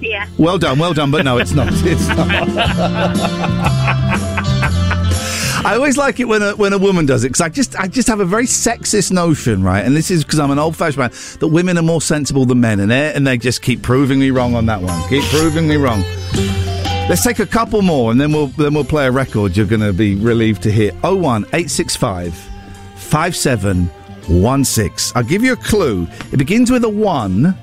[0.00, 0.26] Yeah.
[0.36, 1.72] Well done, well done, but no, it's not.
[1.84, 2.28] It's not.
[5.64, 7.86] I always like it when a, when a woman does it because I just I
[7.86, 9.84] just have a very sexist notion, right?
[9.84, 12.58] And this is because I'm an old fashioned man that women are more sensible than
[12.60, 15.08] men, and they and they just keep proving me wrong on that one.
[15.08, 16.02] Keep proving me wrong.
[17.08, 19.56] Let's take a couple more, and then we'll then we'll play a record.
[19.56, 20.90] You're going to be relieved to hear.
[21.02, 22.34] 01 865
[22.96, 25.16] 5716.
[25.16, 26.08] I'll give you a clue.
[26.32, 27.56] It begins with a one,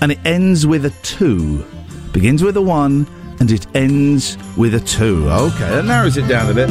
[0.00, 1.64] and it ends with a two.
[2.12, 3.08] Begins with a one,
[3.40, 5.28] and it ends with a two.
[5.28, 6.70] Okay, that narrows it down a bit.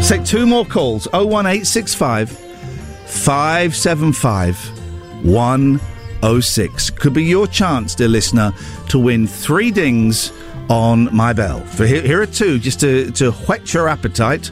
[0.00, 1.06] Let's take two more calls.
[1.12, 6.90] 01865 575 106.
[6.90, 8.54] Could be your chance, dear listener,
[8.88, 10.32] to win three dings
[10.70, 11.60] on my bell.
[11.60, 14.48] For here, here are two, just to, to whet your appetite.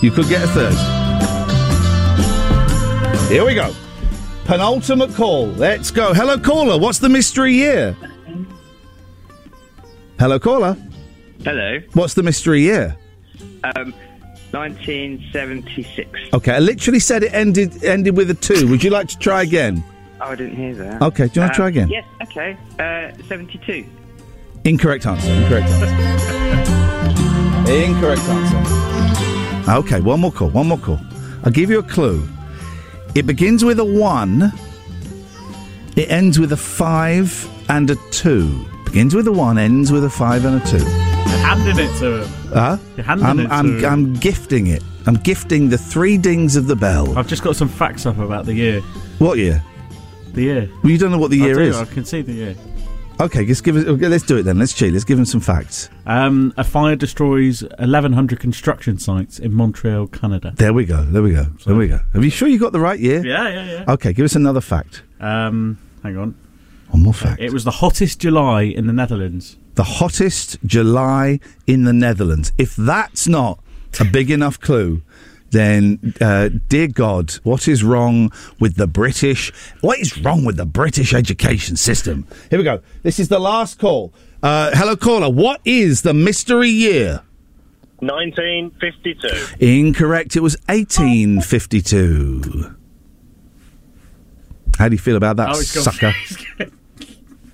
[0.00, 0.72] You could get a third.
[3.28, 3.74] Here we go.
[4.46, 5.48] Penultimate call.
[5.48, 6.14] Let's go.
[6.14, 6.78] Hello, caller.
[6.78, 7.94] What's the mystery year?
[10.18, 10.78] Hello, caller.
[11.44, 11.80] Hello.
[11.92, 12.96] What's the mystery year?
[13.76, 13.92] Um,
[14.56, 16.08] 1976.
[16.32, 18.68] Okay, I literally said it ended ended with a two.
[18.68, 19.84] Would you like to try again?
[20.20, 21.02] Oh, I didn't hear that.
[21.02, 21.88] Okay, do you wanna try again?
[21.88, 22.56] Yes, okay.
[22.78, 23.84] Uh, 72.
[24.64, 25.30] Incorrect answer.
[25.30, 25.86] Incorrect answer.
[27.72, 29.72] Incorrect answer.
[29.72, 30.48] Okay, one more call.
[30.50, 31.00] One more call.
[31.44, 32.26] I'll give you a clue.
[33.14, 34.52] It begins with a one.
[35.96, 38.66] It ends with a five and a two.
[38.84, 41.05] Begins with a one, ends with a five and a two.
[41.28, 42.28] You're handing it to him.
[42.52, 42.78] Huh?
[42.96, 43.84] You're handing I'm, it to I'm, him.
[43.84, 44.82] I'm gifting it.
[45.06, 47.16] I'm gifting the three dings of the bell.
[47.18, 48.80] I've just got some facts up about the year.
[49.18, 49.62] What year?
[50.32, 50.70] The year.
[50.82, 51.76] Well, you don't know what the I year do, is.
[51.76, 52.56] I can see the year.
[53.18, 53.84] Okay, just give us.
[53.86, 54.58] Okay, let's do it then.
[54.58, 54.92] Let's cheat.
[54.92, 55.88] Let's give them some facts.
[56.04, 60.52] Um, a fire destroys 1,100 construction sites in Montreal, Canada.
[60.56, 61.02] There we go.
[61.02, 61.44] There we go.
[61.64, 62.00] There we go.
[62.14, 63.24] Are you sure you got the right year?
[63.24, 63.84] Yeah, yeah, yeah.
[63.92, 65.02] Okay, give us another fact.
[65.18, 66.34] Um, hang on.
[66.90, 67.40] One more fact.
[67.40, 69.56] It was the hottest July in the Netherlands.
[69.76, 72.52] The hottest July in the Netherlands.
[72.58, 73.60] If that's not
[74.00, 75.02] a big enough clue,
[75.50, 79.52] then, uh, dear God, what is wrong with the British?
[79.82, 82.26] What is wrong with the British education system?
[82.50, 82.80] Here we go.
[83.04, 84.12] This is the last call.
[84.42, 85.30] Uh, hello, caller.
[85.30, 87.22] What is the mystery year?
[88.00, 89.64] 1952.
[89.64, 90.34] Incorrect.
[90.36, 92.74] It was 1852.
[94.78, 96.12] How do you feel about that, Oh, sucker?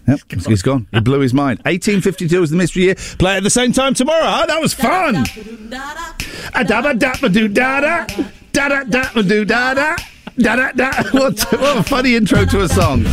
[0.07, 0.87] Yep, he's, gone.
[0.93, 1.59] He blew his mind.
[1.61, 2.95] 1852 was the mystery year.
[3.19, 4.25] Play at the same time tomorrow.
[4.25, 5.25] Oh, that was fun.
[6.55, 8.07] A da ba da ba do da da
[8.53, 9.97] da da da ba do da da
[10.37, 10.93] da da da.
[11.13, 13.05] What, what a funny intro to a song.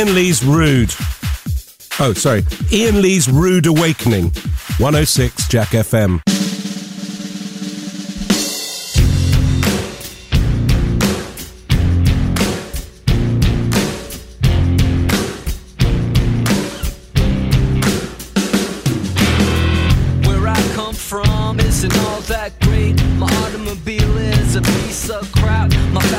[0.00, 0.94] Ian Lee's Rude.
[2.00, 2.42] Oh, sorry.
[2.72, 4.30] Ian Lee's Rude Awakening.
[4.78, 6.22] 106 Jack FM.
[20.26, 22.94] Where I come from isn't all that great.
[23.18, 25.70] My automobile is a piece of crap.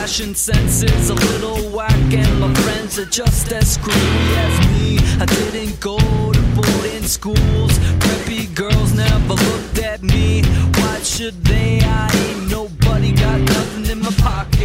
[0.02, 4.98] Fashion sense is a little whack, and my friends are just as screwy as me.
[5.22, 7.74] I didn't go to boarding schools.
[8.02, 10.42] Preppy girls never looked at me.
[10.78, 11.82] Why should they?
[11.84, 14.61] I ain't nobody, got nothing in my pocket.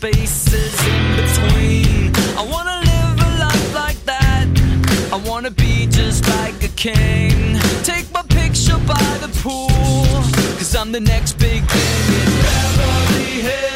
[0.00, 2.10] Spaces in between.
[2.34, 4.48] I wanna live a life like that.
[5.12, 7.58] I wanna be just like a king.
[7.84, 9.68] Take my picture by the pool.
[10.56, 13.69] Cause I'm the next big thing in Beverly Hills.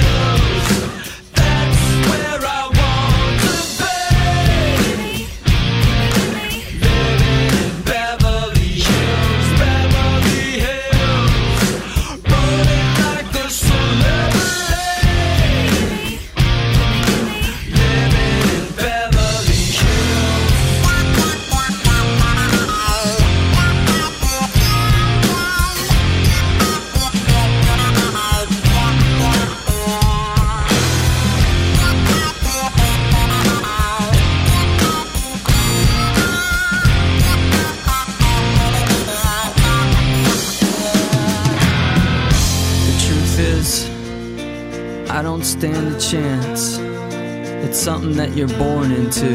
[48.37, 49.27] You're born into,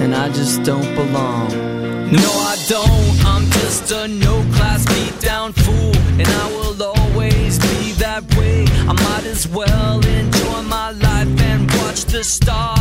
[0.00, 1.48] and I just don't belong.
[2.12, 3.24] No, I don't.
[3.24, 8.66] I'm just a no class beat down fool, and I will always be that way.
[8.86, 12.75] I might as well enjoy my life and watch the stars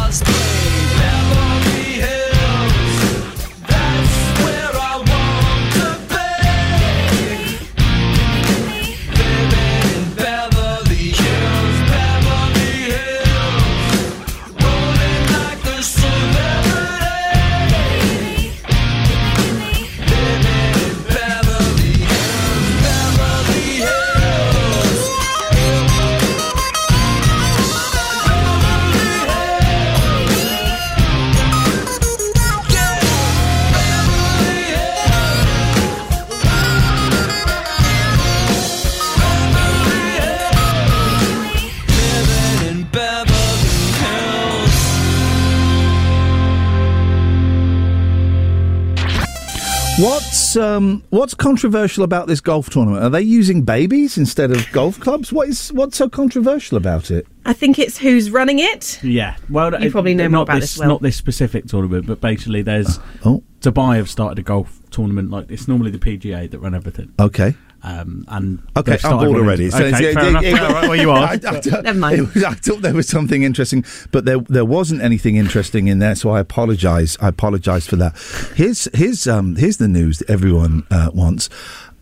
[50.56, 53.04] What's um, what's controversial about this golf tournament?
[53.04, 55.34] Are they using babies instead of golf clubs?
[55.34, 57.28] What is what's so controversial about it?
[57.46, 59.04] I think it's who's running it.
[59.04, 60.88] Yeah, well, You it- probably know not more about this, this, Will.
[60.88, 63.44] Not this specific tournament, but basically, there's oh.
[63.60, 65.30] Dubai have started a golf tournament.
[65.30, 67.14] Like it's normally the PGA that run everything.
[67.20, 67.56] Okay.
[67.88, 69.70] Um, and Okay, they've I'm started bored already.
[69.70, 70.44] So Okay, it's- fair yeah, enough.
[70.44, 71.18] yeah, Yeah, right where you are.
[71.30, 72.34] I, I, I, Never mind.
[72.34, 76.16] was- I thought there was something interesting, but there there wasn't anything interesting in there.
[76.16, 77.16] So I apologise.
[77.22, 78.18] I apologise for that.
[78.56, 81.48] Here's here's um here's the news that everyone uh, wants.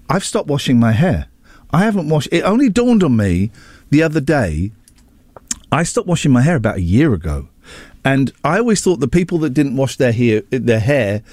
[0.10, 1.28] I've stopped washing my hair.
[1.72, 2.30] I haven't washed.
[2.32, 3.52] It only dawned on me
[3.90, 4.72] the other day.
[5.72, 7.50] I stopped washing my hair about a year ago,
[8.06, 11.24] and I always thought the people that didn't wash their hair, their hair,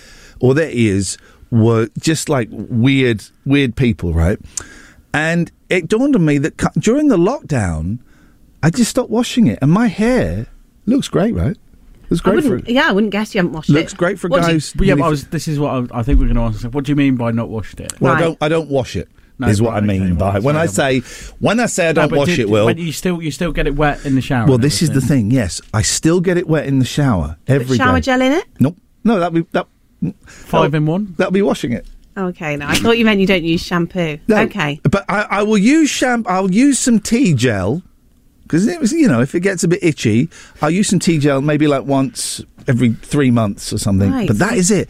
[0.41, 1.19] or their ears
[1.51, 4.39] were just like weird, weird people, right?
[5.13, 7.99] And it dawned on me that cu- during the lockdown,
[8.63, 10.47] I just stopped washing it, and my hair
[10.87, 11.57] looks great, right?
[12.09, 13.73] Looks I great for wouldn't, yeah, I wouldn't guess you haven't washed it.
[13.73, 13.99] Looks it.
[13.99, 14.73] great for What do you- guys.
[14.77, 16.65] But yeah, but I was, this is what I, I think we're going to ask.
[16.75, 17.93] What do you mean by not washed it?
[18.01, 18.39] Well, I don't.
[18.41, 19.09] I don't wash it.
[19.39, 21.67] No, is what I right, mean okay, by well, when I sorry, say when I
[21.67, 22.51] say I No, don't but wash did- it.
[22.51, 24.45] Will but you still you still get it wet in the shower.
[24.45, 25.31] well, and this is the everything.
[25.31, 25.31] thing.
[25.31, 27.83] Yes, I still get it wet in the shower every day.
[27.85, 28.45] shower gel in it?
[28.59, 28.77] Nope.
[29.03, 29.67] No, that'd be that.
[30.27, 30.77] Five oh.
[30.77, 31.15] in one.
[31.19, 31.87] That'll be washing it.
[32.17, 34.19] Okay, no, I thought you meant you don't use shampoo.
[34.29, 34.81] No, Okay.
[34.83, 36.29] But I, I will use shampoo.
[36.29, 37.83] I'll use some T/Gel
[38.43, 40.29] because it was, you know, if it gets a bit itchy,
[40.61, 44.11] I'll use some T/Gel maybe like once every three months or something.
[44.11, 44.27] Right.
[44.27, 44.89] But that is it.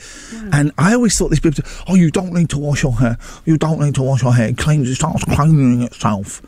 [0.53, 3.19] And I always thought these people, say, oh, you don't need to wash your hair.
[3.45, 4.49] You don't need to wash your hair.
[4.49, 4.89] It cleans.
[4.89, 6.43] It starts cleaning itself.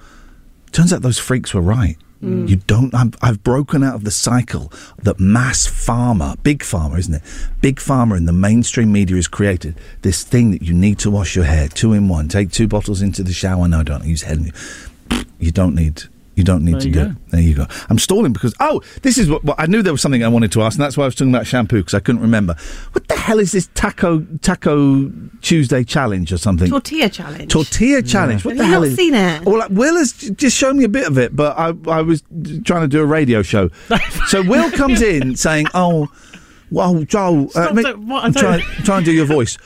[0.72, 1.96] Turns out those freaks were right.
[2.22, 2.48] Mm.
[2.48, 2.94] You don't.
[2.94, 4.72] I'm, I've broken out of the cycle
[5.02, 7.22] that mass pharma, big pharma, isn't it?
[7.60, 11.34] Big pharma in the mainstream media has created this thing that you need to wash
[11.34, 12.28] your hair two in one.
[12.28, 13.66] Take two bottles into the shower.
[13.66, 14.52] No, don't use head.
[15.40, 16.04] You don't need.
[16.34, 17.02] You don't need There to do go.
[17.10, 17.30] it.
[17.30, 17.66] There you go.
[17.90, 20.50] I'm stalling because oh, this is what, what I knew there was something I wanted
[20.52, 22.56] to ask, and that's why I was talking about shampoo because I couldn't remember.
[22.92, 25.10] What the hell is this taco taco
[25.42, 26.70] Tuesday challenge or something?
[26.70, 27.52] Tortilla challenge.
[27.52, 28.44] Tortilla challenge.
[28.46, 28.96] What Have the you hell not is?
[28.96, 29.44] seen it?
[29.44, 32.22] Well, like, Will has just shown me a bit of it, but I I was
[32.64, 33.68] trying to do a radio show.
[34.28, 36.08] so Will comes in saying, "Oh,
[36.70, 38.22] well, Joe, uh, Stop me- what?
[38.22, 39.58] I I'm don't- trying try and do your voice.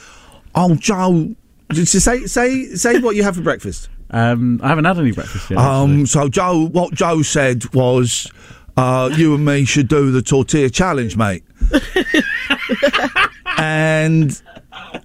[0.53, 1.33] Oh, Joe,
[1.71, 3.87] just say say say what you have for breakfast.
[4.09, 5.59] Um, I haven't had any breakfast yet.
[5.59, 8.31] Um, so Joe, what Joe said was,
[8.77, 11.43] uh, you and me should do the tortilla challenge, mate.
[13.57, 14.41] and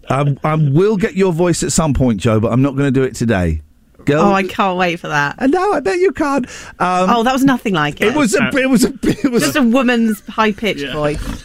[0.09, 3.01] I, I will get your voice at some point, Joe, but I'm not going to
[3.01, 3.63] do it today.
[4.05, 5.37] Girl, Oh, I can't wait for that.
[5.39, 5.73] I know.
[5.73, 6.47] I bet you can't.
[6.79, 8.09] Um, oh, that was nothing like it.
[8.09, 11.45] it was a, it was a, it was just a woman's high pitched voice.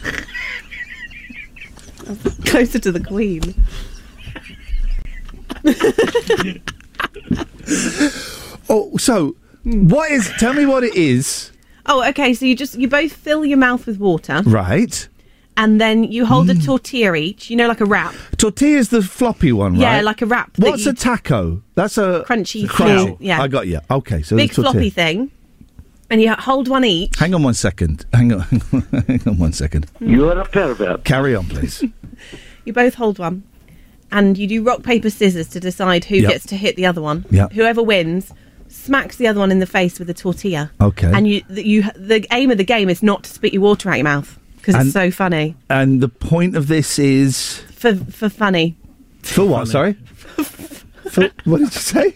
[2.46, 3.54] Closer to the Queen.
[8.70, 9.34] Oh, so
[9.64, 10.30] what is?
[10.38, 11.50] Tell me what it is.
[11.86, 12.34] Oh, okay.
[12.34, 15.08] So you just you both fill your mouth with water, Right.
[15.56, 16.60] and then you hold Mm.
[16.62, 17.48] a tortilla each.
[17.48, 18.12] You know, like a wrap.
[18.36, 19.80] Tortilla's the floppy one, right?
[19.80, 20.52] Yeah, like a wrap.
[20.58, 21.62] that What's you- a taco?
[21.76, 23.16] That's a Crunchy, Crunchy.
[23.20, 23.40] yeah.
[23.40, 23.80] I got you.
[23.90, 24.72] Okay, so big the tortilla.
[24.72, 25.30] floppy thing?
[26.10, 27.16] And you hold one each.
[27.18, 28.04] Hang on one second.
[28.12, 28.40] Hang on.
[29.08, 29.86] Hang on one second.
[30.00, 31.04] You are a pervert.
[31.04, 31.84] Carry on, please.
[32.66, 33.44] You both hold one,
[34.10, 36.30] and you do rock paper scissors to decide who Yep.
[36.30, 37.24] gets to hit the other one.
[37.30, 37.52] Yep.
[37.52, 38.32] Whoever wins
[38.68, 40.70] smacks the other one in the face with a tortilla.
[40.80, 41.10] Okay.
[41.12, 43.88] And you, the, you, the aim of the game is not to spit your water
[43.90, 45.56] out your mouth because And- it's so funny.
[45.70, 48.76] And the point of this is For for funny.
[49.22, 49.68] for what?
[49.68, 49.92] Sorry.
[51.08, 52.14] for, what did you say?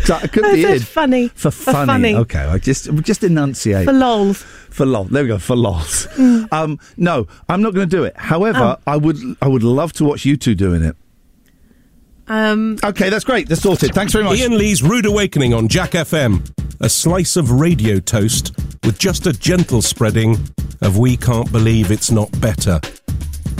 [0.00, 0.82] So, it could I be said it.
[0.82, 1.28] funny.
[1.28, 1.86] For For funny.
[1.86, 2.14] funny.
[2.16, 3.86] Okay, I just just enunciate.
[3.86, 4.42] For lols.
[4.70, 5.08] For lols.
[5.10, 5.38] There we go.
[5.38, 6.06] For lols.
[6.14, 6.52] Mm.
[6.52, 8.16] Um, no, I'm not going to do it.
[8.16, 8.82] However, Oh.
[8.86, 10.96] I would I would love to watch you two doing it.
[12.26, 13.48] Um, Okay, that's great.
[13.48, 13.94] That's sorted.
[13.94, 14.38] Thanks very much.
[14.38, 16.42] Ian Lee's Rude Awakening on Jack FM.
[16.80, 18.52] A slice of radio toast
[18.84, 20.36] with just a gentle spreading
[20.82, 22.80] of We Can't Believe It's Not Better.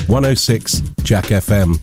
[0.06, 1.78] 106 Jack FM.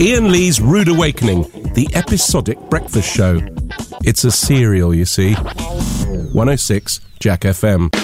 [0.00, 1.42] Ian Lee's Rude Awakening,
[1.74, 3.38] the episodic breakfast show.
[4.02, 5.34] It's a serial, you see.
[5.34, 7.99] 106 Jack FM.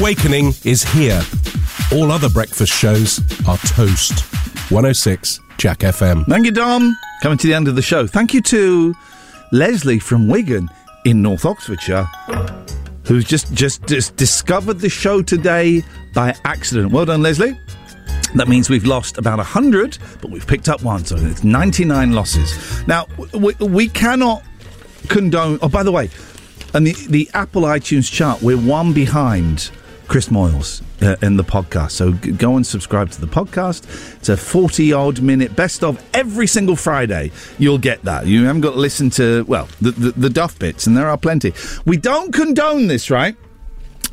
[0.00, 1.20] Awakening is here.
[1.92, 4.24] All other breakfast shows are toast.
[4.72, 6.26] 106 Jack FM.
[6.26, 6.96] Thank you, Dom.
[7.22, 8.04] Coming to the end of the show.
[8.04, 8.92] Thank you to
[9.52, 10.68] Leslie from Wigan
[11.04, 12.08] in North Oxfordshire,
[13.04, 16.90] who's just just, just discovered the show today by accident.
[16.90, 17.56] Well done, Leslie.
[18.34, 22.84] That means we've lost about 100, but we've picked up one, so it's 99 losses.
[22.88, 24.42] Now, we, we cannot
[25.08, 25.60] condone.
[25.62, 26.10] Oh, by the way,
[26.74, 29.70] and the, the Apple iTunes chart, we're one behind
[30.06, 31.92] Chris Moyles uh, in the podcast.
[31.92, 33.84] So go and subscribe to the podcast.
[34.16, 37.30] It's a 40 odd minute best of every single Friday.
[37.58, 38.26] You'll get that.
[38.26, 41.18] You haven't got to listen to, well, the, the, the duff bits, and there are
[41.18, 41.52] plenty.
[41.84, 43.36] We don't condone this, right?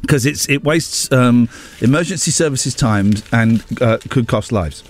[0.01, 1.47] Because it's it wastes um,
[1.79, 4.83] emergency services time and uh, could cost lives.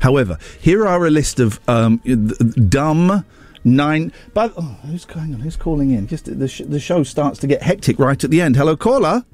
[0.00, 1.96] However, here are a list of um,
[2.68, 3.24] dumb
[3.66, 4.12] nine.
[4.32, 5.40] But oh, who's going on?
[5.40, 6.06] Who's calling in?
[6.06, 8.56] Just the sh- the show starts to get hectic right at the end.
[8.56, 9.24] Hello, caller.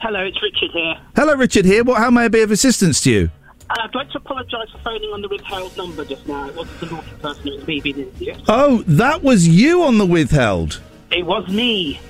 [0.00, 0.94] Hello, it's Richard here.
[1.16, 1.64] Hello, Richard.
[1.64, 1.82] Here.
[1.82, 1.98] What?
[1.98, 3.30] How may I be of assistance to you?
[3.70, 6.48] Uh, I'd like to apologise for phoning on the withheld number just now.
[6.48, 8.42] It wasn't the naughty person, it was me being an idiot.
[8.48, 10.80] Oh, that was you on the withheld.
[11.10, 12.00] It was me.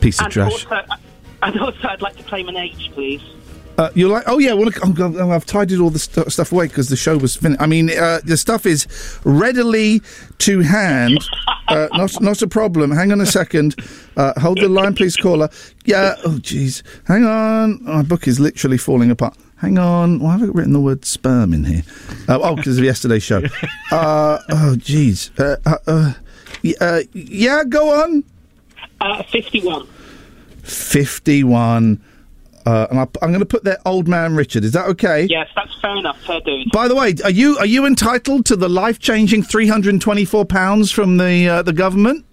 [0.00, 0.52] Piece of and trash.
[0.52, 0.96] Also, uh,
[1.42, 3.22] and also, I'd like to claim an age, please.
[3.80, 6.52] Uh, you're like, oh yeah, well, oh, God, oh, I've tidied all the st- stuff
[6.52, 7.62] away because the show was finished.
[7.62, 8.86] I mean, uh, the stuff is
[9.24, 10.02] readily
[10.38, 11.18] to hand.
[11.66, 12.90] Uh, not, not a problem.
[12.90, 13.74] Hang on a second.
[14.18, 15.48] Uh, hold the line, please, caller.
[15.86, 16.16] Yeah.
[16.26, 16.82] Oh, jeez.
[17.06, 17.82] Hang on.
[17.82, 19.34] My book is literally falling apart.
[19.56, 20.18] Hang on.
[20.20, 21.82] Why have I written the word sperm in here?
[22.28, 23.40] Uh, oh, because of yesterday's show.
[23.92, 25.30] Uh, oh, jeez.
[25.40, 26.12] Uh, uh, uh,
[26.80, 28.24] Uh, yeah, go on.
[29.00, 29.22] Uh,
[30.64, 31.98] 51.
[32.70, 32.76] 51.
[32.76, 34.64] Uh, and I, I'm going to put there old man Richard.
[34.64, 35.26] Is that okay?
[35.28, 36.20] Yes, that's fair enough.
[36.22, 36.70] Fair dude.
[36.72, 40.02] By the way, are you are you entitled to the life changing three hundred and
[40.02, 42.24] twenty four pounds from the uh, the government?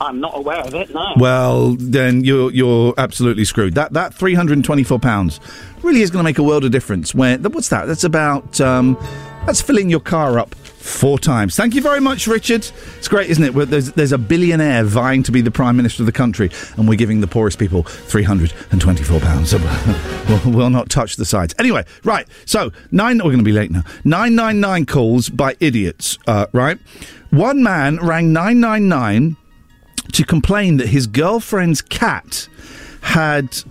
[0.00, 1.14] I'm not aware of it, no.
[1.16, 3.74] Well, then you're you're absolutely screwed.
[3.74, 5.40] That that three hundred and twenty four pounds
[5.82, 7.14] really is going to make a world of difference.
[7.14, 7.86] Where what's that?
[7.86, 8.96] That's about um,
[9.46, 11.56] that's filling your car up four times.
[11.56, 12.68] Thank you very much, Richard.
[12.96, 13.50] It's great, isn't it?
[13.68, 16.96] There's there's a billionaire vying to be the prime minister of the country, and we're
[16.96, 19.50] giving the poorest people three hundred and twenty four pounds.
[19.50, 19.58] So
[20.28, 21.54] we'll, we'll not touch the sides.
[21.58, 22.26] Anyway, right.
[22.46, 23.18] So nine.
[23.18, 23.82] We're going to be late now.
[24.04, 26.18] Nine nine nine calls by idiots.
[26.26, 26.78] Uh, right.
[27.30, 29.36] One man rang nine nine nine
[30.12, 32.48] to complain that his girlfriend's cat
[33.02, 33.62] had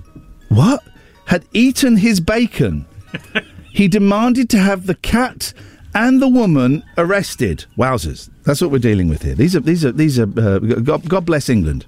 [0.50, 0.84] what
[1.26, 2.86] had eaten his bacon.
[3.72, 5.54] he demanded to have the cat
[5.98, 7.66] and the woman arrested.
[7.76, 8.30] Wowzers!
[8.44, 9.34] That's what we're dealing with here.
[9.34, 10.30] These are these are these are.
[10.40, 11.86] Uh, God, God bless England.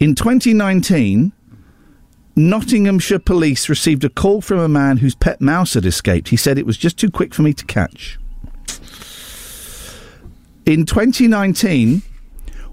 [0.00, 1.32] In 2019.
[2.36, 6.30] Nottinghamshire police received a call from a man whose pet mouse had escaped.
[6.30, 8.18] He said it was just too quick for me to catch.
[10.66, 12.02] In 2019,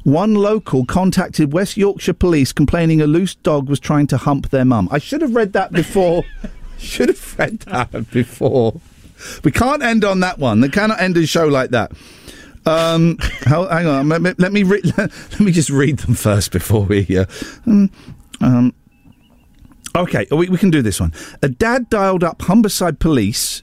[0.02, 4.66] one local contacted West Yorkshire police complaining a loose dog was trying to hump their
[4.66, 4.90] mum.
[4.92, 6.24] I should have read that before.
[6.80, 8.82] should have read that before.
[9.44, 10.62] We can't end on that one.
[10.62, 11.92] They cannot end a show like that.
[12.66, 14.10] Um, how, hang on.
[14.10, 17.18] Let me let me, re- let me just read them first before we.
[17.18, 17.26] Uh,
[17.66, 17.92] um,
[18.42, 18.74] um,
[19.96, 21.14] okay, we, we can do this one.
[21.42, 23.62] A dad dialed up Humberside Police,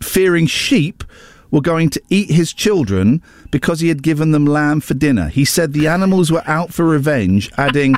[0.00, 1.04] fearing sheep
[1.50, 5.28] were going to eat his children because he had given them lamb for dinner.
[5.28, 7.96] He said the animals were out for revenge, adding,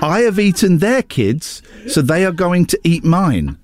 [0.00, 3.58] "I have eaten their kids, so they are going to eat mine."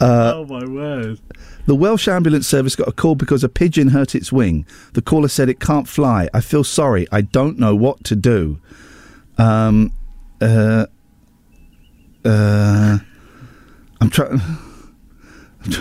[0.00, 1.18] Uh, oh my word!
[1.66, 4.66] The Welsh ambulance service got a call because a pigeon hurt its wing.
[4.92, 6.28] The caller said it can't fly.
[6.32, 7.06] I feel sorry.
[7.10, 8.60] I don't know what to do.
[9.38, 9.92] Um,
[10.40, 10.86] uh,
[12.24, 12.98] uh,
[14.00, 14.40] I'm trying.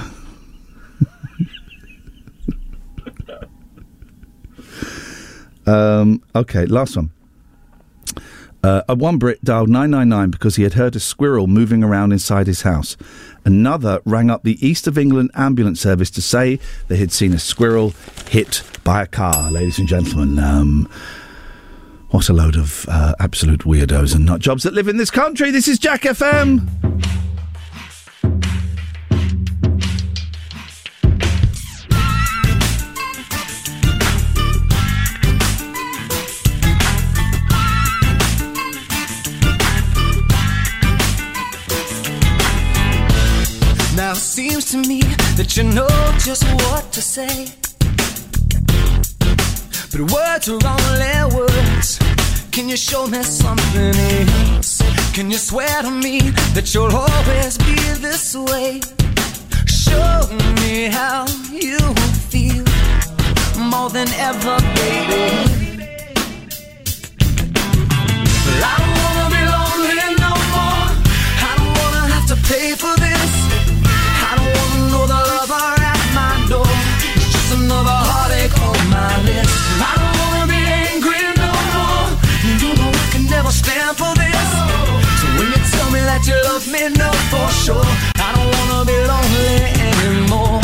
[5.65, 7.11] um, okay, last one.
[8.61, 12.47] Uh, a one Brit dialed 999 because he had heard a squirrel moving around inside
[12.47, 12.97] his house.
[13.49, 17.39] Another rang up the East of England ambulance service to say they had seen a
[17.39, 17.95] squirrel
[18.29, 19.49] hit by a car.
[19.49, 20.87] Ladies and gentlemen, um,
[22.11, 25.49] what a load of uh, absolute weirdos and nut jobs that live in this country.
[25.49, 27.28] This is Jack FM.
[44.69, 45.01] To me
[45.35, 45.87] that you know
[46.19, 47.47] just what to say.
[49.91, 51.97] But words are only words.
[52.51, 53.95] Can you show me something
[54.53, 54.79] else?
[55.15, 56.19] Can you swear to me
[56.53, 57.73] that you'll always be
[58.05, 58.79] this way?
[59.65, 60.27] Show
[60.61, 61.79] me how you
[62.29, 62.65] feel
[63.73, 65.25] more than ever, baby.
[68.69, 70.85] I don't wanna be lonely no more.
[71.47, 72.88] I don't wanna have to pay for
[86.29, 87.89] you love me, know for sure.
[88.25, 89.51] I don't wanna be lonely
[89.89, 90.61] anymore.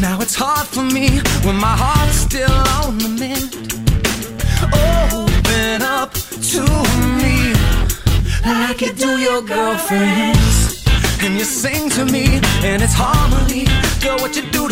[0.00, 1.06] Now it's hard for me
[1.46, 3.50] when my heart's still on the mend.
[4.92, 6.12] Open up
[6.52, 6.62] to
[7.20, 7.36] me
[8.44, 10.84] like you do your girlfriends.
[11.24, 12.24] And you sing to me,
[12.62, 13.23] and it's harmony.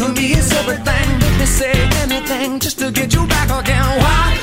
[0.03, 1.09] What to me is everything.
[1.39, 1.73] Me say
[2.03, 3.85] anything just to get you back again.
[4.03, 4.37] Why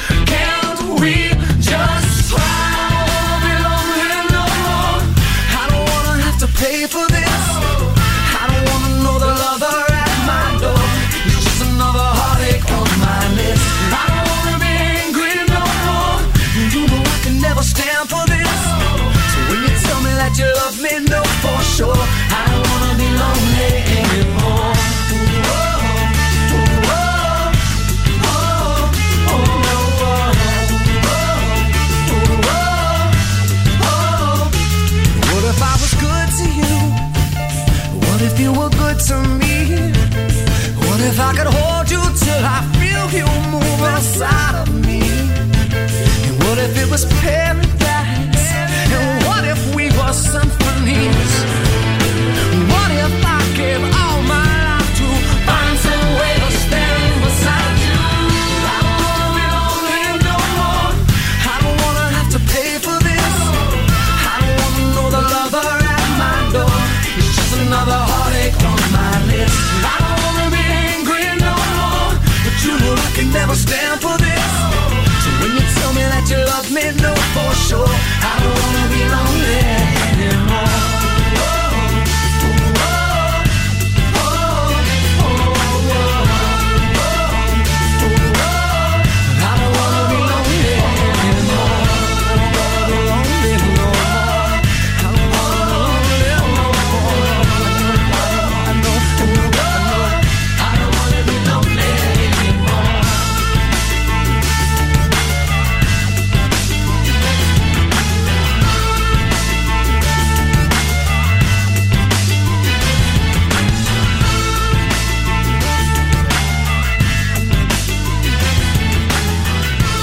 [44.02, 44.39] side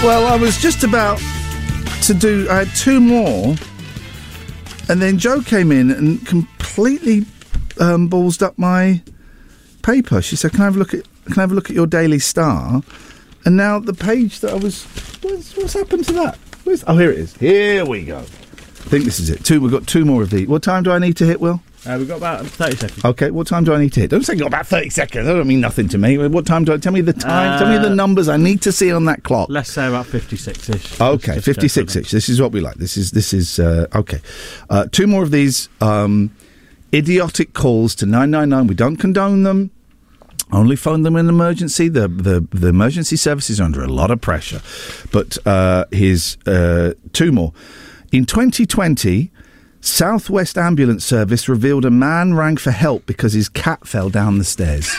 [0.06, 1.18] Well, I was just about
[2.02, 2.46] to do.
[2.48, 3.56] I had two more,
[4.88, 7.24] and then Joe came in and completely
[7.80, 9.02] um, ballsed up my
[9.82, 10.22] paper.
[10.22, 11.02] She said, "Can I have a look at?
[11.24, 12.82] Can I have a look at your Daily Star?"
[13.44, 14.84] And now the page that I was.
[15.22, 16.38] What's, what's happened to that?
[16.62, 17.36] Where's, oh, here it is.
[17.38, 18.18] Here we go.
[18.18, 19.44] I think this is it.
[19.44, 19.60] Two.
[19.60, 20.46] We've got two more of these.
[20.46, 21.60] What time do I need to hit, Will?
[21.86, 23.04] Uh, we've got about 30 seconds.
[23.04, 24.10] Okay, what time do I need to hit?
[24.10, 25.26] Don't say got about 30 seconds.
[25.26, 26.18] That don't mean nothing to me.
[26.18, 26.78] What time do I...
[26.78, 27.58] Tell me the time.
[27.58, 29.48] tell me the Uh, numbers I need to see on that clock.
[29.50, 31.00] Let's say about 56-ish.
[31.00, 32.10] Okay, Just- just 56 inch.
[32.10, 32.74] This is what we like.
[32.76, 33.12] This is...
[33.12, 33.58] This is...
[33.60, 34.20] Uh, okay.
[34.68, 36.34] Uh, two more of these um,
[36.92, 38.66] idiotic calls to 999.
[38.66, 39.70] We don't condone them.
[40.52, 41.88] Only phone them in emergency.
[41.88, 44.60] The, the the emergency services are under a lot of pressure.
[45.10, 47.52] But uh, here's uh, two more.
[48.12, 49.32] In 2020,
[49.86, 54.44] Southwest Ambulance Service revealed a man rang for help because his cat fell down the
[54.44, 54.92] stairs.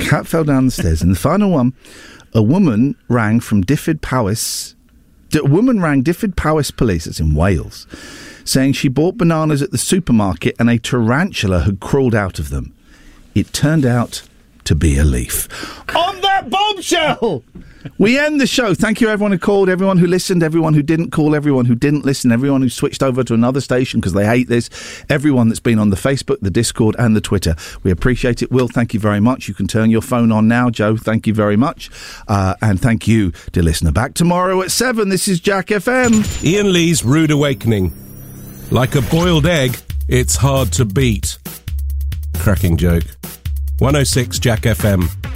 [0.00, 1.02] cat fell down the stairs.
[1.02, 1.74] And the final one,
[2.32, 4.74] a woman rang from Dyfed Powys.
[5.34, 7.86] A woman rang Dyfed Powys Police, it's in Wales,
[8.42, 12.74] saying she bought bananas at the supermarket and a tarantula had crawled out of them.
[13.34, 14.22] It turned out
[14.72, 15.48] to be a leaf.
[15.94, 17.44] On that bombshell!
[17.98, 18.74] We end the show.
[18.74, 22.06] Thank you, everyone who called, everyone who listened, everyone who didn't call, everyone who didn't
[22.06, 24.70] listen, everyone who switched over to another station because they hate this,
[25.10, 27.54] everyone that's been on the Facebook, the Discord, and the Twitter.
[27.82, 28.50] We appreciate it.
[28.50, 29.46] Will, thank you very much.
[29.46, 30.70] You can turn your phone on now.
[30.70, 31.90] Joe, thank you very much.
[32.28, 33.92] Uh, and thank you, dear listener.
[33.92, 35.10] Back tomorrow at 7.
[35.10, 36.42] This is Jack FM.
[36.42, 37.92] Ian Lee's Rude Awakening.
[38.70, 39.76] Like a boiled egg,
[40.08, 41.36] it's hard to beat.
[42.38, 43.04] Cracking joke.
[43.82, 45.32] 106 Jack FM.